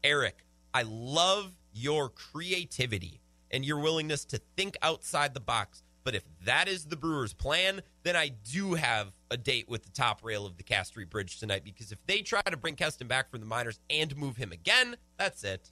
Eric, 0.03 0.45
I 0.73 0.83
love 0.83 1.53
your 1.73 2.09
creativity 2.09 3.21
and 3.51 3.65
your 3.65 3.79
willingness 3.79 4.25
to 4.25 4.39
think 4.55 4.77
outside 4.81 5.33
the 5.33 5.39
box. 5.39 5.83
But 6.03 6.15
if 6.15 6.23
that 6.45 6.67
is 6.67 6.85
the 6.85 6.95
Brewers' 6.95 7.33
plan, 7.33 7.81
then 8.03 8.15
I 8.15 8.29
do 8.29 8.73
have 8.75 9.11
a 9.29 9.37
date 9.37 9.67
with 9.67 9.83
the 9.83 9.91
top 9.91 10.23
rail 10.23 10.45
of 10.45 10.57
the 10.57 10.63
Cass 10.63 10.87
Street 10.87 11.09
Bridge 11.09 11.39
tonight 11.39 11.63
because 11.63 11.91
if 11.91 11.99
they 12.07 12.21
try 12.21 12.41
to 12.41 12.57
bring 12.57 12.75
Keston 12.75 13.07
back 13.07 13.29
from 13.29 13.41
the 13.41 13.45
minors 13.45 13.79
and 13.89 14.15
move 14.15 14.37
him 14.37 14.51
again, 14.51 14.95
that's 15.17 15.43
it. 15.43 15.71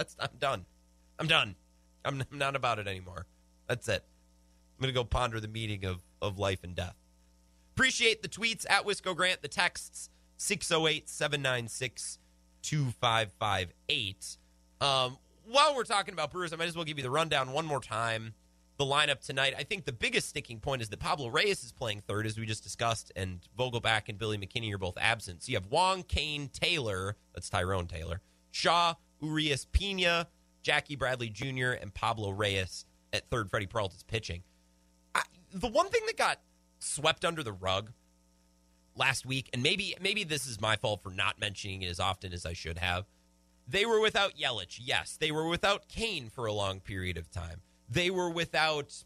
That's 0.00 0.16
I'm 0.18 0.38
done. 0.38 0.64
I'm 1.18 1.26
done. 1.26 1.56
I'm, 2.06 2.22
I'm 2.32 2.38
not 2.38 2.56
about 2.56 2.78
it 2.78 2.88
anymore. 2.88 3.26
That's 3.68 3.86
it. 3.86 4.02
I'm 4.78 4.86
to 4.86 4.92
go 4.92 5.04
ponder 5.04 5.38
the 5.40 5.48
meaning 5.48 5.84
of, 5.84 6.00
of 6.22 6.38
life 6.38 6.64
and 6.64 6.74
death. 6.74 6.96
Appreciate 7.76 8.22
the 8.22 8.28
tweets 8.28 8.64
at 8.70 8.86
Wisco 8.86 9.14
Grant, 9.14 9.42
the 9.42 9.48
texts 9.48 10.08
608 10.38 11.06
796 11.06 12.18
2558. 12.62 14.38
Um, 14.80 15.18
while 15.44 15.76
we're 15.76 15.84
talking 15.84 16.14
about 16.14 16.32
Brewers, 16.32 16.54
I 16.54 16.56
might 16.56 16.68
as 16.68 16.76
well 16.76 16.86
give 16.86 16.96
you 16.96 17.04
the 17.04 17.10
rundown 17.10 17.52
one 17.52 17.66
more 17.66 17.80
time. 17.80 18.32
The 18.78 18.86
lineup 18.86 19.20
tonight. 19.20 19.52
I 19.58 19.64
think 19.64 19.84
the 19.84 19.92
biggest 19.92 20.30
sticking 20.30 20.60
point 20.60 20.80
is 20.80 20.88
that 20.88 20.98
Pablo 20.98 21.28
Reyes 21.28 21.62
is 21.62 21.72
playing 21.72 22.00
third, 22.00 22.24
as 22.24 22.38
we 22.38 22.46
just 22.46 22.62
discussed, 22.62 23.12
and 23.14 23.40
Vogelbach 23.58 24.08
and 24.08 24.16
Billy 24.16 24.38
McKinney 24.38 24.72
are 24.72 24.78
both 24.78 24.96
absent. 24.98 25.42
So 25.42 25.50
you 25.50 25.56
have 25.56 25.66
Wong, 25.66 26.04
Cain, 26.04 26.48
Taylor, 26.48 27.16
that's 27.34 27.50
Tyrone 27.50 27.86
Taylor, 27.86 28.22
Shaw, 28.50 28.94
Urias 29.20 29.66
Piña, 29.72 30.26
Jackie 30.62 30.96
Bradley 30.96 31.28
Jr., 31.28 31.72
and 31.72 31.92
Pablo 31.92 32.30
Reyes 32.30 32.84
at 33.12 33.28
third. 33.30 33.50
Freddie 33.50 33.66
Peralta's 33.66 34.02
pitching. 34.02 34.42
I, 35.14 35.22
the 35.52 35.68
one 35.68 35.88
thing 35.88 36.02
that 36.06 36.16
got 36.16 36.40
swept 36.78 37.24
under 37.24 37.42
the 37.42 37.52
rug 37.52 37.92
last 38.96 39.26
week, 39.26 39.50
and 39.52 39.62
maybe 39.62 39.94
maybe 40.00 40.24
this 40.24 40.46
is 40.46 40.60
my 40.60 40.76
fault 40.76 41.02
for 41.02 41.10
not 41.10 41.40
mentioning 41.40 41.82
it 41.82 41.88
as 41.90 42.00
often 42.00 42.32
as 42.32 42.44
I 42.46 42.52
should 42.52 42.78
have. 42.78 43.06
They 43.68 43.86
were 43.86 44.00
without 44.00 44.36
Yelich, 44.36 44.80
yes. 44.82 45.16
They 45.16 45.30
were 45.30 45.46
without 45.48 45.88
Cain 45.88 46.28
for 46.28 46.46
a 46.46 46.52
long 46.52 46.80
period 46.80 47.16
of 47.16 47.30
time. 47.30 47.60
They 47.88 48.10
were 48.10 48.30
without 48.30 49.04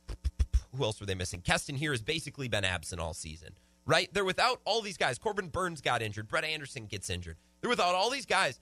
who 0.76 0.84
else 0.84 1.00
were 1.00 1.06
they 1.06 1.14
missing? 1.14 1.40
Keston 1.40 1.78
Hiura 1.78 1.92
has 1.92 2.02
basically 2.02 2.48
been 2.48 2.64
absent 2.64 3.00
all 3.00 3.14
season, 3.14 3.50
right? 3.86 4.08
They're 4.12 4.24
without 4.24 4.60
all 4.64 4.80
these 4.80 4.96
guys. 4.96 5.18
Corbin 5.18 5.48
Burnes 5.48 5.80
got 5.80 6.02
injured. 6.02 6.28
Brett 6.28 6.44
Anderson 6.44 6.86
gets 6.86 7.10
injured. 7.10 7.36
They're 7.60 7.70
without 7.70 7.94
all 7.94 8.10
these 8.10 8.26
guys. 8.26 8.60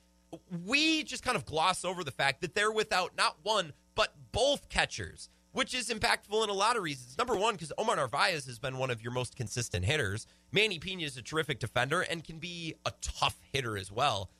We 0.66 1.02
just 1.02 1.22
kind 1.22 1.36
of 1.36 1.44
gloss 1.44 1.84
over 1.84 2.04
the 2.04 2.10
fact 2.10 2.40
that 2.40 2.54
they're 2.54 2.72
without 2.72 3.16
not 3.16 3.36
one, 3.42 3.72
but 3.94 4.14
both 4.32 4.68
catchers, 4.68 5.28
which 5.52 5.74
is 5.74 5.90
impactful 5.90 6.42
in 6.42 6.50
a 6.50 6.54
lot 6.54 6.76
of 6.76 6.82
reasons. 6.82 7.18
Number 7.18 7.36
one, 7.36 7.54
because 7.54 7.72
Omar 7.76 7.96
Narvaez 7.96 8.46
has 8.46 8.58
been 8.58 8.78
one 8.78 8.90
of 8.90 9.02
your 9.02 9.12
most 9.12 9.36
consistent 9.36 9.84
hitters. 9.84 10.26
Manny 10.50 10.78
Piña 10.78 11.04
is 11.04 11.16
a 11.16 11.22
terrific 11.22 11.58
defender 11.58 12.00
and 12.02 12.24
can 12.24 12.38
be 12.38 12.74
a 12.86 12.92
tough 13.00 13.38
hitter 13.52 13.76
as 13.76 13.92
well. 13.92 14.30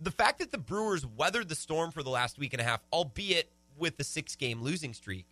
The 0.00 0.10
fact 0.10 0.40
that 0.40 0.50
the 0.50 0.58
Brewers 0.58 1.06
weathered 1.06 1.48
the 1.48 1.54
storm 1.54 1.92
for 1.92 2.02
the 2.02 2.10
last 2.10 2.38
week 2.38 2.52
and 2.52 2.60
a 2.60 2.64
half, 2.64 2.80
albeit 2.92 3.50
with 3.78 3.96
the 3.96 4.04
six 4.04 4.36
game 4.36 4.60
losing 4.62 4.92
streak. 4.94 5.26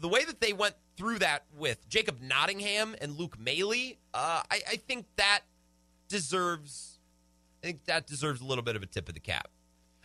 The 0.00 0.08
way 0.08 0.24
that 0.24 0.40
they 0.40 0.52
went 0.52 0.74
through 0.96 1.20
that 1.20 1.44
with 1.56 1.88
Jacob 1.88 2.20
Nottingham 2.20 2.96
and 3.00 3.16
Luke 3.16 3.38
Maile, 3.38 3.92
uh, 4.12 4.42
I, 4.50 4.60
I 4.70 4.76
think 4.76 5.06
that 5.16 5.40
deserves, 6.08 6.95
I 7.62 7.66
think 7.66 7.84
that 7.86 8.06
deserves 8.06 8.40
a 8.40 8.44
little 8.44 8.64
bit 8.64 8.76
of 8.76 8.82
a 8.82 8.86
tip 8.86 9.08
of 9.08 9.14
the 9.14 9.20
cap. 9.20 9.48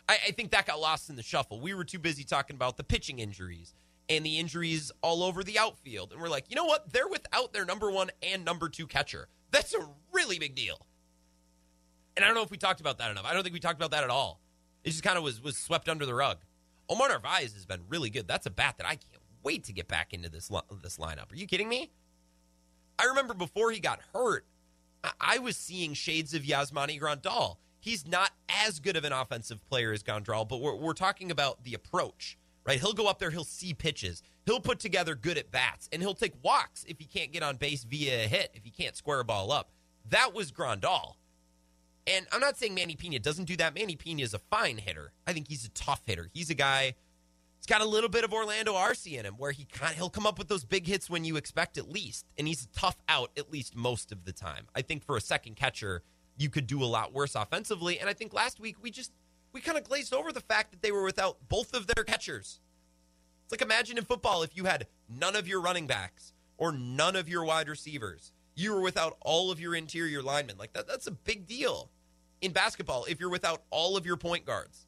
I, 0.08 0.18
I 0.28 0.32
think 0.32 0.52
that 0.52 0.66
got 0.66 0.80
lost 0.80 1.10
in 1.10 1.16
the 1.16 1.24
shuffle. 1.24 1.60
We 1.60 1.74
were 1.74 1.84
too 1.84 2.00
busy 2.00 2.24
talking 2.24 2.56
about 2.56 2.78
the 2.78 2.84
pitching 2.84 3.20
injuries 3.20 3.74
and 4.10 4.26
the 4.26 4.40
injuries 4.40 4.92
all 5.02 5.24
over 5.24 5.44
the 5.44 5.58
outfield, 5.58 6.12
and 6.12 6.22
we're 6.22 6.30
like, 6.30 6.46
you 6.50 6.56
know 6.56 6.66
what? 6.66 6.92
They're 6.92 7.08
without 7.08 7.54
their 7.54 7.66
number 7.66 7.90
one 7.90 8.10
and 8.22 8.44
number 8.44 8.68
two 8.68 8.88
catcher. 8.88 9.28
That's 9.52 9.74
a 9.74 9.88
really 10.12 10.40
big 10.40 10.56
deal. 10.56 10.86
And 12.16 12.26
I 12.26 12.28
don't 12.28 12.36
know 12.36 12.44
if 12.44 12.52
we 12.52 12.58
talked 12.58 12.82
about 12.82 12.98
that 12.98 13.12
enough. 13.12 13.26
I 13.26 13.34
don't 13.34 13.44
think 13.44 13.54
we 13.54 13.60
talked 13.60 13.80
about 13.80 13.92
that 13.92 14.04
at 14.04 14.10
all. 14.10 14.42
It 14.84 14.90
just 14.90 15.04
kind 15.04 15.18
of 15.18 15.24
was 15.24 15.42
was 15.42 15.58
swept 15.58 15.88
under 15.88 16.06
the 16.06 16.14
rug. 16.14 16.40
Omar 16.90 17.08
Narvaez 17.08 17.54
has 17.54 17.66
been 17.66 17.82
really 17.88 18.10
good. 18.10 18.28
That's 18.28 18.46
a 18.46 18.50
bat 18.50 18.76
that 18.78 18.86
I 18.86 18.96
can't 18.96 19.22
wait 19.44 19.64
to 19.66 19.74
get 19.74 19.88
back 19.88 20.14
into 20.14 20.30
this 20.30 20.52
this 20.82 20.98
lineup. 20.98 21.32
Are 21.32 21.36
you 21.36 21.48
kidding 21.48 21.70
me? 21.70 21.92
I 23.00 23.06
remember 23.06 23.34
before 23.34 23.72
he 23.72 23.80
got 23.80 24.00
hurt, 24.14 24.46
I 25.20 25.40
was 25.40 25.58
seeing 25.58 25.94
shades 25.94 26.34
of 26.34 26.44
Yasmani 26.44 27.00
Grandal. 27.00 27.58
He's 27.80 28.08
not 28.08 28.32
as 28.48 28.80
good 28.80 28.96
of 28.96 29.04
an 29.04 29.12
offensive 29.12 29.66
player 29.68 29.92
as 29.92 30.04
Grandal, 30.04 30.48
but 30.48 30.62
we're, 30.62 30.76
we're 30.76 30.94
talking 30.94 31.32
about 31.32 31.64
the 31.64 31.74
approach, 31.74 32.38
right? 32.66 32.80
He'll 32.80 32.94
go 32.94 33.08
up 33.08 33.18
there, 33.18 33.32
he'll 33.32 33.44
see 33.44 33.74
pitches, 33.74 34.22
he'll 34.46 34.60
put 34.60 34.80
together 34.80 35.16
good 35.16 35.38
at 35.38 35.50
bats, 35.50 35.90
and 35.92 36.02
he'll 36.02 36.14
take 36.14 36.34
walks 36.44 36.84
if 36.88 37.00
he 37.00 37.06
can't 37.06 37.32
get 37.32 37.42
on 37.42 37.56
base 37.56 37.84
via 37.84 38.26
a 38.26 38.28
hit, 38.28 38.52
if 38.54 38.64
he 38.64 38.70
can't 38.70 38.96
square 38.96 39.20
a 39.20 39.26
ball 39.26 39.52
up. 39.52 39.72
That 40.10 40.34
was 40.34 40.52
Grandal. 40.52 41.16
And 42.08 42.28
I'm 42.32 42.40
not 42.40 42.58
saying 42.58 42.74
Manny 42.76 42.96
Piña 42.96 43.22
doesn't 43.22 43.46
do 43.46 43.56
that. 43.58 43.76
Manny 43.76 43.96
Piña 43.96 44.22
is 44.22 44.34
a 44.34 44.40
fine 44.40 44.78
hitter. 44.78 45.14
I 45.28 45.34
think 45.34 45.48
he's 45.48 45.66
a 45.66 45.70
tough 45.70 46.02
hitter. 46.06 46.30
He's 46.34 46.50
a 46.50 46.56
guy. 46.56 46.96
He's 47.62 47.68
got 47.68 47.82
a 47.82 47.86
little 47.86 48.10
bit 48.10 48.24
of 48.24 48.34
Orlando 48.34 48.74
Arcia 48.74 49.20
in 49.20 49.26
him, 49.26 49.36
where 49.38 49.52
he 49.52 49.66
kind 49.66 49.96
he'll 49.96 50.10
come 50.10 50.26
up 50.26 50.40
with 50.40 50.48
those 50.48 50.66
big 50.66 50.88
hits 50.88 51.12
when 51.12 51.24
you 51.24 51.36
expect 51.36 51.78
at 51.78 51.88
least, 51.88 52.26
and 52.36 52.48
he's 52.48 52.68
tough 52.74 52.98
out 53.08 53.30
at 53.38 53.52
least 53.52 53.76
most 53.76 54.12
of 54.12 54.26
the 54.26 54.34
time. 54.34 54.66
I 54.76 54.82
think 54.82 55.04
for 55.06 55.16
a 55.16 55.22
second 55.22 55.58
catcher, 55.58 56.02
you 56.38 56.50
could 56.50 56.66
do 56.66 56.84
a 56.84 56.86
lot 56.86 57.14
worse 57.14 57.36
offensively. 57.36 58.00
And 58.00 58.10
I 58.10 58.14
think 58.14 58.34
last 58.34 58.60
week 58.60 58.78
we 58.82 58.90
just 58.90 59.12
we 59.54 59.62
kind 59.62 59.78
of 59.78 59.84
glazed 59.84 60.12
over 60.12 60.32
the 60.32 60.42
fact 60.42 60.72
that 60.72 60.82
they 60.82 60.92
were 60.92 61.04
without 61.04 61.38
both 61.50 61.76
of 61.76 61.86
their 61.86 62.04
catchers. 62.04 62.60
It's 63.44 63.52
like 63.52 63.62
imagine 63.62 63.98
in 63.98 64.06
football 64.06 64.42
if 64.42 64.58
you 64.58 64.66
had 64.66 64.88
none 65.08 65.36
of 65.36 65.48
your 65.48 65.62
running 65.62 65.86
backs 65.86 66.34
or 66.58 66.72
none 66.72 67.16
of 67.16 67.30
your 67.30 67.44
wide 67.44 67.70
receivers 67.70 68.34
you 68.56 68.74
were 68.74 68.82
without 68.82 69.18
all 69.22 69.52
of 69.52 69.60
your 69.60 69.76
interior 69.76 70.22
linemen. 70.22 70.58
Like 70.58 70.74
that, 70.74 70.88
that's 70.88 71.08
a 71.08 71.12
big 71.12 71.48
deal. 71.48 71.90
In 72.42 72.52
basketball, 72.52 73.06
if 73.06 73.20
you're 73.20 73.30
without 73.30 73.64
all 73.70 73.96
of 73.96 74.06
your 74.06 74.18
point 74.18 74.46
guards, 74.46 74.88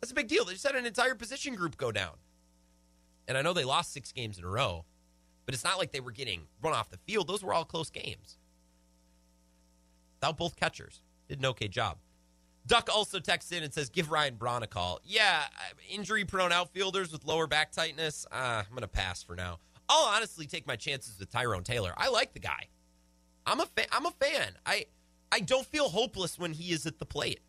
that's 0.00 0.10
a 0.12 0.14
big 0.14 0.28
deal. 0.28 0.44
They 0.44 0.52
just 0.52 0.66
had 0.66 0.76
an 0.76 0.86
entire 0.86 1.14
position 1.14 1.54
group 1.54 1.76
go 1.76 1.92
down. 1.92 2.14
And 3.26 3.36
I 3.36 3.42
know 3.42 3.52
they 3.52 3.64
lost 3.64 3.92
six 3.92 4.12
games 4.12 4.38
in 4.38 4.44
a 4.44 4.48
row, 4.48 4.84
but 5.44 5.54
it's 5.54 5.64
not 5.64 5.78
like 5.78 5.92
they 5.92 6.00
were 6.00 6.12
getting 6.12 6.42
run 6.62 6.74
off 6.74 6.90
the 6.90 6.98
field. 6.98 7.26
Those 7.28 7.42
were 7.42 7.52
all 7.52 7.64
close 7.64 7.90
games. 7.90 8.38
Without 10.20 10.38
both 10.38 10.56
catchers. 10.56 11.02
Did 11.28 11.40
an 11.40 11.46
okay 11.46 11.68
job. 11.68 11.98
Duck 12.66 12.88
also 12.94 13.18
texts 13.18 13.52
in 13.52 13.62
and 13.62 13.72
says, 13.72 13.88
give 13.88 14.10
Ryan 14.10 14.36
Braun 14.36 14.62
a 14.62 14.66
call. 14.66 15.00
Yeah, 15.04 15.44
injury 15.90 16.24
prone 16.24 16.52
outfielders 16.52 17.12
with 17.12 17.24
lower 17.24 17.46
back 17.46 17.72
tightness. 17.72 18.26
Uh, 18.30 18.62
I'm 18.68 18.76
to 18.78 18.88
pass 18.88 19.22
for 19.22 19.34
now. 19.34 19.58
I'll 19.88 20.14
honestly 20.14 20.46
take 20.46 20.66
my 20.66 20.76
chances 20.76 21.18
with 21.18 21.30
Tyrone 21.30 21.64
Taylor. 21.64 21.94
I 21.96 22.08
like 22.08 22.34
the 22.34 22.40
guy. 22.40 22.68
I'm 23.46 23.60
a 23.60 23.66
fan. 23.66 23.86
I'm 23.90 24.04
a 24.04 24.10
fan. 24.10 24.52
I 24.66 24.86
I 25.32 25.40
don't 25.40 25.66
feel 25.66 25.88
hopeless 25.88 26.38
when 26.38 26.52
he 26.52 26.72
is 26.72 26.84
at 26.86 26.98
the 26.98 27.06
plate. 27.06 27.40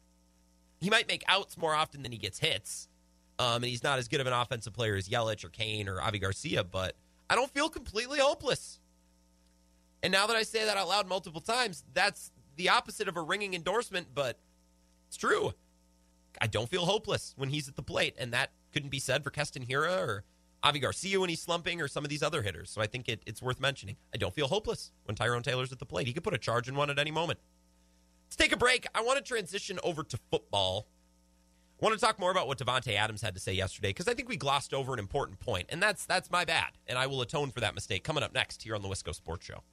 He 0.80 0.90
might 0.90 1.08
make 1.08 1.24
outs 1.28 1.58
more 1.58 1.76
often 1.76 2.04
than 2.04 2.12
he 2.12 2.18
gets 2.18 2.40
hits, 2.40 2.88
um, 3.38 3.56
and 3.58 3.66
he's 3.66 3.84
not 3.84 4.00
as 4.00 4.08
good 4.08 4.22
of 4.22 4.28
an 4.28 4.34
offensive 4.34 4.74
player 4.74 4.96
as 4.96 5.10
Yelich 5.10 5.44
or 5.44 5.50
Cain 5.50 5.90
or 5.90 6.02
Avi 6.02 6.20
Garcia. 6.20 6.64
But 6.64 6.96
I 7.30 7.36
don't 7.36 7.52
feel 7.52 7.70
completely 7.70 8.20
hopeless. 8.20 8.80
And 10.02 10.12
now 10.12 10.28
that 10.28 10.36
I 10.36 10.44
say 10.44 10.66
that 10.66 10.78
out 10.78 10.88
loud 10.88 11.08
multiple 11.08 11.42
times, 11.42 11.84
that's 11.94 12.32
the 12.56 12.70
opposite 12.70 13.08
of 13.08 13.18
a 13.18 13.22
ringing 13.22 13.54
endorsement, 13.54 14.08
but 14.14 14.40
it's 15.08 15.18
true. 15.18 15.54
I 16.42 16.48
don't 16.48 16.70
feel 16.70 16.86
hopeless 16.86 17.34
when 17.38 17.50
he's 17.50 17.68
at 17.68 17.76
the 17.76 17.84
plate, 17.84 18.16
and 18.18 18.32
that 18.34 18.52
couldn't 18.72 18.90
be 18.90 19.00
said 19.00 19.24
for 19.24 19.30
Keston 19.30 19.66
Hiura 19.66 20.08
or 20.08 20.24
Avi 20.64 20.80
Garcia 20.80 21.20
when 21.20 21.30
he's 21.30 21.42
slumping 21.42 21.82
or 21.82 21.88
some 21.88 22.04
of 22.04 22.10
these 22.10 22.24
other 22.24 22.42
hitters. 22.42 22.70
So 22.70 22.82
I 22.82 22.88
think 22.88 23.08
it, 23.10 23.22
it's 23.26 23.42
worth 23.42 23.60
mentioning. 23.60 23.96
I 24.14 24.18
don't 24.18 24.34
feel 24.34 24.48
hopeless 24.48 24.92
when 25.06 25.16
Tyrone 25.16 25.44
Taylor's 25.44 25.72
at 25.72 25.80
the 25.80 25.86
plate. 25.86 26.08
He 26.08 26.14
could 26.14 26.24
put 26.24 26.34
a 26.34 26.38
charge 26.38 26.68
in 26.68 26.76
one 26.76 26.90
at 26.90 27.00
any 27.00 27.12
moment. 27.12 27.40
Let's 28.30 28.36
take 28.36 28.52
a 28.52 28.58
break. 28.58 28.86
I 28.94 29.02
want 29.02 29.18
to 29.18 29.24
transition 29.24 29.80
over 29.84 30.04
to 30.04 30.20
football. 30.30 30.86
I 31.82 31.86
want 31.86 32.00
to 32.00 32.06
talk 32.06 32.20
more 32.20 32.30
about 32.30 32.48
what 32.48 32.60
Davante 32.60 32.94
Adams 32.94 33.24
had 33.24 33.34
to 33.34 33.40
say 33.40 33.54
yesterday 33.54 33.90
because 33.90 34.08
I 34.08 34.14
think 34.14 34.30
we 34.30 34.38
glossed 34.38 34.72
over 34.72 34.94
an 34.94 35.00
important 35.00 35.40
point, 35.40 35.66
and 35.70 35.82
that's 35.82 36.06
that's 36.06 36.30
my 36.30 36.46
bad, 36.46 36.74
and 36.86 37.00
I 37.00 37.08
will 37.08 37.24
atone 37.24 37.50
for 37.50 37.60
that 37.62 37.74
mistake. 37.74 38.04
Coming 38.04 38.22
up 38.22 38.32
next 38.32 38.62
here 38.62 38.76
on 38.76 38.84
the 38.84 38.88
Wisco 38.88 39.16
Sports 39.16 39.48
Show. 39.48 39.64